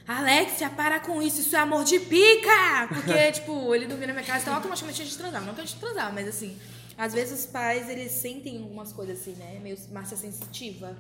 Alexia, 0.07 0.69
para 0.71 0.99
com 1.01 1.23
isso, 1.23 1.41
isso 1.41 1.55
é 1.55 1.59
amor 1.61 1.85
de 1.85 1.99
pica! 2.01 2.89
Porque, 2.89 3.33
tipo, 3.33 3.75
ele 3.75 3.87
dormia 3.87 4.09
na 4.09 4.13
minha 4.13 4.25
casa, 4.25 4.41
então 4.43 4.55
automaticamente 4.55 5.01
a 5.01 5.05
gente 5.05 5.17
transava. 5.17 5.47
Não 5.47 5.55
que 5.55 5.61
a 5.61 5.65
gente 5.65 5.79
transava, 5.79 6.13
mas 6.13 6.27
assim, 6.29 6.57
às 6.99 7.13
vezes 7.15 7.41
os 7.41 7.47
pais, 7.47 7.89
eles 7.89 8.11
sentem 8.13 8.59
algumas 8.59 8.93
coisas 8.93 9.21
assim, 9.21 9.33
né? 9.33 9.59
Meio 9.63 9.77
Márcia 9.93 10.17
sensitiva. 10.17 10.97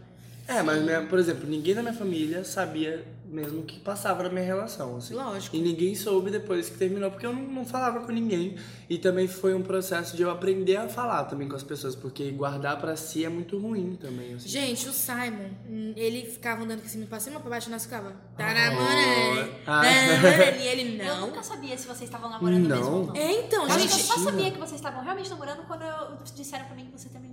É, 0.46 0.62
mas, 0.62 0.82
minha- 0.82 1.02
por 1.02 1.18
exemplo, 1.18 1.48
ninguém 1.48 1.74
da 1.74 1.82
minha 1.82 1.94
família 1.94 2.44
sabia 2.44 3.04
mesmo 3.32 3.62
que 3.62 3.80
passava 3.80 4.22
na 4.22 4.28
minha 4.28 4.44
relação, 4.44 4.96
assim. 4.96 5.14
Lógico. 5.14 5.56
E 5.56 5.60
ninguém 5.60 5.94
soube 5.94 6.30
depois 6.30 6.68
que 6.68 6.76
terminou, 6.78 7.10
porque 7.10 7.26
eu 7.26 7.32
não, 7.32 7.42
não 7.42 7.64
falava 7.64 8.00
com 8.00 8.12
ninguém. 8.12 8.56
E 8.88 8.98
também 8.98 9.26
foi 9.26 9.54
um 9.54 9.62
processo 9.62 10.14
de 10.16 10.22
eu 10.22 10.30
aprender 10.30 10.76
a 10.76 10.88
falar 10.88 11.24
também 11.24 11.48
com 11.48 11.56
as 11.56 11.62
pessoas, 11.62 11.96
porque 11.96 12.30
guardar 12.30 12.78
pra 12.80 12.94
si 12.94 13.24
é 13.24 13.28
muito 13.28 13.58
ruim 13.58 13.96
também, 14.00 14.34
assim. 14.34 14.48
Gente, 14.48 14.88
o 14.88 14.92
Simon, 14.92 15.50
hum, 15.68 15.92
ele 15.96 16.22
ficava 16.26 16.62
andando 16.62 16.82
assim 16.84 17.04
pra 17.06 17.18
cima, 17.18 17.40
pra 17.40 17.48
baixo, 17.50 17.68
e 17.68 17.72
nós 17.72 17.84
ficava. 17.84 18.10
Tá 18.36 18.52
Oh. 18.52 19.48
Ah. 19.66 19.82
Tá 19.82 19.82
namorando. 19.82 20.60
E 20.60 20.66
ele 20.66 21.00
Eu 21.02 21.04
não. 21.16 21.26
nunca 21.28 21.42
sabia 21.42 21.76
se 21.78 21.86
vocês 21.86 22.02
estavam 22.02 22.28
namorando 22.30 22.68
Não. 22.68 22.76
mesmo 22.76 22.92
ou 22.96 23.06
não. 23.06 23.16
É, 23.16 23.32
então, 23.40 23.62
Eu 23.62 23.68
que 23.68 23.74
eu 23.74 23.78
gente. 23.80 24.02
só 24.02 24.18
sabia 24.18 24.50
que 24.50 24.58
vocês 24.58 24.74
estavam 24.80 25.02
realmente 25.02 25.30
namorando 25.30 25.66
quando 25.66 25.82
eu 25.82 26.18
disseram 26.34 26.66
pra 26.66 26.74
mim 26.76 26.86
que 26.86 26.92
você 27.00 27.08
terminou. 27.08 27.31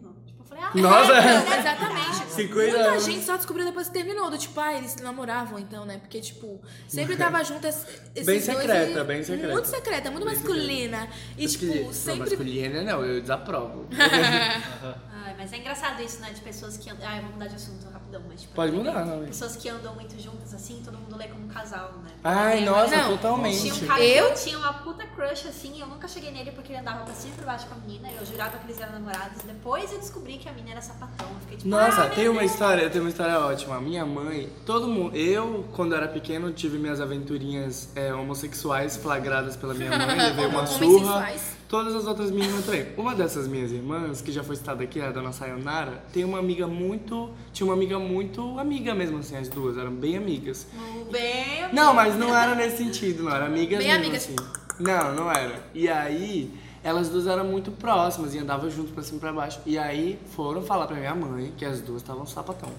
Falei, 0.49 0.63
ah, 0.63 0.71
Nossa. 0.75 1.13
Então, 1.19 1.59
exatamente. 1.59 2.09
50 2.39 2.53
Muita 2.71 2.89
anos. 2.89 3.05
gente 3.05 3.25
só 3.25 3.35
descobriu 3.37 3.65
depois 3.65 3.87
que 3.87 3.93
terminou. 3.93 4.29
Do 4.31 4.37
tipo, 4.37 4.59
ah, 4.59 4.73
eles 4.73 4.95
namoravam 4.97 5.59
então, 5.59 5.85
né? 5.85 5.97
Porque, 5.99 6.19
tipo, 6.21 6.59
sempre 6.87 7.15
tava 7.15 7.43
junto 7.43 7.65
es- 7.67 7.85
esses 8.15 8.25
Bem 8.25 8.39
secreta, 8.39 8.99
e- 9.01 9.03
bem 9.03 9.23
secreta. 9.23 9.53
Muito 9.53 9.67
secreta, 9.67 10.09
muito 10.11 10.25
Bem 10.25 10.35
masculina. 10.35 11.07
E, 11.37 11.45
Acho 11.45 11.57
que- 11.59 11.71
tipo, 11.71 11.85
não, 11.85 11.93
sempre. 11.93 12.19
masculina 12.21 12.81
não, 12.83 13.05
eu 13.05 13.21
desaprovo. 13.21 13.87
Mas 15.39 15.53
é 15.53 15.57
engraçado 15.57 16.01
isso, 16.03 16.19
né? 16.19 16.31
De 16.31 16.41
pessoas 16.41 16.75
que 16.77 16.89
andam. 16.89 17.07
Ah, 17.07 17.15
eu 17.15 17.21
vou 17.23 17.31
mudar 17.31 17.47
de 17.47 17.55
assunto 17.55 17.87
rapidão, 17.89 18.21
mas 18.27 18.41
tipo. 18.41 18.53
Pode 18.53 18.73
mudar, 18.73 19.05
não, 19.05 19.23
é. 19.23 19.27
Pessoas 19.27 19.55
que 19.55 19.69
andam 19.69 19.95
muito 19.95 20.21
juntas 20.21 20.53
assim, 20.53 20.81
todo 20.83 20.97
mundo 20.97 21.15
lê 21.15 21.29
como 21.29 21.47
casal, 21.47 21.93
né? 22.03 22.11
Ai, 22.21 22.59
Eu- 22.67 22.71
nossa, 22.71 22.97
Não, 22.97 23.11
totalmente. 23.15 23.61
Tinha 23.61 23.73
um 23.73 23.87
cara 23.87 24.03
Eu? 24.03 24.25
que 24.25 24.31
eu 24.31 24.35
tinha 24.43 24.57
uma 24.57 24.73
puta 24.73 25.05
crush 25.07 25.47
assim, 25.47 25.79
eu 25.79 25.87
nunca 25.87 26.09
cheguei 26.09 26.29
nele 26.31 26.51
porque 26.51 26.73
ele 26.73 26.79
andava 26.81 27.05
pra 27.05 27.13
cima 27.13 27.33
e 27.33 27.37
pra 27.37 27.45
baixo 27.45 27.67
com 27.67 27.75
a 27.75 27.77
menina, 27.77 28.09
eu 28.19 28.25
jurava 28.25 28.57
que 28.57 28.65
eles 28.65 28.81
eram 28.81 28.91
namorados. 28.91 29.41
Depois 29.43 29.89
eu 29.93 29.99
descobri 29.99 30.37
que 30.37 30.49
a 30.49 30.51
menina 30.51 30.71
era 30.71 30.81
sapatão. 30.81 31.29
Eu 31.29 31.39
fiquei 31.39 31.55
tipo, 31.57 31.69
Nossa, 31.69 32.03
ah, 32.03 32.09
tem 32.09 32.27
uma 32.27 32.41
Deus. 32.41 32.51
história, 32.51 32.89
tem 32.89 32.99
uma 32.99 33.09
história 33.09 33.39
ótima. 33.39 33.79
Minha 33.79 34.05
mãe, 34.05 34.51
todo 34.65 34.89
mundo. 34.89 35.15
Eu, 35.15 35.65
quando 35.71 35.95
era 35.95 36.09
pequeno, 36.09 36.51
tive 36.51 36.77
minhas 36.77 36.99
aventurinhas 36.99 37.87
é, 37.95 38.13
homossexuais 38.13 38.97
flagradas 38.97 39.55
pela 39.55 39.73
minha 39.73 39.89
mãe, 39.97 40.17
levei 40.17 40.47
uma 40.51 40.65
surra. 40.67 40.99
sensuais. 40.99 41.58
Todas 41.69 41.95
as 41.95 42.07
outras 42.07 42.31
meninas 42.31 42.65
também. 42.65 42.87
Uma 42.97 43.13
dessas 43.13 43.47
minhas 43.47 43.71
irmãs, 43.71 44.21
que 44.21 44.31
já 44.31 44.43
foi 44.43 44.55
citada 44.55 44.83
aqui, 44.83 44.99
a 44.99 45.11
dona 45.11 45.31
Sayonara, 45.31 46.03
tem 46.11 46.23
uma 46.23 46.39
amiga 46.39 46.65
muito. 46.65 47.29
Tinha 47.53 47.67
uma 47.67 47.75
amiga 47.75 47.99
muito 47.99 48.57
amiga 48.57 48.95
mesmo, 48.95 49.19
assim, 49.19 49.37
as 49.37 49.47
duas, 49.49 49.77
eram 49.77 49.91
bem 49.91 50.17
amigas. 50.17 50.65
Bem, 51.11 51.71
Não, 51.71 51.93
mas 51.93 52.15
não 52.15 52.35
era 52.35 52.55
nesse 52.55 52.77
sentido, 52.77 53.21
não. 53.21 53.35
Era 53.35 53.45
amigas 53.45 53.77
Bem 53.77 53.87
mesmo, 53.87 54.03
amigas. 54.03 54.23
assim. 54.23 54.35
Não, 54.79 55.13
não 55.13 55.31
era. 55.31 55.63
E 55.71 55.87
aí, 55.87 56.51
elas 56.83 57.07
duas 57.07 57.27
eram 57.27 57.45
muito 57.45 57.69
próximas 57.69 58.33
e 58.33 58.39
andavam 58.39 58.67
junto 58.67 58.91
pra 58.91 59.03
cima 59.03 59.17
e 59.17 59.19
pra 59.19 59.31
baixo. 59.31 59.59
E 59.63 59.77
aí, 59.77 60.19
foram 60.35 60.63
falar 60.63 60.87
pra 60.87 60.95
minha 60.95 61.13
mãe 61.13 61.53
que 61.55 61.65
as 61.65 61.81
duas 61.81 62.01
estavam 62.01 62.25
sapatão. 62.25 62.71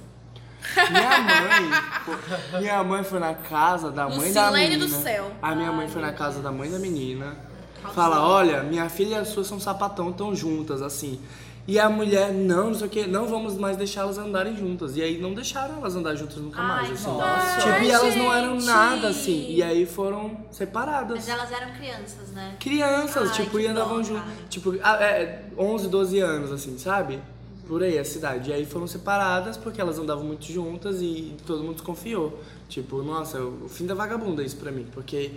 Minha 0.91 1.19
mãe, 1.21 1.71
pô, 2.05 2.59
minha 2.59 2.83
mãe 2.85 3.05
foi 3.05 3.19
na 3.21 3.35
casa 3.35 3.91
da 3.91 4.09
mãe 4.09 4.33
da 4.33 4.51
menina. 4.51 4.85
do 4.85 4.89
céu. 4.89 5.31
A 5.41 5.55
minha 5.55 5.71
mãe 5.73 5.87
foi 5.87 6.03
na 6.03 6.13
casa 6.13 6.43
da 6.43 6.51
mãe 6.51 6.69
da 6.71 6.79
menina. 6.79 7.49
Fala, 7.95 8.27
olha, 8.27 8.63
minha 8.63 8.89
filha 8.89 9.17
e 9.17 9.19
a 9.19 9.25
sua 9.25 9.45
são 9.45 9.59
sapatão, 9.59 10.13
tão 10.13 10.35
juntas, 10.35 10.83
assim. 10.83 11.19
E 11.67 11.79
a 11.79 11.89
mulher, 11.89 12.33
não, 12.33 12.71
não 12.71 12.75
sei 12.75 12.87
o 12.87 12.91
que, 12.91 13.07
não 13.07 13.27
vamos 13.29 13.57
mais 13.57 13.77
deixá-las 13.77 14.19
andarem 14.19 14.57
juntas. 14.57 14.97
E 14.97 15.03
aí 15.03 15.19
não 15.19 15.35
deixaram 15.35 15.77
elas 15.77 15.95
andar 15.95 16.15
juntas 16.17 16.37
nunca 16.39 16.61
mais, 16.61 16.89
Ai, 16.89 16.95
assim. 16.95 17.07
nossa. 17.07 17.61
Tipo, 17.61 17.85
e 17.85 17.91
elas 17.91 18.17
não 18.17 18.33
eram 18.35 18.55
gente. 18.55 18.67
nada, 18.67 19.09
assim. 19.09 19.47
E 19.51 19.63
aí 19.63 19.87
foram 19.87 20.37
separadas. 20.51 21.17
Mas 21.17 21.29
elas 21.29 21.53
eram 21.53 21.73
crianças, 21.73 22.31
né? 22.33 22.57
Crianças, 22.59 23.29
Ai, 23.29 23.37
tipo, 23.37 23.59
que 23.59 23.65
e 23.65 23.67
andavam 23.69 24.03
cara. 24.03 24.25
Tipo, 24.49 24.75
ah, 24.83 24.97
é, 25.01 25.45
11, 25.57 25.89
12 25.89 26.19
anos, 26.19 26.51
assim, 26.51 26.77
sabe? 26.79 27.21
Por 27.69 27.85
aí, 27.85 27.99
a 27.99 28.05
cidade. 28.05 28.51
E 28.51 28.53
aí 28.53 28.67
foram 28.67 28.89
separadas 28.89 29.57
porque 29.57 29.81
elas 29.81 29.97
andavam 29.97 30.25
muito 30.25 30.47
juntas 30.47 31.01
e 31.01 31.37
todo 31.47 31.63
mundo 31.63 31.75
desconfiou. 31.75 32.43
Tipo, 32.69 33.01
nossa, 33.03 33.41
o 33.41 33.69
fim 33.69 33.87
da 33.87 33.95
vagabunda 33.95 34.43
isso 34.43 34.57
pra 34.57 34.73
mim. 34.73 34.87
Porque 34.93 35.33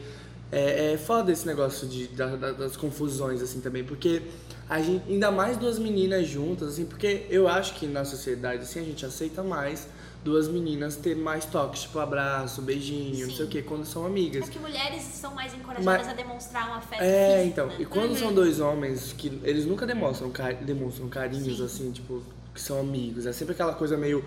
é, 0.54 0.94
é 0.94 0.98
foda 0.98 1.32
esse 1.32 1.46
negócio 1.48 1.88
de, 1.88 2.08
da- 2.08 2.36
da- 2.36 2.52
das 2.52 2.78
confusões, 2.78 3.42
assim, 3.42 3.60
também. 3.60 3.84
Porque 3.84 4.22
a 4.70 4.82
gente, 4.82 5.04
ainda 5.12 5.32
mais 5.32 5.58
duas 5.58 5.80
meninas 5.80 6.28
juntas, 6.28 6.70
assim, 6.70 6.86
porque 6.86 7.26
eu 7.30 7.48
acho 7.48 7.74
que 7.76 7.88
na 7.88 8.06
sociedade, 8.06 8.64
assim, 8.64 8.80
a 8.80 8.84
gente 8.84 9.06
aceita 9.06 9.42
mais 9.44 9.88
duas 10.24 10.48
meninas 10.48 10.96
ter 10.96 11.16
mais 11.18 11.44
toques, 11.44 11.82
tipo 11.82 12.00
abraço, 12.00 12.62
beijinho, 12.62 13.28
não 13.28 13.36
sei 13.36 13.46
o 13.46 13.50
que, 13.50 13.62
quando 13.62 13.84
são 13.86 14.06
amigas. 14.06 14.46
Porque 14.46 14.58
mulheres 14.60 15.02
são 15.04 15.36
mais 15.36 15.54
encorajadas 15.54 15.84
Mas- 15.86 16.08
a 16.08 16.14
demonstrar 16.14 16.70
um 16.70 16.74
afeto 16.76 17.02
É, 17.02 17.40
físico, 17.40 17.50
então. 17.50 17.68
né? 17.68 17.76
E 17.80 17.86
quando 17.86 18.18
são 18.18 18.34
dois 18.34 18.60
homens 18.62 19.12
que 19.18 19.28
eles 19.44 19.66
nunca 19.66 19.86
demonstram, 19.86 20.32
demonstram 20.66 21.10
carinhos 21.10 21.60
assim, 21.60 21.92
tipo, 21.92 22.24
que 22.54 22.62
são 22.62 22.80
amigos. 22.80 23.26
É 23.26 23.34
sempre 23.34 23.54
aquela 23.54 23.74
coisa 23.74 23.98
meio 23.98 24.22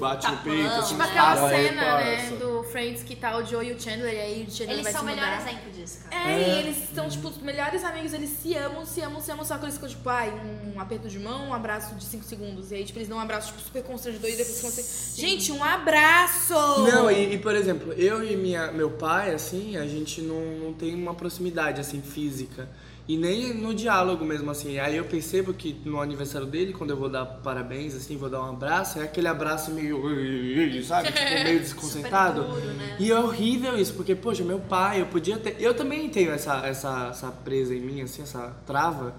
bate 0.00 0.26
no 0.26 0.36
Tapão, 0.36 0.52
peito, 0.52 0.66
assim, 0.72 0.88
Tipo 0.88 0.98
né? 0.98 1.08
aquela 1.08 1.48
cena, 1.48 1.96
né, 1.98 2.36
do 2.40 2.64
Friends 2.64 3.02
que 3.04 3.14
tá 3.14 3.36
o 3.38 3.44
Joe 3.46 3.64
e 3.68 3.72
o 3.72 3.80
Chandler, 3.80 4.12
e 4.12 4.20
aí 4.20 4.46
o 4.48 4.50
Chandler 4.50 4.70
Eles 4.72 4.82
vai 4.82 4.92
são 4.92 5.02
o 5.02 5.04
melhor 5.04 5.28
exemplo 5.40 5.70
disso, 5.72 5.98
cara. 6.10 6.30
É, 6.30 6.34
É. 6.34 6.48
e 6.48 6.58
eles 6.58 6.76
são, 6.92 7.08
tipo, 7.08 7.28
os 7.28 7.38
melhores 7.38 7.84
amigos, 7.84 8.12
eles 8.12 8.30
se 8.30 8.54
amam, 8.56 8.84
se 8.84 9.00
amam, 9.00 9.20
se 9.20 9.30
amam, 9.30 9.44
só 9.44 9.56
que 9.56 9.64
eles 9.66 9.74
ficam, 9.74 9.88
tipo, 9.88 10.08
ai, 10.08 10.32
um 10.74 10.80
aperto 10.80 11.08
de 11.08 11.18
mão, 11.20 11.48
um 11.50 11.54
abraço 11.54 11.94
de 11.94 12.04
5 12.04 12.24
segundos. 12.24 12.72
E 12.72 12.74
aí, 12.74 12.84
tipo, 12.84 12.98
eles 12.98 13.08
dão 13.08 13.18
um 13.18 13.20
abraço, 13.20 13.48
tipo, 13.48 13.60
super 13.60 13.82
constrangedor 13.84 14.28
e 14.30 14.36
depois 14.36 14.56
ficam 14.56 14.70
assim, 14.70 15.20
gente, 15.20 15.52
um 15.52 15.62
abraço! 15.62 16.54
Não, 16.54 17.08
e, 17.10 17.34
e, 17.34 17.38
por 17.38 17.54
exemplo, 17.54 17.92
eu 17.92 18.24
e 18.24 18.36
minha, 18.36 18.72
meu 18.72 18.90
pai, 18.90 19.32
assim, 19.32 19.76
a 19.76 19.86
gente 19.86 20.20
não, 20.20 20.44
não 20.58 20.72
tem 20.72 20.94
uma 20.94 21.14
proximidade, 21.14 21.80
assim, 21.80 22.02
física. 22.02 22.68
E 23.06 23.18
nem 23.18 23.52
no 23.52 23.74
diálogo 23.74 24.24
mesmo, 24.24 24.50
assim. 24.50 24.78
Aí 24.78 24.96
eu 24.96 25.04
percebo 25.04 25.52
que 25.52 25.78
no 25.84 26.00
aniversário 26.00 26.46
dele, 26.46 26.72
quando 26.72 26.90
eu 26.90 26.96
vou 26.96 27.10
dar 27.10 27.26
parabéns, 27.26 27.94
assim, 27.94 28.16
vou 28.16 28.30
dar 28.30 28.40
um 28.40 28.48
abraço, 28.48 28.98
é 28.98 29.02
aquele 29.02 29.28
abraço 29.28 29.70
meio, 29.72 30.02
sabe? 30.84 31.12
Tipo, 31.12 31.44
meio 31.44 31.60
desconcentrado. 31.60 32.44
Duro, 32.44 32.60
né? 32.60 32.96
E 32.98 33.10
é 33.10 33.18
horrível 33.18 33.78
isso, 33.78 33.92
porque, 33.92 34.14
poxa, 34.14 34.42
meu 34.42 34.58
pai, 34.58 35.02
eu 35.02 35.06
podia 35.06 35.36
ter. 35.36 35.56
Eu 35.60 35.74
também 35.74 36.08
tenho 36.08 36.32
essa, 36.32 36.66
essa, 36.66 37.08
essa 37.10 37.30
presa 37.30 37.74
em 37.74 37.80
mim, 37.80 38.00
assim, 38.00 38.22
essa 38.22 38.56
trava, 38.66 39.14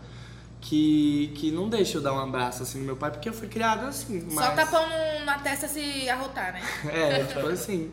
que, 0.59 1.31
que 1.35 1.51
não 1.51 1.69
deixa 1.69 1.99
eu 1.99 2.01
dar 2.01 2.13
um 2.13 2.19
abraço 2.19 2.63
assim 2.63 2.79
no 2.79 2.85
meu 2.85 2.97
pai, 2.97 3.11
porque 3.11 3.29
eu 3.29 3.33
fui 3.33 3.47
criado 3.47 3.85
assim. 3.85 4.27
Mas... 4.31 4.45
Só 4.45 4.51
tapão 4.53 4.87
na 5.25 5.37
testa 5.37 5.67
se 5.67 6.09
arrotar, 6.09 6.53
né? 6.53 6.61
É, 6.91 7.23
tipo 7.23 7.47
assim. 7.47 7.91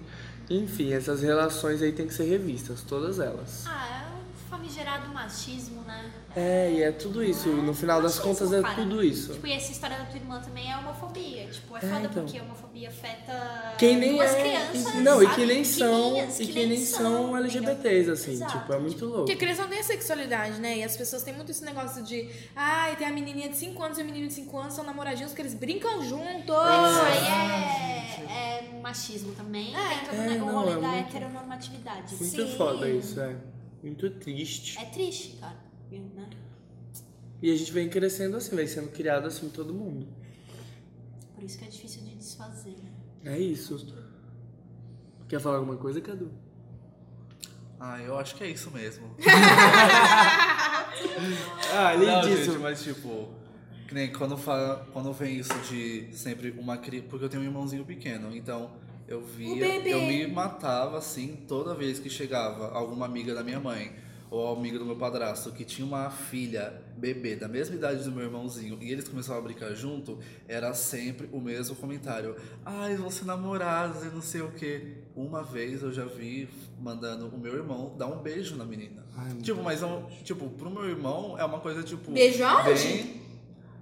Enfim, 0.49 0.93
essas 0.93 1.23
relações 1.23 1.81
aí 1.83 1.93
tem 1.93 2.07
que 2.07 2.15
ser 2.15 2.25
revistas, 2.25 2.83
todas 2.83 3.19
elas. 3.19 3.65
Ah, 3.67 4.07
é 4.09 4.12
famigerado 4.67 5.09
machismo, 5.13 5.83
né? 5.83 6.11
É, 6.37 6.71
e 6.73 6.83
é 6.83 6.93
tudo 6.93 7.23
isso. 7.23 7.49
No 7.49 7.75
final 7.75 8.01
das 8.01 8.17
Machismo, 8.19 8.35
contas 8.35 8.53
é 8.53 8.63
cara. 8.63 8.75
tudo 8.77 9.03
isso. 9.05 9.33
Tipo, 9.35 9.47
e 9.49 9.53
essa 9.53 9.73
história 9.73 9.99
da 9.99 10.05
tua 10.05 10.17
irmã 10.17 10.41
também 10.41 10.71
é 10.71 10.77
homofobia. 10.79 11.47
Tipo, 11.49 11.77
é 11.77 11.79
É, 11.79 11.83
foda 11.83 12.01
então. 12.07 12.23
porque 12.25 12.39
a 12.39 12.43
homofobia 12.43 12.89
afeta 12.89 13.75
Quem 13.77 13.97
nem 13.99 14.13
duas 14.13 14.31
é. 14.31 14.41
crianças. 14.41 14.95
não, 15.03 15.21
e 15.21 15.25
sabe? 15.27 15.35
que 15.37 15.47
nem 15.47 15.65
são. 15.65 15.89
Pequenininhas, 16.13 16.41
E 16.41 16.47
que 16.47 16.67
nem 16.67 16.87
são 16.87 17.37
LGBTs, 17.37 18.11
assim. 18.11 18.33
Exato. 18.33 18.59
Tipo, 18.61 18.73
é 18.73 18.79
muito 18.79 19.05
louco. 19.05 19.19
Porque 19.25 19.37
criança 19.37 19.63
não 19.63 19.69
tem 19.69 19.81
a 19.81 19.83
sexualidade, 19.83 20.61
né? 20.61 20.79
E 20.79 20.85
as 20.85 20.97
pessoas 20.97 21.23
têm 21.23 21.35
muito 21.35 21.51
esse 21.51 21.65
negócio 21.65 22.03
de. 22.03 22.29
Ai, 22.55 22.95
tem 22.97 23.07
a 23.07 23.11
menininha 23.13 23.49
de 23.49 23.57
5 23.57 23.83
anos 23.83 23.99
e 23.99 24.03
o 24.03 24.05
menino 24.05 24.29
de 24.29 24.33
5 24.35 24.57
anos, 24.59 24.75
são 24.75 24.85
namoradinhos 24.85 25.33
porque 25.33 25.43
eles 25.43 25.55
brincam 25.55 26.03
juntos. 26.03 26.55
Isso 26.55 27.03
aí 27.03 28.27
é, 28.29 28.69
é 28.77 28.81
machismo 28.81 29.33
também. 29.33 29.75
É. 29.77 29.89
Tem 29.89 30.07
todo 30.07 30.15
É, 30.17 30.37
o 30.43 30.47
não, 30.47 30.55
rolê 30.61 30.73
é 30.73 30.75
da 30.81 30.89
muito- 30.89 31.09
heteronormatividade. 31.17 32.15
Muito 32.15 32.25
Sim. 32.47 32.55
foda 32.57 32.89
isso, 32.89 33.21
é. 33.21 33.37
Muito 33.83 34.11
triste. 34.11 34.79
É 34.79 34.85
triste, 34.87 35.37
cara. 35.39 35.57
Né? 35.91 36.31
E 37.43 37.51
a 37.51 37.57
gente 37.57 37.73
vem 37.73 37.89
crescendo 37.89 38.37
assim, 38.37 38.55
vem 38.55 38.67
sendo 38.67 38.89
criado 38.91 39.27
assim 39.27 39.49
todo 39.49 39.75
mundo. 39.75 40.07
Por 41.35 41.43
isso 41.43 41.59
que 41.59 41.65
é 41.65 41.69
difícil 41.69 42.03
de 42.03 42.15
desfazer, 42.15 42.77
né? 42.83 42.93
É 43.25 43.39
isso. 43.39 43.93
Quer 45.29 45.41
falar 45.41 45.57
alguma 45.57 45.77
coisa, 45.77 46.01
Cadu? 46.01 46.31
Ah, 47.81 48.01
eu 48.01 48.17
acho 48.17 48.37
que 48.37 48.45
é 48.45 48.51
isso 48.51 48.71
mesmo. 48.71 49.15
Ah, 51.75 51.97
Não, 51.97 52.23
gente, 52.23 52.59
mas 52.59 52.83
tipo, 52.83 53.29
que 53.89 53.95
nem 53.95 54.13
quando, 54.13 54.37
fala, 54.37 54.87
quando 54.93 55.13
vem 55.13 55.39
isso 55.39 55.55
de 55.69 56.09
sempre 56.13 56.51
uma 56.51 56.77
criança. 56.77 57.07
Porque 57.09 57.25
eu 57.25 57.29
tenho 57.29 57.43
um 57.43 57.47
irmãozinho 57.47 57.85
pequeno, 57.85 58.35
então 58.35 58.71
eu 59.13 59.21
via. 59.21 59.79
Eu 59.89 60.03
me 60.03 60.27
matava 60.27 60.99
assim 60.99 61.37
toda 61.47 61.75
vez 61.75 61.99
que 61.99 62.09
chegava 62.09 62.71
alguma 62.73 63.07
amiga 63.07 63.35
da 63.35 63.43
minha 63.43 63.61
mãe 63.61 63.93
ou 64.31 64.51
amiga 64.51 64.79
do 64.79 64.87
meu 64.87 64.97
padrasto 64.97 65.53
que 65.53 65.63
tinha 65.63 65.87
uma 65.87 66.09
filha 66.09 66.73
bebê 66.97 67.37
da 67.37 67.47
mesma 67.47 67.75
idade 67.75 68.03
do 68.03 68.11
meu 68.11 68.25
irmãozinho 68.25 68.79
e 68.81 68.91
eles 68.91 69.07
começavam 69.07 69.43
a 69.43 69.45
brincar 69.45 69.75
junto, 69.75 70.19
era 70.49 70.73
sempre 70.73 71.29
o 71.31 71.39
mesmo 71.39 71.77
comentário. 71.77 72.35
Ai, 72.65 72.97
vão 72.97 73.11
ser 73.11 73.27
namorados 73.27 74.03
e 74.03 74.07
não 74.07 74.23
sei 74.23 74.41
o 74.41 74.51
que. 74.53 74.95
Uma 75.15 75.43
vez 75.43 75.83
eu 75.83 75.93
já 75.93 76.07
vi 76.07 76.49
mandando 76.81 77.27
o 77.27 77.39
meu 77.39 77.55
irmão 77.55 77.95
dar 77.99 78.07
um 78.07 78.23
beijo 78.23 78.57
na 78.57 78.65
menina. 78.65 79.05
Ai, 79.15 79.35
tipo, 79.43 79.63
mas 79.63 79.83
é 79.83 79.87
um, 79.87 80.07
tipo, 80.25 80.49
pro 80.49 80.71
meu 80.71 80.89
irmão 80.89 81.39
é 81.39 81.45
uma 81.45 81.61
coisa 81.61 81.83
tipo. 81.83 82.11
Beijo 82.11 82.43
aonde? 82.43 82.71
Bem 82.71 83.22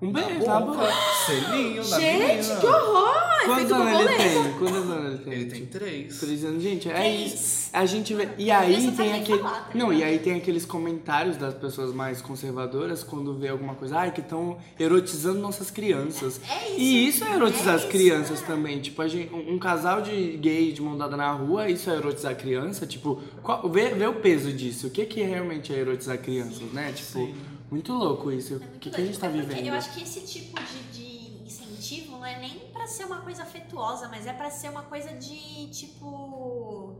Um 0.02 0.12
na 0.12 0.22
beijo, 0.22 0.44
tá 0.44 0.60
boca, 0.60 0.88
selinho 1.26 1.88
na 1.88 2.00
Gente, 2.00 2.60
que 2.60 2.66
horror! 2.66 3.30
Quantos 3.44 3.72
anos 3.72 4.00
ele 4.00 4.16
tem? 4.16 4.52
Quantos 4.58 4.76
anos 4.76 5.06
ele 5.14 5.18
tem? 5.24 5.32
Ele 5.32 5.50
tem 5.50 5.66
três. 5.66 6.20
Três 6.20 6.44
anos, 6.44 6.62
gente, 6.62 6.88
é 6.90 6.94
Três? 6.94 7.32
isso. 7.34 7.70
A 7.72 7.86
gente 7.86 8.14
vê. 8.14 8.28
E 8.38 8.50
aí 8.50 8.92
tem 8.92 9.12
aquele. 9.14 9.38
falar, 9.38 9.60
tá 9.60 9.70
Não, 9.78 9.90
e 9.92 9.96
ligado? 9.96 10.10
aí 10.10 10.18
tem 10.18 10.34
aqueles 10.34 10.64
comentários 10.66 11.36
das 11.36 11.54
pessoas 11.54 11.94
mais 11.94 12.20
conservadoras 12.20 13.02
quando 13.02 13.34
vê 13.34 13.48
alguma 13.48 13.74
coisa, 13.74 13.98
ai, 13.98 14.10
que 14.10 14.20
estão 14.20 14.58
erotizando 14.78 15.38
nossas 15.38 15.70
crianças. 15.70 16.40
É 16.48 16.68
isso. 16.70 16.80
E 16.80 17.08
isso 17.08 17.24
é 17.24 17.34
erotizar 17.34 17.74
É 17.74 17.76
as 17.76 17.82
isso, 17.82 17.90
crianças 17.90 18.42
é. 18.42 18.46
também. 18.46 18.80
Tipo, 18.80 19.02
a 19.02 19.08
gente, 19.08 19.32
um 19.34 19.54
um 19.54 19.58
casal 19.58 20.00
de 20.02 20.36
gay 20.36 20.72
de 20.72 20.80
mão 20.82 20.96
dada 20.96 21.16
na 21.16 21.32
rua, 21.32 21.68
isso 21.68 21.90
é 21.90 21.94
erotizar 21.94 22.32
a 22.32 22.34
criança? 22.34 22.86
Tipo, 22.86 23.20
qual, 23.42 23.68
vê, 23.70 23.88
vê 23.90 24.06
o 24.06 24.14
peso 24.14 24.52
disso. 24.52 24.86
O 24.86 24.90
que, 24.90 25.04
que 25.06 25.22
realmente 25.22 25.72
é 25.72 25.78
erotizar 25.78 26.18
crianças, 26.18 26.70
né? 26.72 26.92
Tipo, 26.94 27.28
muito 27.70 27.92
louco 27.92 28.30
isso. 28.32 28.54
É 28.54 28.56
o 28.56 28.78
que, 28.78 28.90
que 28.90 29.00
a 29.00 29.04
gente 29.04 29.18
tá. 29.18 29.26
É 29.26 29.30
porque 29.30 29.46
vivendo? 29.46 29.66
Eu 29.68 29.74
acho 29.74 29.92
que 29.94 30.02
esse 30.02 30.20
tipo 30.22 30.58
de, 30.60 30.82
de 30.92 31.44
incentivo 31.46 32.12
não 32.12 32.26
é 32.26 32.38
nem 32.38 32.58
pra 32.72 32.86
ser 32.86 33.04
uma 33.04 33.20
coisa 33.20 33.42
afetuosa, 33.42 34.08
mas 34.08 34.26
é 34.26 34.32
pra 34.32 34.50
ser 34.50 34.68
uma 34.70 34.82
coisa 34.82 35.12
de 35.14 35.68
tipo. 35.68 36.96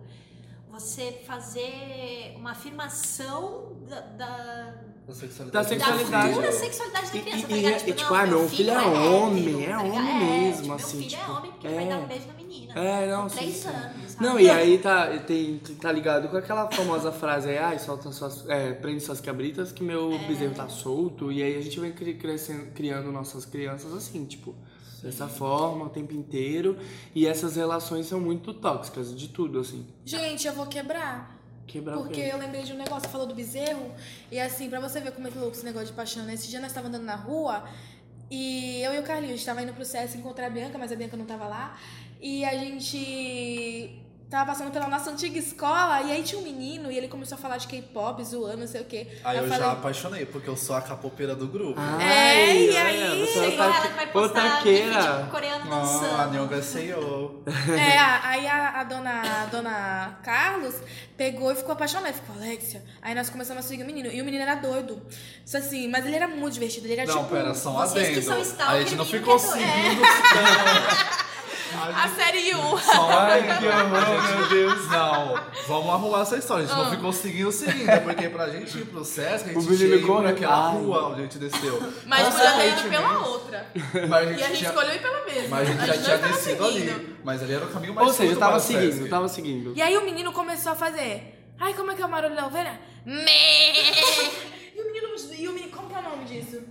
Você 0.71 1.23
fazer 1.27 2.35
uma 2.37 2.53
afirmação 2.53 3.77
da, 3.89 4.01
da- 4.01 4.75
Da 5.07 5.15
sexualidade. 5.15 5.51
Da 5.51 5.63
Da 5.63 5.69
sexualidade. 5.69 6.29
futura 6.35 6.53
sexualidade 6.53 7.11
da 7.11 7.17
E- 7.17 7.21
criança, 7.23 7.39
e- 7.39 7.43
tá 7.49 7.55
ligado? 7.57 7.73
e- 7.73 7.79
Tipo, 7.79 7.91
e, 7.91 7.93
tipo, 7.95 8.15
ah, 8.15 8.27
meu 8.27 8.49
filho 8.49 8.71
é 8.71 8.79
homem, 8.81 9.43
hétero, 9.43 9.61
é 9.61 9.77
tá 9.77 9.83
ligado? 9.83 9.87
homem 9.97 10.11
É, 10.11 10.41
mesmo, 10.41 10.63
tipo, 10.63 10.75
assim, 10.75 10.97
Meu 10.99 11.09
filho 11.09 11.19
tipo, 11.19 11.31
é 11.31 11.35
homem 11.35 11.51
porque 11.51 11.67
é. 11.67 11.75
vai 11.75 11.89
dar 11.89 11.99
um 11.99 12.07
beijo 12.07 12.27
na 12.29 12.35
menina. 12.35 12.75
É, 12.79 13.11
não, 13.11 13.23
Com 13.23 13.29
três 13.37 13.55
sim. 13.57 13.69
anos, 13.69 14.11
sabe? 14.13 14.25
Não, 14.25 14.39
e 14.41 14.49
aí 14.51 14.79
tá, 14.79 15.19
tem, 15.27 15.59
tá 15.81 15.91
ligado 15.91 16.29
com 16.29 16.37
aquela 16.37 16.71
famosa 16.71 17.11
frase 17.11 17.49
aí, 17.49 17.59
ai, 17.59 17.79
solta 17.81 18.13
suas. 18.13 18.49
É, 18.49 18.73
prende 18.75 19.01
suas 19.03 19.21
cabritas 19.21 19.73
que 19.73 19.83
meu 19.83 20.17
bezerro 20.29 20.55
tá 20.55 20.69
solto. 20.69 21.33
E 21.33 21.43
aí 21.43 21.57
a 21.57 21.61
gente 21.61 21.81
vai 21.81 21.91
cri- 21.91 22.15
crescendo, 22.15 22.67
criando 22.73 23.11
nossas 23.11 23.45
crianças 23.45 23.93
assim, 23.93 24.25
tipo, 24.25 24.55
dessa 25.03 25.27
forma 25.27 25.87
o 25.87 25.89
tempo 25.89 26.15
inteiro. 26.15 26.77
E 27.13 27.27
essas 27.27 27.57
relações 27.57 28.07
são 28.07 28.21
muito 28.21 28.55
tóxicas, 28.55 29.13
de 29.19 29.27
tudo, 29.29 29.59
assim. 29.59 29.85
Gente, 30.05 30.47
eu 30.47 30.53
vou 30.53 30.67
quebrar. 30.67 31.40
Quebrar 31.71 31.97
Porque 31.97 32.21
eu 32.21 32.37
lembrei 32.37 32.63
de 32.63 32.73
um 32.73 32.77
negócio, 32.77 33.03
você 33.03 33.09
falou 33.09 33.27
do 33.27 33.35
bezerro. 33.35 33.95
E 34.31 34.41
assim, 34.41 34.69
pra 34.69 34.81
você 34.81 35.01
ver 35.01 35.13
como 35.13 35.29
é 35.29 35.31
que 35.31 35.39
louco 35.39 35.55
esse 35.57 35.65
negócio 35.65 35.89
de 35.89 35.93
paixão, 35.93 36.25
né? 36.25 36.35
Esse 36.35 36.49
dia 36.49 36.61
nós 36.61 36.71
estávamos 36.71 36.97
andando 36.97 37.07
na 37.07 37.17
rua 37.17 37.65
e 38.31 38.81
eu 38.83 38.95
e 38.95 38.99
o 38.99 39.03
Carlinhos, 39.03 39.35
a 39.35 39.37
gente 39.37 39.47
tava 39.47 39.63
indo 39.63 39.73
pro 39.73 39.85
CS 39.85 40.15
encontrar 40.15 40.47
a 40.47 40.51
Bianca, 40.51 40.79
mas 40.79 40.93
a 40.93 40.97
Bianca 40.97 41.17
não 41.17 41.27
tava 41.27 41.47
lá. 41.47 41.79
E 42.21 42.45
a 42.45 42.57
gente 42.57 43.99
tava 44.31 44.53
passando 44.53 44.71
pela 44.71 44.87
nossa 44.87 45.11
antiga 45.11 45.37
escola 45.39 46.03
e 46.03 46.13
aí 46.13 46.23
tinha 46.23 46.41
um 46.41 46.45
menino 46.45 46.91
e 46.91 46.97
ele 46.97 47.09
começou 47.09 47.37
a 47.37 47.39
falar 47.41 47.57
de 47.57 47.67
K-pop, 47.67 48.23
zoando, 48.25 48.59
não 48.59 48.67
sei 48.69 48.81
o 48.81 48.85
quê. 48.85 49.09
Aí 49.25 49.37
eu, 49.39 49.43
falei, 49.43 49.59
já 49.59 49.73
apaixonei, 49.73 50.25
porque 50.25 50.49
eu 50.49 50.57
sou 50.57 50.77
a 50.77 50.81
capoeira 50.83 51.35
do 51.35 51.49
grupo. 51.49 51.81
É, 52.01 52.55
e 52.57 52.69
olha, 52.71 52.83
aí? 53.11 53.27
Você 53.27 53.39
é 53.41 53.55
ela 53.57 53.81
que 53.81 53.89
vai 53.89 54.07
postar 54.07 54.63
vídeo 54.63 54.93
tipo, 54.93 55.31
coreano 55.31 55.65
Ah, 55.69 55.77
a 55.77 55.81
dançando. 55.81 56.33
Nyonga 56.33 56.63
Seio. 56.63 57.43
É, 57.77 57.99
a- 57.99 58.21
aí 58.29 58.47
a, 58.47 58.81
a 58.81 58.85
dona, 58.85 59.43
a 59.43 59.47
dona 59.47 60.19
Carlos 60.23 60.77
pegou 61.17 61.51
e 61.51 61.57
ficou 61.57 61.73
apaixonada. 61.73 62.13
Ficou, 62.13 62.37
Alexia. 62.37 62.85
Aí 63.03 63.15
nós 63.17 63.29
começamos 63.31 63.65
a 63.65 63.69
seguir 63.69 63.83
o 63.83 63.87
menino. 63.87 64.11
E 64.13 64.23
o 64.23 64.25
menino 64.25 64.43
era 64.43 64.55
doido. 64.55 65.03
Isso 65.45 65.57
assim, 65.57 65.89
mas 65.89 66.07
ele 66.07 66.15
era 66.15 66.29
muito 66.29 66.55
divertido. 66.55 66.87
Ele 66.87 67.01
era 67.01 67.07
Não, 67.13 67.25
tipo. 67.25 67.35
pera, 67.35 67.51
um 67.51 67.53
que 67.53 67.99
adendo. 67.99 68.23
são 68.23 68.41
stalker, 68.41 68.75
A 68.77 68.81
gente 68.81 68.95
não 68.95 69.05
ficou 69.05 69.37
que 69.39 69.45
é 69.59 71.20
seguindo. 71.71 71.97
A 71.99 72.09
série 72.09 72.55
U. 72.55 72.79
Só 72.79 73.11
Ai, 73.11 73.41
adendo. 73.41 73.59
que 73.61 73.67
horror, 73.67 74.37
meu 74.39 74.49
Deus. 74.49 74.89
Não, 74.91 75.41
vamos 75.69 75.91
arrumar 75.95 76.21
essa 76.23 76.37
história. 76.37 76.65
A 76.65 76.67
gente 76.69 76.77
Ah. 76.79 76.85
não 76.85 76.91
ficou 76.91 77.13
seguindo 77.13 77.53
seguindo, 77.53 77.89
é 77.89 78.01
porque 78.01 78.29
pra 78.29 78.49
gente 78.51 78.79
ir 78.79 78.87
pro 78.87 79.05
Sesc, 79.05 79.51
a 79.55 79.59
O 79.59 79.63
gente 79.63 79.77
tinha 79.79 80.01
corre. 80.07 80.25
naquela 80.29 80.71
Ai. 80.71 80.77
rua 80.77 81.09
onde 81.09 81.21
a 81.21 81.23
gente 81.25 81.39
desceu. 81.39 81.93
Mas 82.07 82.29
podia 82.29 82.53
ter 82.53 82.69
ido 82.69 82.89
pela 82.91 83.19
outra. 83.27 83.67
Mas 84.09 84.13
a 84.13 84.23
E 84.23 84.29
gente 84.35 84.43
a 84.43 84.47
gente 84.49 84.59
tinha- 84.59 84.71
escolheu 84.71 84.95
ir 84.95 85.01
pela 85.03 85.25
mesma. 85.25 85.49
Mas 85.57 85.61
a 85.69 85.73
gente 85.73 85.81
já 85.87 85.95
não 85.97 86.03
tinha 86.03 86.15
estava 86.17 86.33
descido 86.33 86.65
seguindo. 86.73 86.91
ali. 86.95 87.17
Mas 87.25 87.43
ali 87.43 87.53
era 87.55 87.65
o 87.65 87.69
caminho 87.69 87.95
mais 87.95 88.09
Ou 88.09 88.13
seja, 88.15 88.29
curto 88.29 88.41
tava 88.41 88.53
para 88.53 88.59
o 88.59 88.63
Sesc. 88.63 88.81
seguindo, 88.93 89.11
tava 89.11 89.29
seguindo. 89.29 89.73
E 89.77 89.83
aí 89.83 89.97
o 89.97 90.03
menino 90.05 90.33
começou 90.33 90.73
a 90.73 90.75
fazer. 90.77 91.37
Ai, 91.59 91.75
como 91.75 91.91
é 91.91 91.95
que 91.95 92.03
é 92.03 92.07
o 92.07 92.09
barulho 92.09 92.35
da 92.35 92.47
ovelha? 92.47 92.81
Mé! 93.05 93.73
E 94.75 94.81
o 94.81 94.85
menino. 94.87 95.09
E 95.39 95.49
o 95.49 95.53
menino. 95.53 95.71
Como 95.77 95.89
que 95.89 95.95
é 95.95 95.99
o 95.99 96.03
nome 96.03 96.25
disso? 96.25 96.63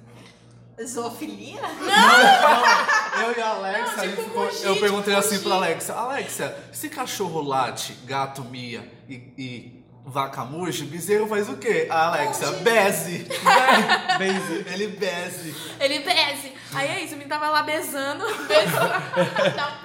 Zoofilia? 0.86 1.62
Eu 3.22 3.38
e 3.38 3.42
a 3.42 3.48
Alexa, 3.50 3.96
Não, 3.98 4.08
tipo, 4.10 4.24
ficou- 4.24 4.50
eu 4.64 4.76
perguntei 4.78 5.14
tipo, 5.14 5.26
assim 5.26 5.40
pra 5.44 5.56
Alexa, 5.56 5.94
Alexa, 5.94 6.56
se 6.72 6.90
cachorro 6.90 7.42
late, 7.42 7.94
gato 8.06 8.44
mia 8.46 8.90
e, 9.10 9.16
e 9.38 9.84
vaca 10.06 10.46
murcha, 10.46 10.86
bezerro 10.86 11.28
faz 11.28 11.50
o 11.50 11.58
quê? 11.58 11.88
A 11.90 12.08
Alexa, 12.08 12.52
beze. 12.64 13.28
beze. 14.18 14.66
Ele 14.74 14.88
beze. 14.88 15.56
Ele 15.80 16.00
beze. 16.00 16.54
Aí 16.74 16.88
é 16.88 17.00
isso, 17.04 17.16
o 17.16 17.18
menino 17.18 17.30
tava 17.30 17.50
lá. 17.50 17.64
Besando. 17.64 18.24
Dá 19.56 19.68
um. 19.68 19.80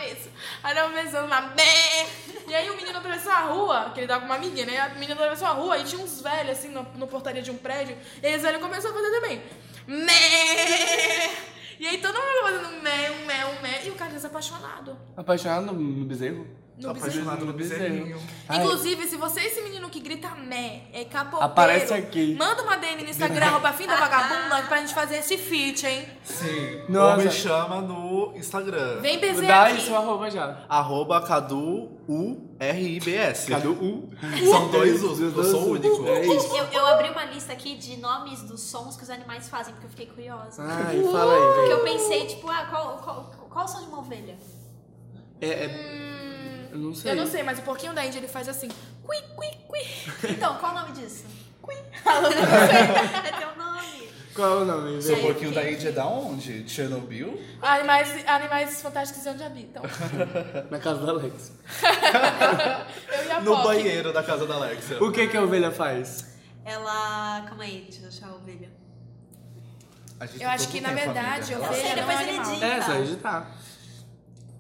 Aí 0.63 0.75
tava 0.75 0.89
besando 0.95 1.29
lá. 1.29 1.41
Bé. 1.43 2.07
E 2.47 2.55
aí 2.55 2.71
o 2.71 2.77
menino 2.77 2.97
atravessou 2.97 3.33
a 3.33 3.41
rua, 3.41 3.91
que 3.95 4.01
ele 4.01 4.07
tava 4.07 4.21
com 4.21 4.27
uma 4.27 4.37
amiguinha, 4.37 4.67
né? 4.67 4.93
O 4.95 4.99
menino 4.99 5.15
atravessou 5.15 5.49
a 5.49 5.53
rua 5.53 5.79
e 5.79 5.85
tinha 5.85 6.01
uns 6.01 6.21
velhos 6.21 6.59
assim 6.59 6.69
no, 6.69 6.83
no 6.97 7.07
portaria 7.07 7.43
de 7.43 7.51
um 7.51 7.57
prédio. 7.57 7.97
E 8.23 8.27
aí 8.27 8.37
os 8.37 8.43
velhos 8.43 8.61
começaram 8.63 8.95
a 8.95 8.99
fazer 8.99 9.11
também. 9.11 9.43
Mé. 9.87 11.31
E 11.79 11.87
aí 11.87 11.99
todo 11.99 12.15
mundo 12.15 12.43
fazendo 12.43 12.83
mé, 12.83 13.11
um 13.11 13.27
mé, 13.27 13.45
um 13.47 13.63
mé. 13.63 13.87
E 13.87 13.91
o 13.91 13.95
Carlinhos 13.95 14.25
apaixonado. 14.25 14.97
Apaixonado 15.17 15.73
no 15.73 16.05
bezerro? 16.05 16.47
No 16.77 16.93
bezerro. 16.93 17.09
Apaixonado 17.09 17.47
no 17.47 17.53
bezerrinho. 17.53 18.21
Ai. 18.49 18.59
Inclusive, 18.59 19.07
se 19.07 19.17
você 19.17 19.41
é 19.41 19.47
esse 19.47 19.63
menino 19.63 19.89
que 19.89 20.01
grita 20.01 20.35
mé, 20.35 20.83
é 20.93 21.05
capoeiro, 21.05 21.47
Aparece 21.47 21.95
aqui. 21.95 22.35
manda 22.37 22.63
uma 22.65 22.77
DM 22.77 23.05
no 23.05 23.11
Instagram, 23.11 23.47
arroba 23.47 23.73
fim 23.73 23.87
da 23.87 23.95
vagabunda, 23.95 24.63
pra 24.65 24.79
gente 24.79 24.93
fazer 24.93 25.19
esse 25.19 25.39
feat, 25.39 25.87
hein? 25.87 26.05
Sim. 26.25 26.83
Nossa. 26.89 27.19
Ou 27.19 27.25
me 27.25 27.31
chama 27.31 27.81
no 27.81 28.33
Instagram. 28.37 29.01
Vem 29.01 29.21
bezer 29.21 29.47
Dá 29.47 29.67
aqui. 29.67 29.83
seu 29.83 29.97
arroba 29.97 30.29
já. 30.29 30.65
Arroba 30.69 31.21
Cadu 31.23 31.91
U-R-I-B-S. 32.09 33.49
Cadê 33.51 33.69
o 33.69 33.73
U? 33.73 34.11
São 34.51 34.69
dois 34.69 35.03
U's, 35.03 35.21
eu 35.21 35.45
sou 35.45 35.61
o 35.63 35.71
único. 35.73 36.07
É 36.09 36.27
isso. 36.27 36.49
Gente, 36.49 36.75
eu, 36.75 36.81
eu 36.81 36.87
abri 36.89 37.09
uma 37.11 37.25
lista 37.27 37.53
aqui 37.53 37.77
de 37.77 37.97
nomes 37.99 38.43
dos 38.43 38.61
sons 38.61 38.97
que 38.97 39.05
os 39.05 39.11
animais 39.11 39.49
fazem, 39.49 39.73
porque 39.75 39.87
eu 39.87 39.91
fiquei 39.91 40.07
curiosa. 40.07 40.63
Ai, 40.63 41.03
fala 41.05 41.35
aí, 41.35 41.55
Porque 41.55 41.73
eu 41.73 41.85
pensei, 41.85 42.27
tipo, 42.27 42.49
ah, 42.49 42.67
qual, 42.69 42.99
qual, 42.99 43.31
qual 43.49 43.65
o 43.65 43.69
som 43.69 43.81
de 43.81 43.87
uma 43.87 44.01
ovelha? 44.01 44.37
É, 45.41 45.49
é, 45.49 46.14
eu 46.75 46.81
não 46.81 46.95
sei. 46.95 47.13
Eu 47.13 47.17
não 47.17 47.27
sei, 47.27 47.43
mas 47.43 47.59
o 47.59 47.63
porquinho 47.63 47.95
da 47.95 48.05
Índia 48.05 48.19
ele 48.19 48.29
faz 48.29 48.49
assim. 48.49 48.69
Cui, 49.03 49.17
cui, 49.37 49.49
cui. 49.69 49.81
Então, 50.31 50.57
qual 50.59 50.73
o 50.73 50.75
nome 50.81 50.93
disso? 50.93 51.25
Cui. 51.63 51.75
É 51.75 53.33
teu 53.39 53.57
nome. 53.57 54.09
Qual 54.35 54.59
é 54.59 54.63
o 54.63 54.65
nome? 54.65 55.01
Seu 55.01 55.17
porquinho 55.19 55.53
da 55.53 55.71
Índia 55.71 55.91
é 55.91 55.93
da 55.93 56.07
onde? 56.07 56.69
Chernobyl? 56.69 57.41
Animais, 57.63 58.27
animais 58.27 58.83
fantásticos 58.83 59.25
onde 59.27 59.43
habitam. 59.45 59.83
Na 60.71 60.79
casa 60.81 61.01
do 61.01 61.11
Alex. 61.11 61.53
Eu 63.31 63.43
No 63.43 63.53
Poc. 63.57 63.65
banheiro 63.65 64.13
da 64.13 64.23
casa 64.25 64.45
da 64.47 64.55
Alexa. 64.55 65.03
O 65.03 65.13
que 65.13 65.29
que 65.29 65.37
a 65.37 65.43
ovelha 65.43 65.71
faz? 65.71 66.35
Ela. 66.65 67.45
Calma 67.47 67.63
aí, 67.65 67.87
deixa 67.89 68.03
eu 68.03 68.09
achar 68.09 68.29
a 68.31 68.35
ovelha. 68.35 68.71
A 70.19 70.27
gente 70.27 70.43
Eu 70.43 70.49
acho 70.49 70.69
que, 70.69 70.81
na 70.81 70.93
verdade, 70.93 71.55
ovelha 71.55 71.73
sei, 71.75 71.83
não 71.83 71.91
é 71.91 71.95
depois 71.95 72.21
ele 72.21 72.31
animal. 72.31 72.53
diz. 72.55 72.63
É, 72.63 72.83
só 72.83 72.95
editar. 72.95 73.51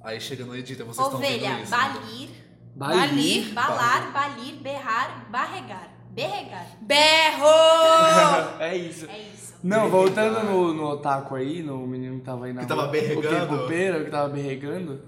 Aí 0.05 0.21
chega 0.21 0.45
no 0.45 0.55
edita, 0.55 0.85
vocês 0.85 1.07
estão 1.07 1.19
Ovelha, 1.19 1.49
vendo 1.55 1.63
isso. 1.63 1.71
balir, 1.71 2.31
Bali. 2.77 3.41
balar, 3.55 4.13
balir, 4.13 4.55
berrar, 4.57 5.27
barregar. 5.31 5.89
Berregar. 6.11 6.67
Berro! 6.83 8.61
É 8.61 8.77
isso. 8.77 9.07
É 9.07 9.19
isso. 9.19 9.55
Não, 9.63 9.89
voltando 9.89 10.45
no, 10.45 10.75
no 10.75 10.85
otaku 10.91 11.35
aí, 11.37 11.63
no 11.63 11.79
menino 11.87 12.19
que 12.19 12.25
tava 12.25 12.45
aí 12.45 12.53
na 12.53 12.61
Que 12.61 12.69
tava 12.69 12.87
berregando. 12.89 13.65
O 13.65 14.05
que 14.05 14.11
tava 14.11 14.29
berregando. 14.29 15.01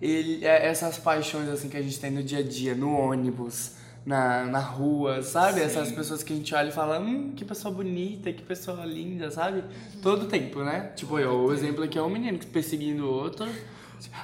Ele, 0.00 0.44
é, 0.44 0.66
essas 0.66 0.96
paixões 0.96 1.48
assim 1.48 1.68
que 1.68 1.76
a 1.76 1.82
gente 1.82 2.00
tem 2.00 2.10
no 2.10 2.22
dia 2.22 2.38
a 2.38 2.42
dia, 2.42 2.74
no 2.74 2.96
ônibus, 2.96 3.72
na, 4.06 4.46
na 4.46 4.60
rua, 4.60 5.22
sabe? 5.22 5.60
Essas 5.60 5.92
pessoas 5.92 6.22
que 6.22 6.32
a 6.32 6.36
gente 6.36 6.54
olha 6.54 6.70
e 6.70 6.72
fala, 6.72 6.98
hum, 6.98 7.32
que 7.36 7.44
pessoa 7.44 7.72
bonita, 7.74 8.32
que 8.32 8.42
pessoa 8.42 8.84
linda, 8.86 9.30
sabe? 9.30 9.62
Todo 10.02 10.26
tempo, 10.26 10.60
né? 10.60 10.92
Tipo, 10.96 11.18
eu, 11.18 11.44
o 11.44 11.52
exemplo 11.52 11.84
aqui 11.84 11.98
é 11.98 12.02
um 12.02 12.08
menino 12.08 12.38
perseguindo 12.46 13.04
o 13.04 13.12
outro. 13.12 13.46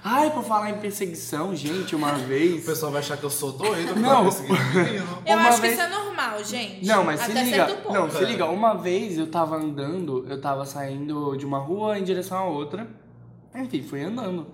Ai, 0.02 0.30
por 0.30 0.44
falar 0.44 0.70
em 0.70 0.78
perseguição, 0.78 1.54
gente, 1.56 1.96
uma 1.96 2.12
O 2.14 2.18
vez. 2.18 2.64
pessoal 2.64 2.92
vai 2.92 3.00
achar 3.00 3.16
que 3.16 3.24
eu 3.24 3.30
sou 3.30 3.52
doido, 3.52 3.94
Não. 3.96 4.24
não. 4.24 4.24
perseguindo 4.24 4.54
o 4.54 4.84
menino. 4.84 5.18
Eu 5.26 5.36
Uma 5.36 5.48
acho 5.48 5.60
vez- 5.60 5.76
que 5.76 5.82
isso 5.82 5.92
é 5.92 5.96
normal, 5.96 6.44
gente. 6.44 6.86
Não, 6.86 7.04
mas 7.04 7.20
se 7.20 7.30
Até 7.30 7.42
liga. 7.44 7.56
certo 7.66 7.82
ponto. 7.82 7.94
Não, 7.94 8.10
se 8.10 8.24
liga. 8.24 8.46
Uma 8.46 8.74
vez 8.74 9.18
eu 9.18 9.26
tava 9.26 9.56
andando, 9.56 10.26
eu 10.28 10.40
tava 10.40 10.64
saindo 10.64 11.36
de 11.36 11.44
uma 11.46 11.58
rua 11.58 11.98
em 11.98 12.04
direção 12.04 12.38
a 12.38 12.44
outra. 12.44 12.86
Enfim, 13.54 13.82
fui 13.82 14.02
andando. 14.02 14.46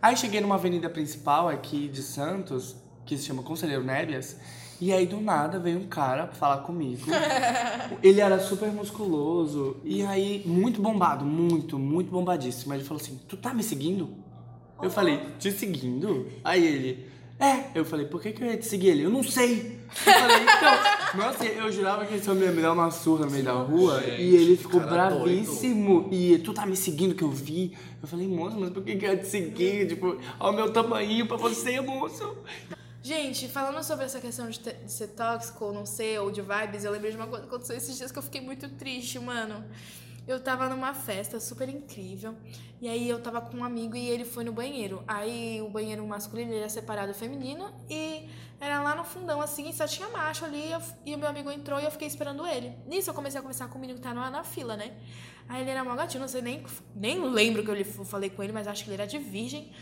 Aí 0.00 0.16
cheguei 0.16 0.40
numa 0.40 0.54
avenida 0.56 0.88
principal 0.88 1.48
aqui 1.48 1.88
de 1.88 2.02
Santos, 2.02 2.76
que 3.04 3.16
se 3.16 3.24
chama 3.24 3.42
Conselheiro 3.42 3.82
Nébias. 3.82 4.36
E 4.80 4.92
aí 4.92 5.06
do 5.06 5.20
nada 5.20 5.58
veio 5.58 5.78
um 5.80 5.88
cara 5.88 6.28
falar 6.28 6.58
comigo. 6.58 7.02
Ele 8.00 8.20
era 8.20 8.38
super 8.38 8.70
musculoso. 8.70 9.76
E 9.82 10.04
aí, 10.04 10.42
muito 10.46 10.80
bombado, 10.80 11.24
muito, 11.24 11.76
muito 11.78 12.10
bombadíssimo. 12.12 12.72
Aí 12.72 12.78
ele 12.78 12.86
falou 12.86 13.02
assim: 13.02 13.18
Tu 13.28 13.36
tá 13.36 13.52
me 13.52 13.62
seguindo? 13.64 14.08
Eu 14.82 14.90
falei, 14.90 15.20
te 15.38 15.50
seguindo? 15.50 16.28
Aí 16.44 16.66
ele, 16.66 17.08
é. 17.38 17.70
Eu 17.72 17.84
falei, 17.84 18.04
por 18.04 18.20
que, 18.20 18.32
que 18.32 18.42
eu 18.42 18.48
ia 18.48 18.56
te 18.56 18.66
seguir 18.66 18.88
ele? 18.88 19.04
Eu 19.04 19.10
não 19.10 19.22
sei. 19.22 19.78
Eu 19.88 20.12
falei, 20.12 20.36
então. 20.42 20.98
Nossa, 21.14 21.44
eu 21.44 21.70
jurava 21.70 22.04
que 22.04 22.14
esse 22.14 22.28
homem 22.28 22.44
ia 22.44 22.52
me 22.52 22.60
dar 22.60 22.72
uma 22.72 22.90
surra 22.90 23.26
no 23.26 23.30
meio 23.30 23.44
da 23.44 23.52
rua. 23.52 24.00
Gente, 24.02 24.22
e 24.22 24.34
ele 24.34 24.56
ficou 24.56 24.80
bravíssimo. 24.80 26.08
E 26.10 26.38
tu 26.38 26.52
tá 26.52 26.66
me 26.66 26.74
seguindo 26.74 27.14
que 27.14 27.22
eu 27.22 27.30
vi. 27.30 27.76
Eu 28.02 28.08
falei, 28.08 28.26
moço, 28.26 28.58
mas 28.58 28.70
por 28.70 28.82
que, 28.82 28.96
que 28.96 29.06
eu 29.06 29.10
ia 29.10 29.16
te 29.16 29.26
seguir? 29.28 29.86
Tipo, 29.86 30.18
ao 30.38 30.52
meu 30.52 30.72
tamanho 30.72 31.26
pra 31.26 31.36
você, 31.36 31.80
moço. 31.80 32.36
Gente, 33.00 33.48
falando 33.48 33.82
sobre 33.84 34.04
essa 34.04 34.20
questão 34.20 34.50
de, 34.50 34.58
de 34.58 34.92
ser 34.92 35.08
tóxico 35.08 35.66
ou 35.66 35.72
não 35.72 35.86
ser, 35.86 36.20
ou 36.20 36.32
de 36.32 36.42
vibes, 36.42 36.84
eu 36.84 36.90
lembrei 36.90 37.12
de 37.12 37.16
uma 37.16 37.28
coisa 37.28 37.44
que 37.44 37.48
aconteceu 37.48 37.76
esses 37.76 37.96
dias 37.96 38.10
que 38.10 38.18
eu 38.18 38.22
fiquei 38.22 38.40
muito 38.40 38.68
triste, 38.70 39.18
mano. 39.20 39.64
Eu 40.28 40.38
tava 40.40 40.68
numa 40.68 40.92
festa 40.92 41.40
super 41.40 41.68
incrível, 41.70 42.34
e 42.82 42.86
aí 42.88 43.08
eu 43.08 43.18
tava 43.18 43.40
com 43.40 43.56
um 43.56 43.64
amigo 43.64 43.96
e 43.96 44.06
ele 44.10 44.24
foi 44.26 44.44
no 44.44 44.52
banheiro. 44.52 45.02
Aí 45.08 45.60
o 45.62 45.70
banheiro 45.70 46.06
masculino 46.06 46.52
era 46.52 46.68
separado 46.68 47.12
do 47.12 47.18
feminino 47.18 47.72
e 47.88 48.28
era 48.60 48.82
lá 48.82 48.94
no 48.94 49.04
fundão 49.04 49.40
assim, 49.40 49.72
só 49.72 49.86
tinha 49.86 50.08
macho 50.10 50.44
ali, 50.44 50.66
e 50.68 50.72
eu- 50.72 50.82
e 51.06 51.14
o 51.14 51.18
meu 51.18 51.28
amigo 51.28 51.50
entrou 51.50 51.80
e 51.80 51.84
eu 51.84 51.90
fiquei 51.90 52.06
esperando 52.06 52.46
ele. 52.46 52.74
Nisso 52.86 53.08
eu 53.08 53.14
comecei 53.14 53.38
a 53.38 53.42
conversar 53.42 53.68
com 53.68 53.78
o 53.78 53.80
menino 53.80 53.98
que 53.98 54.04
tá 54.04 54.12
na, 54.12 54.30
na 54.30 54.44
fila, 54.44 54.76
né? 54.76 54.92
Aí 55.48 55.62
ele 55.62 55.70
era 55.70 55.82
mó 55.82 55.94
gatinho, 55.96 56.20
não 56.20 56.28
sei 56.28 56.42
nem, 56.42 56.62
nem 56.94 57.18
lembro 57.24 57.64
que 57.64 57.70
eu 57.70 58.04
falei 58.04 58.28
com 58.28 58.42
ele, 58.42 58.52
mas 58.52 58.66
acho 58.68 58.84
que 58.84 58.90
ele 58.90 59.00
era 59.00 59.06
de 59.06 59.18
virgem. 59.18 59.72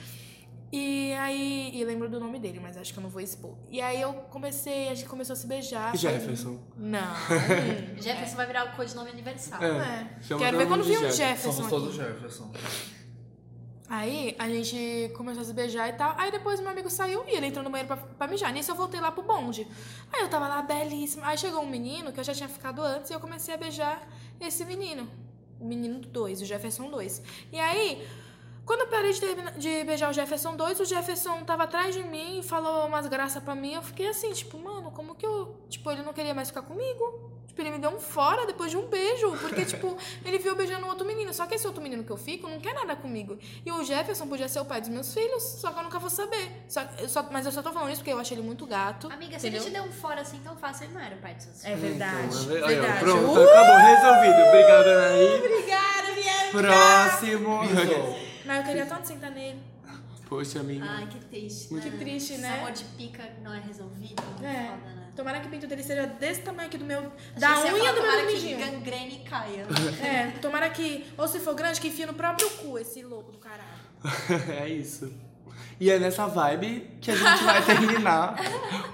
E 0.72 1.12
aí, 1.14 1.70
e 1.74 1.84
lembro 1.84 2.08
do 2.08 2.18
nome 2.18 2.38
dele, 2.38 2.58
mas 2.60 2.76
acho 2.76 2.92
que 2.92 2.98
eu 2.98 3.02
não 3.02 3.10
vou 3.10 3.20
expor. 3.20 3.54
E 3.70 3.80
aí 3.80 4.00
eu 4.00 4.12
comecei, 4.12 4.88
a 4.88 4.94
gente 4.94 5.08
começou 5.08 5.34
a 5.34 5.36
se 5.36 5.46
beijar. 5.46 5.94
Jefferson. 5.96 6.58
Não. 6.76 7.14
Jefferson 8.00 8.36
vai 8.36 8.46
virar 8.46 8.64
o 8.66 8.76
codinome 8.76 9.10
universal. 9.10 9.62
É. 9.62 10.08
É. 10.30 10.36
Quero 10.36 10.58
ver 10.58 10.66
quando 10.66 10.82
vir 10.82 10.98
um 10.98 11.02
Jefferson. 11.02 11.16
Jefferson 11.16 11.52
Somos 11.52 11.70
todos. 11.70 11.94
Jefferson. 11.94 12.50
Aí 13.88 14.34
a 14.36 14.48
gente 14.48 15.12
começou 15.16 15.42
a 15.42 15.44
se 15.44 15.52
beijar 15.52 15.88
e 15.88 15.92
tal. 15.92 16.14
Aí 16.18 16.30
depois 16.32 16.58
meu 16.60 16.70
amigo 16.70 16.90
saiu 16.90 17.24
e 17.28 17.36
ele 17.36 17.46
entrou 17.46 17.62
no 17.62 17.70
banheiro 17.70 17.86
pra, 17.86 17.96
pra 17.96 18.26
mijar. 18.26 18.52
Nisso 18.52 18.72
eu 18.72 18.74
voltei 18.74 19.00
lá 19.00 19.12
pro 19.12 19.22
bonde. 19.22 19.66
Aí 20.12 20.22
eu 20.22 20.28
tava 20.28 20.48
lá 20.48 20.60
belíssima. 20.62 21.26
Aí 21.26 21.38
chegou 21.38 21.62
um 21.62 21.68
menino 21.68 22.12
que 22.12 22.18
eu 22.18 22.24
já 22.24 22.34
tinha 22.34 22.48
ficado 22.48 22.82
antes 22.82 23.10
e 23.10 23.14
eu 23.14 23.20
comecei 23.20 23.54
a 23.54 23.56
beijar 23.56 24.02
esse 24.40 24.64
menino. 24.64 25.08
O 25.60 25.64
menino 25.64 26.00
2, 26.00 26.42
o 26.42 26.44
Jefferson 26.44 26.90
2. 26.90 27.22
E 27.52 27.58
aí, 27.60 28.06
quando 28.66 28.80
eu 28.80 28.86
parei 28.88 29.12
de, 29.12 29.20
de 29.58 29.84
beijar 29.84 30.10
o 30.10 30.12
Jefferson 30.12 30.56
2, 30.56 30.80
o 30.80 30.84
Jefferson 30.84 31.44
tava 31.44 31.62
atrás 31.64 31.94
de 31.94 32.02
mim 32.02 32.40
e 32.40 32.42
falou 32.42 32.86
umas 32.86 33.06
graças 33.06 33.42
pra 33.42 33.54
mim. 33.54 33.72
Eu 33.74 33.82
fiquei 33.82 34.08
assim, 34.08 34.32
tipo, 34.32 34.58
mano, 34.58 34.90
como 34.90 35.14
que 35.14 35.24
eu. 35.24 35.56
Tipo, 35.70 35.90
ele 35.92 36.02
não 36.02 36.12
queria 36.12 36.34
mais 36.34 36.48
ficar 36.48 36.62
comigo. 36.62 37.30
Tipo, 37.46 37.62
ele 37.62 37.70
me 37.70 37.78
deu 37.78 37.88
um 37.90 37.98
fora 37.98 38.44
depois 38.44 38.70
de 38.70 38.76
um 38.76 38.86
beijo. 38.86 39.30
Porque, 39.40 39.64
tipo, 39.72 39.96
ele 40.24 40.38
viu 40.38 40.54
beijando 40.54 40.84
um 40.84 40.88
outro 40.90 41.06
menino. 41.06 41.32
Só 41.32 41.46
que 41.46 41.54
esse 41.54 41.66
outro 41.66 41.80
menino 41.82 42.04
que 42.04 42.10
eu 42.10 42.16
fico 42.18 42.46
não 42.48 42.60
quer 42.60 42.74
nada 42.74 42.94
comigo. 42.96 43.38
E 43.64 43.72
o 43.72 43.82
Jefferson 43.82 44.26
podia 44.26 44.46
ser 44.48 44.60
o 44.60 44.64
pai 44.66 44.80
dos 44.80 44.90
meus 44.90 45.14
filhos, 45.14 45.42
só 45.42 45.70
que 45.70 45.78
eu 45.78 45.82
nunca 45.84 45.98
vou 45.98 46.10
saber. 46.10 46.50
Só, 46.68 46.82
eu 46.98 47.08
só- 47.08 47.26
mas 47.30 47.46
eu 47.46 47.52
só 47.52 47.62
tô 47.62 47.72
falando 47.72 47.88
isso 47.90 48.00
porque 48.02 48.12
eu 48.12 48.18
achei 48.18 48.36
ele 48.36 48.46
muito 48.46 48.66
gato. 48.66 49.06
Amiga, 49.10 49.38
se 49.38 49.46
entendeu? 49.48 49.62
ele 49.62 49.70
te 49.70 49.72
deu 49.72 49.84
um 49.84 49.92
fora 49.92 50.20
assim 50.20 50.38
tão 50.44 50.54
fácil, 50.56 50.84
ele 50.84 50.92
não 50.94 51.00
era 51.00 51.14
o 51.14 51.18
pai 51.18 51.34
dos 51.34 51.44
seus 51.44 51.64
É 51.64 51.68
filhos. 51.68 51.80
verdade. 51.80 52.26
Então, 52.26 52.52
olha, 52.52 52.66
verdade. 52.66 53.00
Pronto, 53.00 53.40
Uh! 53.40 53.48
acabou, 53.48 53.76
resolvido. 53.76 54.48
Obrigada. 54.48 55.05
Próximo. 56.62 57.60
Não, 58.44 58.54
eu 58.54 58.62
queria 58.64 58.86
tanto 58.86 59.06
sentar 59.06 59.30
nele. 59.30 59.60
Poxa, 60.28 60.60
amiga. 60.60 60.84
Ai, 60.88 61.06
que 61.06 61.18
triste. 61.26 61.68
Que 61.68 61.74
né? 61.74 61.98
triste, 61.98 62.32
Esse 62.32 62.42
né? 62.42 62.58
amor 62.58 62.72
de 62.72 62.84
pica 62.84 63.22
não 63.42 63.54
é 63.54 63.60
resolvido. 63.60 64.22
É. 64.42 64.46
É. 64.46 64.66
Foda, 64.70 64.94
né? 64.94 65.06
Tomara 65.14 65.40
que 65.40 65.46
o 65.46 65.50
pinto 65.50 65.66
dele 65.66 65.82
seja 65.82 66.06
desse 66.06 66.42
tamanho 66.42 66.68
aqui 66.68 66.76
do 66.76 66.84
meu. 66.84 66.98
Achei 66.98 67.40
Da 67.40 67.48
ia 67.48 67.74
unha 67.74 67.78
falar, 67.78 67.92
do 67.92 68.02
meu 68.02 68.10
tomara 68.10 68.26
que 68.26 68.54
gangrene 68.54 69.18
caia. 69.20 69.66
É, 70.04 70.30
tomara 70.40 70.68
que, 70.68 71.06
ou 71.16 71.28
se 71.28 71.38
for 71.38 71.54
grande, 71.54 71.80
que 71.80 71.88
enfia 71.88 72.06
no 72.06 72.14
próprio 72.14 72.50
cu 72.50 72.78
esse 72.78 73.02
louco 73.02 73.32
do 73.32 73.38
caralho. 73.38 73.86
é 74.60 74.68
isso. 74.68 75.12
E 75.78 75.90
é 75.90 75.98
nessa 75.98 76.26
vibe 76.26 76.90
que 77.00 77.10
a 77.10 77.16
gente 77.16 77.44
vai 77.44 77.62
terminar 77.66 78.36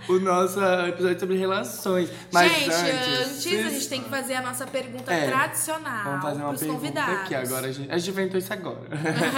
o 0.08 0.18
nosso 0.18 0.60
episódio 0.60 1.20
sobre 1.20 1.36
relações. 1.36 2.10
Mas 2.32 2.50
gente, 2.52 2.70
antes, 2.70 3.46
antes, 3.46 3.66
a 3.66 3.70
gente 3.70 3.88
tem 3.88 4.02
que 4.02 4.10
fazer 4.10 4.34
a 4.34 4.42
nossa 4.42 4.66
pergunta 4.66 5.12
É, 5.12 5.28
tradicional 5.28 6.04
Vamos 6.04 6.22
fazer 6.22 6.40
uma 6.40 6.48
pros 6.48 6.60
pergunta 6.60 6.80
convidados. 6.80 7.20
aqui 7.20 7.34
agora. 7.34 7.66
A 7.68 7.72
gente, 7.72 7.90
a 7.90 7.98
gente 7.98 8.10
inventou 8.10 8.38
isso 8.38 8.52
agora. 8.52 8.88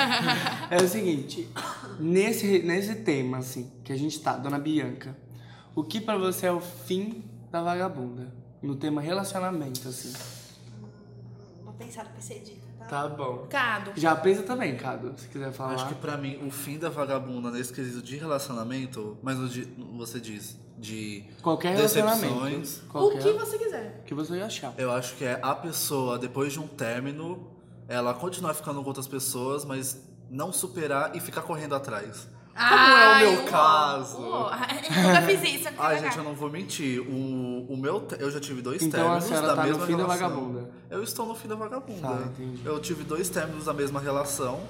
é 0.70 0.77
o 0.77 0.89
seguinte, 0.89 1.49
nesse, 2.01 2.61
nesse 2.61 2.95
tema, 2.97 3.39
assim, 3.39 3.70
que 3.85 3.93
a 3.93 3.97
gente 3.97 4.18
tá, 4.20 4.37
Dona 4.37 4.59
Bianca, 4.59 5.16
o 5.75 5.85
que 5.85 6.01
pra 6.01 6.16
você 6.16 6.47
é 6.47 6.53
o 6.53 6.61
fim 6.61 7.25
da 7.51 7.62
vagabunda? 7.62 8.33
No 8.62 8.77
tema 8.77 9.03
relacionamento, 9.03 9.87
assim. 9.87 10.12
Vou 11.62 11.75
pensar 11.75 12.05
dito, 12.05 12.64
tá? 12.89 13.09
Bom. 13.09 13.47
Cado. 13.49 13.93
Já 13.97 14.14
pensa 14.16 14.43
também, 14.43 14.76
Cado, 14.76 15.12
se 15.16 15.28
quiser 15.28 15.53
falar. 15.53 15.74
Acho 15.74 15.89
que 15.89 15.95
pra 15.95 16.16
mim, 16.16 16.39
o 16.47 16.51
fim 16.51 16.78
da 16.78 16.89
vagabunda 16.89 17.51
nesse 17.51 17.72
quesito 17.72 18.03
de 18.03 18.16
relacionamento, 18.16 19.16
mas 19.22 19.39
no 19.39 19.49
de, 19.49 19.64
você 19.97 20.20
diz, 20.20 20.59
de 20.78 21.24
Qualquer 21.43 21.76
decepções, 21.76 22.20
relacionamento. 22.20 22.82
O 22.85 22.89
Qualquer, 22.91 23.22
que 23.22 23.32
você 23.32 23.59
quiser. 23.59 24.03
que 24.07 24.14
você 24.14 24.41
achar. 24.41 24.74
eu 24.76 24.91
acho 24.93 25.14
que 25.16 25.24
é 25.24 25.39
a 25.43 25.55
pessoa, 25.55 26.18
depois 26.18 26.53
de 26.53 26.61
um 26.61 26.66
término, 26.66 27.51
ela 27.89 28.14
continuar 28.14 28.55
ficando 28.55 28.80
com 28.82 28.89
outras 28.89 29.07
pessoas, 29.07 29.64
mas 29.64 30.03
não 30.30 30.53
superar 30.53 31.14
e 31.14 31.20
ficar 31.20 31.43
correndo 31.43 31.74
atrás. 31.74 32.26
Como 32.57 32.97
é 32.97 33.27
o 33.29 33.33
meu 33.33 33.45
caso? 33.47 34.17
Oh, 34.19 34.51
nunca 34.51 35.23
fiz 35.23 35.43
isso. 35.55 35.69
aqui 35.69 35.77
Ai, 35.79 35.99
gente, 35.99 36.17
eu 36.19 36.25
não 36.25 36.35
vou 36.35 36.49
mentir. 36.51 37.01
O, 37.01 37.67
o 37.69 37.77
meu, 37.77 38.01
te- 38.01 38.17
eu 38.21 38.31
já 38.31 38.39
tive 38.39 38.63
dois 38.63 38.81
Então 38.83 39.01
a 39.01 39.21
términos 39.21 39.25
senhora 39.25 39.47
da 39.49 39.57
tá 39.57 39.63
no 39.63 39.69
mesma 39.69 39.87
fim 39.87 39.93
da 39.93 39.99
relação. 40.05 40.29
vagabunda. 40.31 40.71
Eu 40.91 41.03
estou 41.03 41.27
no 41.27 41.35
fim 41.35 41.49
da 41.49 41.55
vagabunda. 41.57 42.01
Tá, 42.09 42.23
entendi. 42.27 42.63
Eu 42.65 42.79
tive 42.81 43.03
dois 43.03 43.29
términos 43.29 43.65
da 43.65 43.73
mesma 43.75 43.99
relação. 44.01 44.61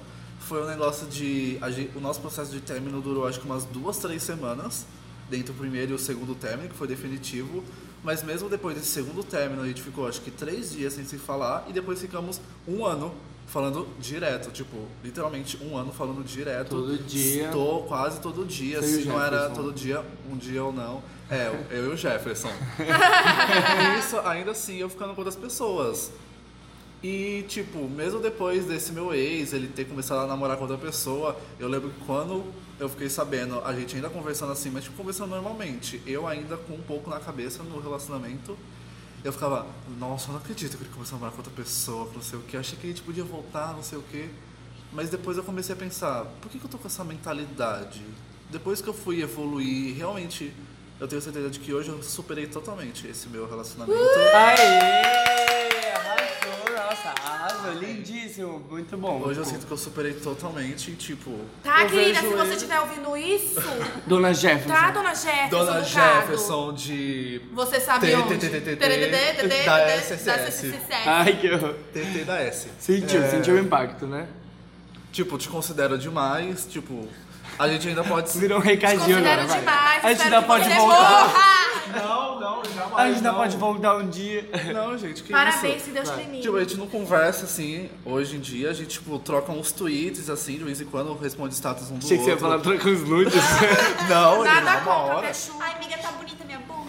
Foi 0.41 0.63
um 0.63 0.67
negócio 0.67 1.07
de. 1.09 1.59
a 1.61 1.71
gen- 1.71 1.91
o 1.95 2.01
nosso 2.01 2.21
processo 2.21 2.51
de 2.51 2.61
término 2.61 3.01
durou 3.03 3.27
acho 3.27 3.39
que 3.41 3.47
umas 3.47 3.65
duas, 3.65 3.99
três 3.99 4.23
semanas. 4.23 4.87
Dentro 5.29 5.55
do 5.55 5.59
primeiro 5.59 5.93
e 5.93 5.95
o 5.95 5.99
segundo 5.99 6.35
término, 6.35 6.69
que 6.69 6.75
foi 6.77 6.87
definitivo. 6.87 7.65
Mas 8.03 8.23
mesmo 8.23 8.49
depois 8.51 8.77
desse 8.77 8.89
segundo 8.89 9.25
término, 9.25 9.63
a 9.63 9.67
gente 9.67 9.81
ficou 9.81 10.07
acho 10.07 10.21
que 10.21 10.31
três 10.31 10.71
dias 10.73 10.93
sem 10.93 11.05
se 11.05 11.17
falar. 11.17 11.65
E 11.67 11.73
depois 11.73 11.99
ficamos 12.01 12.41
um 12.69 12.85
ano 12.85 13.15
falando 13.47 13.87
direto. 13.99 14.51
Tipo, 14.51 14.77
literalmente 15.03 15.59
um 15.63 15.77
ano 15.77 15.93
falando 15.93 16.25
direto. 16.25 16.71
Todo 16.71 16.99
dia. 16.99 17.47
Estou 17.47 17.85
quase 17.85 18.21
todo 18.21 18.45
dia. 18.45 18.81
O 18.81 18.83
Se 18.83 19.05
não 19.05 19.23
era 19.23 19.43
Jefferson. 19.43 19.63
todo 19.63 19.73
dia, 19.73 20.05
um 20.31 20.37
dia 20.37 20.65
ou 20.65 20.73
não. 20.73 21.03
É, 21.31 21.49
eu 21.71 21.87
e 21.87 21.89
o 21.95 21.97
Jefferson. 21.97 22.51
E 22.79 23.99
isso, 23.99 24.19
ainda 24.21 24.51
assim, 24.51 24.77
eu 24.77 24.89
ficando 24.89 25.15
com 25.15 25.21
outras 25.21 25.37
pessoas. 25.37 26.11
E, 27.03 27.45
tipo, 27.49 27.87
mesmo 27.89 28.19
depois 28.19 28.65
desse 28.65 28.91
meu 28.91 29.13
ex, 29.15 29.53
ele 29.53 29.69
ter 29.69 29.85
começado 29.85 30.21
a 30.21 30.27
namorar 30.27 30.57
com 30.57 30.63
outra 30.63 30.79
pessoa, 30.79 31.39
eu 31.59 31.69
lembro 31.69 31.91
que 31.91 32.01
quando 32.07 32.43
eu 32.81 32.89
fiquei 32.89 33.11
sabendo, 33.11 33.61
a 33.63 33.75
gente 33.75 33.95
ainda 33.95 34.09
conversando 34.09 34.53
assim, 34.53 34.71
mas 34.71 34.85
tipo, 34.85 34.97
conversando 34.97 35.31
normalmente, 35.31 36.01
eu 36.07 36.27
ainda 36.27 36.57
com 36.57 36.75
um 36.75 36.81
pouco 36.81 37.11
na 37.11 37.21
cabeça 37.21 37.63
no 37.63 37.79
relacionamento, 37.79 38.57
eu 39.25 39.33
ficava, 39.33 39.67
nossa, 39.99 40.29
eu 40.29 40.33
não 40.35 40.41
acredito 40.41 40.77
que 40.77 40.85
ele 40.85 40.93
começou 40.93 41.17
a 41.17 41.19
namorar 41.19 41.33
com 41.33 41.39
outra 41.39 41.53
pessoa, 41.53 42.11
não 42.15 42.21
sei 42.21 42.39
o 42.39 42.43
que, 42.43 42.59
achei 42.59 42.79
que 42.79 42.87
a 42.87 42.91
gente 42.91 43.03
podia 43.03 43.25
voltar, 43.25 43.73
não 43.73 43.83
sei 43.83 43.99
o 43.99 44.03
que. 44.03 44.29
Mas 44.93 45.09
depois 45.09 45.39
eu 45.39 45.43
comecei 45.43 45.75
a 45.75 45.79
pensar, 45.79 46.27
por 46.43 46.51
que, 46.51 46.59
que 46.59 46.65
eu 46.67 46.71
tô 46.71 46.77
com 46.77 46.87
essa 46.87 47.03
mentalidade? 47.03 48.05
Depois 48.51 48.83
que 48.83 48.89
eu 48.89 48.95
fui 48.95 49.23
evoluir, 49.23 49.97
realmente, 49.97 50.53
eu 51.01 51.09
tenho 51.09 51.23
certeza 51.23 51.49
de 51.49 51.59
que 51.59 51.73
hoje 51.73 51.89
eu 51.89 52.03
superei 52.03 52.47
totalmente 52.47 53.07
esse 53.07 53.27
meu 53.29 53.49
relacionamento. 53.49 53.99
Aê! 54.35 55.34
Nossa. 56.95 57.71
Lindíssimo, 57.81 58.65
muito 58.71 58.97
bom. 58.97 59.21
Hoje 59.21 59.41
eu 59.41 59.45
Tipo, 59.45 59.57
sinto 59.57 59.67
que 59.67 59.73
eu 59.73 59.77
superei 59.77 60.13
totalmente 60.15 60.91
e, 60.93 60.95
tipo. 60.95 61.31
Tá, 61.63 61.83
eu 61.83 61.89
querida, 61.91 62.21
vejo 62.21 62.29
se 62.31 62.37
você 62.37 62.43
ele- 62.43 62.55
estiver 62.55 62.81
ouvindo 62.81 63.17
isso, 63.17 63.61
Dona 64.07 64.33
Jefferson. 64.33 64.69
tá, 64.69 64.91
dona 64.91 65.15
Jefferson 65.15 65.49
Dona 65.51 65.81
do 65.81 65.91
Cado? 65.93 66.21
Jefferson 66.21 66.73
de. 66.75 67.41
Você 67.53 67.81
sabe 67.81 68.07
T, 68.07 68.15
onde? 68.15 68.29
T, 68.39 68.49
T, 68.49 68.61
T, 68.61 68.61
T, 68.61 68.77
TTT, 68.77 69.65
da 69.65 69.79
da 69.79 69.97
SSS. 69.97 70.31
SSS. 70.49 71.09
Ai, 71.09 71.37
que 71.41 71.51
horror. 71.51 71.75
TT 71.93 72.25
da 72.25 72.39
S. 72.41 72.69
Sentiu, 72.79 73.23
É, 73.23 73.29
sentiu 73.31 73.55
o 73.55 73.59
impacto, 73.59 74.07
né? 74.07 74.27
Tipo, 75.13 75.37
te 75.39 75.49
considero 75.49 75.97
demais, 75.99 76.67
tipo. 76.67 77.09
A 77.59 77.69
gente 77.69 77.89
ainda 77.89 78.03
pode 78.05 78.31
se. 78.31 78.39
Virou 78.39 78.59
um 78.59 78.63
recadinho 78.63 79.19
agora, 79.19 79.47
vai. 79.47 79.59
demais, 79.61 80.05
A 80.05 80.09
gente 80.13 80.23
ainda 80.23 80.43
pode 80.43 80.69
voltar. 80.69 81.01
morra. 81.29 81.65
Não, 81.95 82.41
não, 82.41 82.63
jamais. 82.65 82.95
A 82.97 83.07
gente 83.07 83.17
ainda 83.17 83.31
não. 83.33 83.39
pode 83.39 83.57
voltar 83.57 83.97
um 83.97 84.09
dia. 84.09 84.49
Não, 84.75 84.99
gente, 84.99 85.23
que 85.23 85.31
Parabéns, 85.33 85.77
isso? 85.77 85.85
que 85.87 85.91
Deus 85.93 86.09
te 86.09 86.15
Vai. 86.15 86.25
limite. 86.25 86.43
Tipo, 86.43 86.57
a 86.57 86.61
gente 86.61 86.77
não 86.77 86.87
conversa 86.89 87.45
assim, 87.45 87.89
hoje 88.05 88.37
em 88.37 88.41
dia, 88.41 88.71
a 88.71 88.73
gente, 88.73 88.89
tipo, 88.89 89.17
troca 89.21 89.53
uns 89.53 89.71
tweets, 89.71 90.29
assim, 90.29 90.59
de 90.59 90.65
vez 90.65 90.81
em 90.81 90.85
quando 90.87 91.15
responde 91.17 91.55
status 91.55 91.91
um 91.91 91.99
do 91.99 92.05
Achei 92.05 92.17
que 92.19 92.25
você 92.25 92.31
ia 92.31 92.35
outro. 92.35 92.49
falar 92.49 92.61
troca 92.63 92.89
os 92.89 93.09
nudes. 93.09 93.35
Não, 94.09 94.45
ele 94.45 94.55
Nada 94.55 94.61
dá 94.65 94.73
uma 94.73 94.81
contra, 94.81 95.15
hora. 95.17 95.33
Ai, 95.61 95.73
amiga, 95.75 95.99
tá 95.99 96.13
bonita 96.13 96.45
minha 96.45 96.59
bunda. 96.61 96.84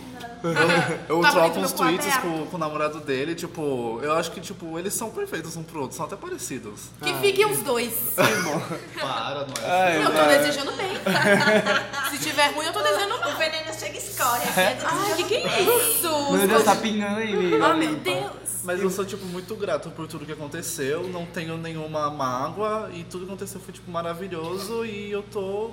Eu 1.09 1.21
Tá 1.21 1.31
troco 1.31 1.59
uns 1.59 1.71
tweets 1.73 2.07
aberto. 2.07 2.21
com, 2.21 2.45
com 2.47 2.55
o 2.55 2.59
namorado 2.59 2.99
dele, 2.99 3.35
tipo, 3.35 3.99
eu 4.03 4.13
acho 4.13 4.31
que, 4.31 4.39
tipo, 4.41 4.77
eles 4.79 4.93
são 4.93 5.09
perfeitos 5.09 5.55
um 5.55 5.63
pro 5.63 5.81
outro, 5.81 5.95
são 5.97 6.05
até 6.05 6.15
parecidos. 6.15 6.81
Que 7.01 7.13
fiquem 7.15 7.45
os 7.51 7.59
dois. 7.59 7.93
Para, 8.99 9.45
não 9.45 9.53
é? 9.63 9.71
Ai, 9.71 10.03
Eu 10.03 10.11
tô 10.11 10.23
desejando 10.27 10.71
bem. 10.73 10.89
Se 12.11 12.17
tiver 12.19 12.51
ruim, 12.53 12.65
eu 12.65 12.73
tô 12.73 12.81
desejando 12.81 13.15
O 13.15 13.19
mal. 13.19 13.37
veneno 13.37 13.73
chega 13.73 13.95
e 13.95 13.97
escorre. 13.97 14.43
aqui 14.49 14.59
é 14.59 14.75
do- 14.75 14.85
Ai, 14.87 15.13
que 15.15 15.23
que 15.23 15.35
é 15.35 15.61
isso? 15.61 16.31
Meu 16.31 16.47
Deus, 16.47 16.63
tá 16.63 16.75
pingando 16.75 17.19
aí, 17.19 17.33
amiga. 17.33 17.69
Oh, 17.69 17.73
meu 17.77 17.95
Deus. 17.95 18.31
Mas 18.63 18.81
eu 18.81 18.89
sou, 18.89 19.05
tipo, 19.05 19.23
muito 19.25 19.55
grato 19.55 19.89
por 19.91 20.07
tudo 20.07 20.25
que 20.25 20.31
aconteceu, 20.31 21.03
não 21.07 21.25
tenho 21.25 21.55
nenhuma 21.57 22.09
mágoa 22.09 22.89
e 22.93 23.03
tudo 23.03 23.25
que 23.25 23.31
aconteceu 23.31 23.61
foi, 23.61 23.73
tipo, 23.73 23.91
maravilhoso 23.91 24.83
e 24.85 25.11
eu 25.11 25.21
tô. 25.23 25.71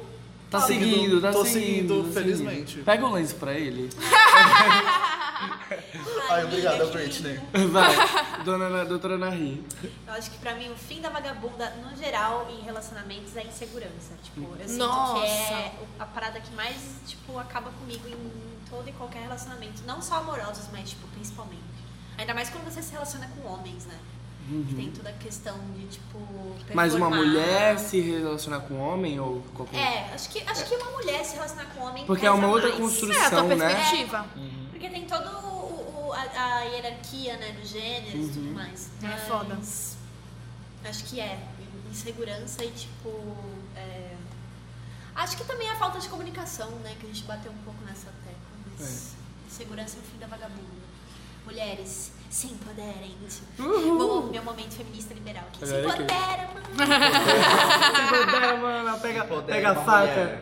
Tá 0.53 0.61
seguindo, 0.61 1.21
tá 1.21 1.33
tô 1.33 1.45
seguindo. 1.47 1.95
seguindo, 1.95 2.05
tá 2.09 2.21
felizmente. 2.21 2.71
seguindo. 2.71 2.85
Pega 2.85 3.07
o 3.07 3.11
lenço 3.13 3.35
pra 3.37 3.55
ele. 3.55 3.89
Ai, 6.31 6.45
obrigada, 6.45 6.85
Britney. 6.87 7.41
Vai, 7.71 8.45
dona, 8.45 8.85
doutora 8.85 9.17
Nahi. 9.19 9.65
Eu 10.07 10.13
acho 10.13 10.31
que 10.31 10.39
pra 10.39 10.55
mim 10.55 10.71
o 10.71 10.77
fim 10.77 11.01
da 11.01 11.09
vagabunda, 11.09 11.71
no 11.83 11.97
geral, 11.97 12.49
em 12.51 12.63
relacionamentos, 12.63 13.37
é 13.37 13.45
insegurança. 13.45 14.15
Tipo, 14.23 14.55
eu 14.61 14.69
sinto 14.69 14.79
Nossa. 14.79 15.21
que 15.21 15.27
é 15.27 15.73
a 15.99 16.05
parada 16.05 16.39
que 16.41 16.53
mais, 16.55 16.77
tipo, 17.07 17.39
acaba 17.39 17.71
comigo 17.71 18.07
em 18.07 18.17
todo 18.71 18.89
e 18.89 18.93
qualquer 18.93 19.23
relacionamento. 19.23 19.83
Não 19.87 20.01
só 20.03 20.17
amorosos, 20.17 20.69
mas, 20.71 20.91
tipo, 20.91 21.07
principalmente. 21.09 21.63
Ainda 22.19 22.35
mais 22.35 22.51
quando 22.51 22.65
você 22.65 22.83
se 22.83 22.93
relaciona 22.93 23.27
com 23.29 23.49
homens, 23.49 23.87
né? 23.87 23.99
Que 24.69 24.75
tem 24.75 24.91
toda 24.91 25.09
a 25.09 25.13
questão 25.15 25.57
de, 25.77 25.87
tipo, 25.87 26.19
Mas 26.75 26.95
uma 26.95 27.09
performar. 27.09 27.19
mulher 27.35 27.79
se 27.79 28.01
relacionar 28.01 28.61
com 28.61 28.75
um 28.75 28.81
homem 28.81 29.19
ou 29.21 29.41
qualquer 29.55 29.79
É, 29.79 30.15
acho 30.15 30.29
que, 30.29 30.41
acho 30.41 30.65
que 30.67 30.75
uma 30.75 30.91
mulher 30.91 31.25
se 31.25 31.35
relacionar 31.35 31.67
com 31.67 31.81
um 31.81 31.85
homem 31.89 32.05
Porque 32.07 32.27
é 32.27 32.31
uma 32.31 32.49
outra 32.49 32.69
mais. 32.69 32.81
construção. 32.81 33.23
É 33.23 33.27
a 33.27 33.31
tua 33.31 33.43
né? 33.57 33.75
perspectiva. 33.75 34.27
Porque 34.71 34.89
tem 34.91 35.05
todo 35.07 35.29
o, 35.29 36.09
o- 36.09 36.13
a, 36.13 36.21
a 36.59 36.61
hierarquia, 36.65 37.37
né, 37.37 37.53
do 37.53 37.67
gênero 37.67 38.19
e 38.19 38.29
tudo 38.29 38.53
mais. 38.55 38.91
É 39.03 39.07
Mas 39.07 39.23
foda. 39.23 39.59
Acho 40.85 41.05
que 41.05 41.21
é. 41.21 41.39
Insegurança 41.91 42.65
e 42.65 42.71
tipo. 42.73 43.11
é, 43.77 44.15
Acho 45.15 45.37
que 45.37 45.45
também 45.45 45.69
a 45.71 45.77
falta 45.77 45.99
de 46.01 46.09
comunicação, 46.09 46.71
né? 46.81 46.97
Que 46.99 47.05
a 47.07 47.09
gente 47.09 47.23
bateu 47.25 47.53
um 47.53 47.59
pouco 47.65 47.83
nessa 47.85 48.07
tecla. 48.25 48.77
Mas 48.79 49.15
É. 49.47 49.51
segurança 49.51 49.97
é 49.99 50.01
o 50.01 50.03
fim 50.03 50.19
da 50.19 50.27
vagabunda. 50.27 50.83
Mulheres, 51.45 52.13
se 52.33 52.47
empoderem-se. 52.47 53.43
Uhul. 53.59 53.99
Bom, 53.99 54.23
meu 54.31 54.43
momento 54.43 54.75
feminista 54.75 55.13
liberal 55.13 55.45
aqui. 55.49 55.67
Se 55.69 55.75
empodera, 55.77 56.49
mano. 56.55 56.67
Se 56.67 58.25
puder, 58.25 58.59
mano, 58.59 58.99
pega, 59.01 59.25
Poder 59.25 59.53
pega 59.53 59.71
a 59.73 59.75
faca, 59.77 60.41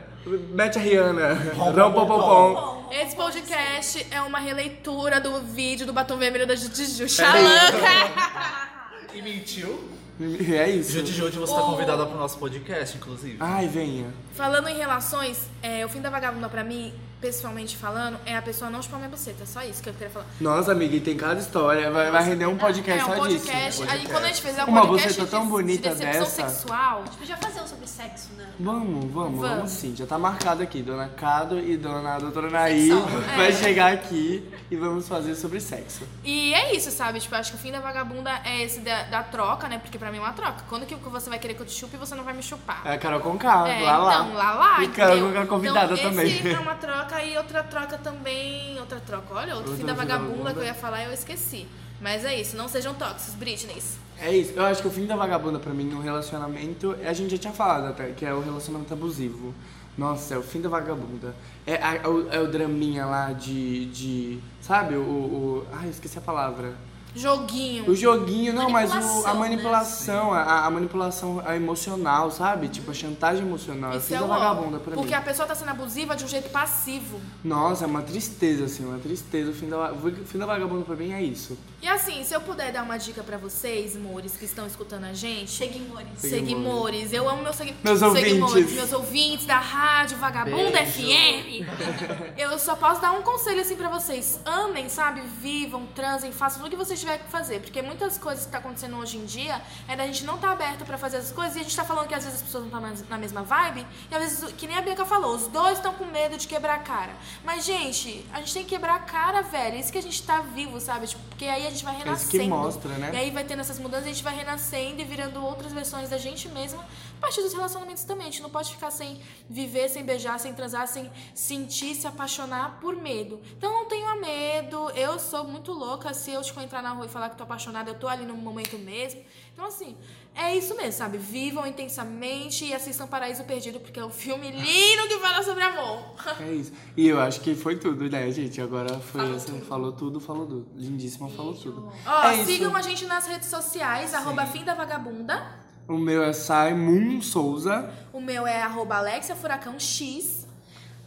mete 0.51 0.79
a 0.79 0.81
Rihanna, 0.81 1.35
rom 1.57 1.93
pom 1.93 2.07
pom. 2.07 2.89
Esse 2.93 3.17
podcast 3.17 4.07
é 4.11 4.23
uma 4.23 4.39
releitura 4.39 5.21
do 5.21 5.41
vídeo 5.41 5.85
do 5.85 5.93
batom 5.93 6.17
vermelho 6.17 6.47
da 6.47 6.55
Juju 6.55 7.05
É 7.05 7.09
Xalanca. 7.09 8.71
E 9.13 9.21
mentiu. 9.21 9.91
É 10.21 10.69
isso. 10.69 10.93
Jude 10.93 11.13
Jude, 11.13 11.39
você 11.39 11.53
tá 11.55 11.61
Oh. 11.63 11.71
convidada 11.71 12.05
pro 12.07 12.17
nosso 12.19 12.39
podcast, 12.39 12.97
inclusive. 12.97 13.37
Ai, 13.41 13.67
venha. 13.67 14.13
Falando 14.35 14.69
em 14.69 14.77
relações, 14.77 15.49
é, 15.63 15.85
o 15.85 15.89
fim 15.89 16.01
da 16.01 16.11
vagabunda 16.11 16.49
pra 16.49 16.63
mim, 16.63 16.93
pessoalmente 17.21 17.77
falando, 17.77 18.19
é 18.25 18.37
a 18.37 18.43
pessoa 18.43 18.71
não 18.71 18.83
chupar 18.83 18.99
minha 18.99 19.11
buceta. 19.11 19.45
Só 19.47 19.63
isso 19.63 19.83
que 19.83 19.89
eu 19.89 19.93
queria 19.93 20.11
falar. 20.11 20.27
Nossa, 20.41 20.73
amiga, 20.73 20.97
e 20.97 21.01
tem 21.01 21.17
cada 21.17 21.39
história. 21.41 21.91
Vai, 21.91 22.11
vai 22.11 22.23
render 22.25 22.47
um 22.47 22.57
podcast 22.57 23.01
é 23.01 23.05
um 23.05 23.09
só 23.09 23.15
podcast. 23.17 23.81
disso. 23.83 23.85
Aí 23.89 24.07
quando 24.09 24.25
a 24.25 24.29
gente 24.29 24.43
fizer 24.43 24.65
um 24.65 24.69
Uma 24.69 24.81
podcast 24.87 25.09
buceta 25.21 25.31
tão 25.31 25.45
de, 25.45 25.51
bonita 25.51 25.91
de 25.91 25.97
dessa. 25.97 26.25
sexual, 26.27 27.05
Podia 27.19 27.37
fazer 27.37 27.61
um 27.61 27.67
sobre 27.67 27.87
sexo, 27.87 28.29
né? 28.37 28.47
Vamos, 28.59 29.11
vamos, 29.13 29.41
vamos, 29.41 29.41
Vamos. 29.57 29.71
sim. 29.71 29.95
Já 29.97 30.07
tá 30.07 30.19
marcado 30.19 30.63
aqui. 30.63 30.83
Dona 30.83 31.09
Cado 31.09 31.59
e 31.59 31.77
Dona 31.77 32.19
Doutora 32.19 32.51
Naí 32.51 32.89
Sexo. 32.89 33.07
vai 33.37 33.49
É. 33.49 33.53
chegar 33.53 33.93
aqui 33.93 34.49
e 34.71 34.77
vamos 34.77 35.07
fazer 35.09 35.35
sobre 35.35 35.61
sexo. 35.61 36.03
E 36.25 36.55
é 36.55 36.75
isso, 36.75 36.91
sabe? 36.91 37.21
Tipo, 37.21 37.35
acho 37.37 37.51
que 37.53 37.57
o 37.57 37.61
fim 37.61 37.73
da 37.73 37.81
vagabunda 37.81 38.31
é 38.45 38.63
esse 38.63 38.81
da, 38.81 39.03
da 39.05 39.23
troca, 39.23 39.69
né? 39.69 39.79
Porque 39.79 39.99
pra 39.99 40.11
mim 40.11 40.19
é 40.19 40.21
uma 40.21 40.33
troca. 40.33 40.65
Quando 40.69 40.87
que 40.87 40.95
você 40.95 41.29
vai 41.29 41.39
querer 41.39 41.55
que 41.55 41.61
eu 41.61 41.67
te 41.67 41.73
chupe 41.73 41.97
e 41.97 41.99
você 41.99 42.15
não 42.15 42.25
vai 42.25 42.33
me 42.35 42.43
chupar? 42.43 42.83
É 42.85 42.93
a 42.95 42.99
Carol 42.99 43.21
Conká, 43.21 43.69
É, 43.69 43.83
lá 43.83 43.99
lá. 43.99 44.15
então, 44.15 44.35
lá 44.35 44.53
lá, 44.55 44.83
E 44.85 44.89
Carol? 44.89 45.21
Conká 45.29 45.47
convidada 45.47 45.95
então, 45.95 46.11
também. 46.11 46.27
Esse 46.27 46.49
é 46.49 46.59
uma 46.59 46.75
troca 46.75 47.10
e 47.25 47.37
outra 47.37 47.63
troca 47.63 47.99
também. 47.99 48.79
Outra 48.79 49.01
troca, 49.01 49.35
olha, 49.35 49.57
outro 49.57 49.75
fim 49.77 49.85
da 49.85 49.95
vagabunda 49.95 50.29
vagabunda. 50.29 50.53
que 50.55 50.61
eu 50.61 50.65
ia 50.65 50.75
falar 50.75 51.05
eu 51.05 51.13
esqueci. 51.13 51.67
Mas 52.01 52.25
é 52.25 52.41
isso, 52.41 52.57
não 52.57 52.67
sejam 52.69 52.95
tóxicos, 52.95 53.35
Britney. 53.35 53.83
É 54.19 54.35
isso. 54.35 54.53
Eu 54.57 54.65
acho 54.65 54.81
que 54.83 54.89
o 54.89 54.91
fim 54.91 55.07
da 55.07 55.17
vagabunda 55.17 55.59
pra 55.59 55.73
mim 55.75 55.85
no 55.85 56.01
relacionamento, 56.01 56.97
a 57.05 57.13
gente 57.13 57.33
já 57.33 57.39
tinha 57.39 57.53
falado 57.53 57.87
até, 57.89 58.11
que 58.13 58.25
é 58.25 58.33
o 58.33 58.41
relacionamento 58.41 58.93
abusivo. 58.95 59.55
Nossa, 59.99 60.35
é 60.35 60.39
o 60.39 60.43
fim 60.43 60.61
da 60.63 60.69
vagabunda. 60.69 61.35
É, 61.67 61.75
a- 61.75 61.97
é 61.97 62.07
o, 62.09 62.33
é 62.33 62.41
o 62.41 62.47
draminha 62.49 63.05
lá 63.05 63.33
de. 63.33 63.87
de 63.87 64.39
sabe? 64.63 64.95
O, 64.95 65.01
o. 65.01 65.67
Ai, 65.73 65.87
eu 65.87 65.91
esqueci 65.91 66.17
a 66.17 66.23
palavra. 66.23 66.75
Joguinho. 67.15 67.89
O 67.91 67.95
joguinho, 67.95 68.53
não, 68.53 68.71
mas 68.71 68.91
o, 68.91 69.27
a 69.27 69.35
Manipulação, 69.35 69.35
né? 69.35 69.41
manipulação, 69.41 70.33
a, 70.35 70.67
a 70.67 70.71
manipulação 70.71 71.43
emocional, 71.55 72.31
sabe? 72.31 72.69
Tipo, 72.69 72.91
a 72.91 72.95
chantagem 72.95 73.45
emocional. 73.45 73.93
É 73.93 73.97
o 73.97 73.99
Isso 73.99 74.07
fim 74.09 74.15
é 74.15 74.19
da 74.19 74.25
o 74.25 74.29
vagabunda 74.29 74.79
pra 74.79 74.95
Porque 74.95 75.09
mim. 75.11 75.15
a 75.15 75.21
pessoa 75.21 75.47
tá 75.47 75.55
sendo 75.55 75.71
abusiva 75.71 76.15
de 76.17 76.25
um 76.25 76.29
jeito 76.29 76.49
passivo. 76.51 77.21
Nossa, 77.43 77.85
é 77.85 77.87
uma 77.87 78.03
tristeza, 78.03 78.65
assim, 78.65 78.85
uma 78.85 78.99
tristeza. 78.99 79.51
O 79.51 79.55
fim 79.55 79.69
da, 79.69 79.77
va- 79.77 79.93
o 79.93 80.25
fim 80.25 80.39
da 80.39 80.47
vagabunda 80.47 80.85
pra 80.85 80.95
mim 80.97 81.13
é 81.13 81.23
isso. 81.23 81.59
E 81.83 81.89
assim, 81.89 82.23
se 82.25 82.35
eu 82.35 82.41
puder 82.43 82.73
dar 82.73 82.83
uma 82.83 82.99
dica 82.99 83.23
pra 83.23 83.39
vocês, 83.39 83.97
amores, 83.97 84.37
que 84.37 84.45
estão 84.45 84.67
escutando 84.67 85.05
a 85.05 85.13
gente. 85.13 85.51
Seguimores. 85.51 86.09
Seguimores, 86.19 87.13
eu 87.13 87.29
amo 87.29 87.43
meus 87.43 87.57
segui 87.57 87.75
Meus 87.83 87.99
seguimores, 88.01 88.43
ouvintes. 88.43 88.75
meus 88.75 88.93
ouvintes 88.93 89.47
da 89.47 89.59
rádio 89.59 90.19
Vagabunda. 90.19 90.79
FM. 90.87 91.65
Eu 92.37 92.59
só 92.59 92.77
posso 92.77 93.01
dar 93.01 93.13
um 93.13 93.23
conselho 93.23 93.61
assim 93.61 93.77
pra 93.77 93.89
vocês: 93.89 94.39
amem, 94.45 94.89
sabe? 94.89 95.23
Vivam, 95.41 95.87
transem, 95.95 96.33
façam 96.33 96.59
tudo 96.63 96.69
o 96.69 96.71
que 96.71 96.77
vocês 96.77 97.00
tiverem 97.01 97.21
que 97.25 97.31
fazer, 97.31 97.61
porque 97.61 97.83
muitas 97.83 98.17
coisas 98.19 98.47
que 98.47 98.53
tá 98.53 98.59
acontecendo 98.59 98.97
hoje 98.97 99.19
em 99.19 99.25
dia 99.25 99.61
é 99.89 99.97
da 99.97 100.07
gente 100.07 100.25
não 100.25 100.39
tá 100.39 100.53
aberto 100.53 100.85
pra 100.85 100.97
fazer 100.97 101.19
essas 101.19 101.33
coisas 101.33 101.57
e 101.57 101.61
a 101.61 101.63
gente 101.63 101.75
tá 101.75 101.85
falando 101.85 102.07
que 102.09 102.15
às 102.15 102.25
vezes 102.25 102.39
as 102.41 102.43
pessoas 102.47 102.65
não 102.71 102.87
estão 102.93 103.07
na 103.09 103.19
mesma 103.19 103.43
vibe 103.43 103.87
e 104.11 104.15
às 104.15 104.23
vezes, 104.23 104.53
que 104.53 104.67
nem 104.67 104.77
a 104.77 104.83
Bianca 104.83 105.05
falou, 105.05 105.35
os 105.35 105.47
dois 105.49 105.79
estão 105.79 105.93
com 105.95 106.05
medo 106.07 106.37
de 106.37 106.47
quebrar 106.47 106.75
a 106.77 106.79
cara. 106.79 107.13
Mas, 107.45 107.65
gente, 107.65 108.25
a 108.33 108.39
gente 108.39 108.53
tem 108.55 108.63
que 108.65 108.71
quebrar 108.71 108.95
a 108.95 108.99
cara, 109.01 109.43
velho. 109.43 109.77
Isso 109.79 109.91
que 109.93 109.99
a 109.99 110.03
gente 110.03 110.23
tá 110.23 110.41
vivo, 110.41 110.81
sabe? 110.81 111.07
Tipo, 111.07 111.23
porque 111.31 111.45
aí 111.47 111.67
a 111.67 111.71
gente 111.71 111.85
vai 111.85 111.95
É 111.95 111.99
isso 111.99 112.05
renascendo. 112.07 112.43
que 112.45 112.49
mostra, 112.49 112.91
né? 112.99 113.11
E 113.13 113.17
aí 113.17 113.31
vai 113.31 113.45
tendo 113.45 113.61
essas 113.61 113.79
mudanças, 113.79 114.07
a 114.07 114.09
gente 114.11 114.23
vai 114.23 114.35
renascendo 114.35 115.01
e 115.01 115.05
virando 115.05 115.45
outras 115.45 115.73
versões 115.73 116.09
da 116.11 116.19
gente 116.19 116.49
mesma. 116.49 116.85
A 117.21 117.29
partir 117.31 117.43
dos 117.43 117.53
relacionamentos 117.53 118.03
também. 118.05 118.29
A 118.29 118.31
gente 118.31 118.41
não 118.41 118.49
pode 118.49 118.73
ficar 118.73 118.91
sem 118.91 119.21
viver, 119.49 119.91
sem 119.91 120.03
beijar, 120.03 120.41
sem 120.41 120.55
transar, 120.55 120.89
sem 120.89 121.11
sentir, 121.35 121.95
se 121.95 122.07
apaixonar 122.07 122.81
por 122.81 122.97
medo. 122.97 123.39
Então 123.59 123.71
não 123.71 123.85
tenha 123.85 124.15
medo. 124.17 124.89
Eu 124.93 125.19
sou 125.19 125.45
muito 125.45 125.71
louca. 125.71 126.15
Se 126.15 126.31
eu, 126.33 126.41
tipo, 126.43 126.59
entrar 126.63 126.83
na 126.83 126.93
rua 126.93 127.05
e 127.05 127.09
falar 127.11 127.29
que 127.29 127.37
tô 127.37 127.43
apaixonada, 127.45 127.91
eu 127.91 127.95
tô 127.95 128.09
ali 128.09 128.25
no 128.25 128.35
momento 128.35 128.79
mesmo. 128.79 129.21
Então, 129.53 129.67
assim, 129.67 129.95
é 130.35 130.57
isso 130.57 130.75
mesmo, 130.75 130.93
sabe? 130.93 131.19
Vivam 131.19 131.67
intensamente 131.67 132.65
e 132.65 132.73
assistam 132.73 133.07
Paraíso 133.07 133.45
Perdido, 133.45 133.79
porque 133.81 134.01
é 134.01 134.05
um 134.05 134.11
filme 134.11 134.51
lindo 134.51 135.07
que 135.09 135.19
fala 135.19 135.43
sobre 135.43 135.63
amor. 135.63 136.15
É 136.41 136.51
isso. 136.53 136.73
E 136.97 137.07
eu 137.07 137.21
acho 137.21 137.41
que 137.43 137.55
foi 137.55 137.77
tudo, 137.77 138.09
né, 138.09 138.31
gente? 138.31 138.63
Agora 138.63 138.99
foi 138.99 139.35
essa. 139.35 139.53
Falou 139.69 139.93
tudo, 139.93 140.19
falou 140.21 140.47
tudo. 140.47 140.67
Lindíssima, 140.75 141.29
falou 141.29 141.53
tudo. 141.53 141.93
Ó, 142.07 142.23
É 142.29 142.37
isso. 142.37 142.47
sigam 142.47 142.75
a 142.75 142.81
gente 142.81 143.05
nas 143.05 143.27
redes 143.27 143.51
sociais, 143.51 144.15
arroba 144.15 144.47
fim 144.47 144.65
da 144.65 144.75
vagabunda. 144.75 145.60
O 145.89 145.99
meu 145.99 146.23
é 146.23 146.33
Simon 146.33 147.21
Souza. 147.21 147.91
O 148.13 148.21
meu 148.21 148.47
é 148.47 148.63
arroba 148.63 148.97
Alexia 148.97 149.35
Furacão 149.35 149.79
X. 149.79 150.40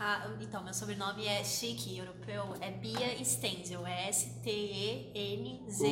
Ah, 0.06 0.28
então, 0.41 0.62
meu 0.62 0.74
sobrenome 0.74 1.26
é 1.26 1.41
chique, 1.45 1.97
europeu, 1.97 2.43
é 2.60 2.70
Bia 2.72 3.24
Stenzel, 3.24 3.88
é 3.88 4.10
S-T-E-N-Z. 4.10 5.86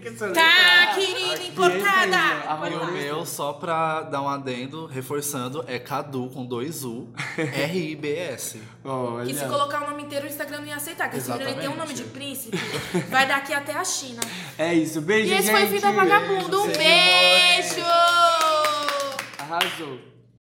Que 0.00 0.10
Tá, 0.32 0.94
querida, 0.94 1.42
importada! 1.42 2.16
E 2.70 2.74
o 2.76 2.92
meu, 2.92 3.26
só 3.26 3.52
pra 3.54 4.02
dar 4.02 4.22
um 4.22 4.28
adendo, 4.28 4.86
reforçando, 4.86 5.64
é 5.66 5.80
Cadu 5.80 6.30
com 6.30 6.46
dois 6.46 6.84
U, 6.84 7.08
R-I-B-S. 7.36 8.62
Olha. 8.84 9.26
Que 9.26 9.34
se 9.34 9.44
colocar 9.46 9.82
o 9.82 9.90
nome 9.90 10.04
inteiro, 10.04 10.26
o 10.26 10.28
Instagram 10.28 10.58
não 10.60 10.68
ia 10.68 10.76
aceitar. 10.76 11.10
Porque 11.10 11.20
se 11.20 11.32
ele 11.32 11.54
tem 11.54 11.68
um 11.68 11.74
nome 11.74 11.92
de 11.92 12.04
príncipe, 12.04 12.56
vai 13.10 13.26
daqui 13.26 13.52
até 13.52 13.74
a 13.74 13.84
China. 13.84 14.22
É 14.56 14.72
isso. 14.72 15.00
Beijo, 15.00 15.32
E 15.32 15.34
esse 15.34 15.48
gente. 15.48 15.56
foi 15.56 15.64
o 15.64 15.68
fim 15.70 15.80
da 15.80 15.90
vagabunda. 15.90 16.60
Um 16.60 16.66
beijo! 16.68 17.84
Arrasou. 19.40 20.13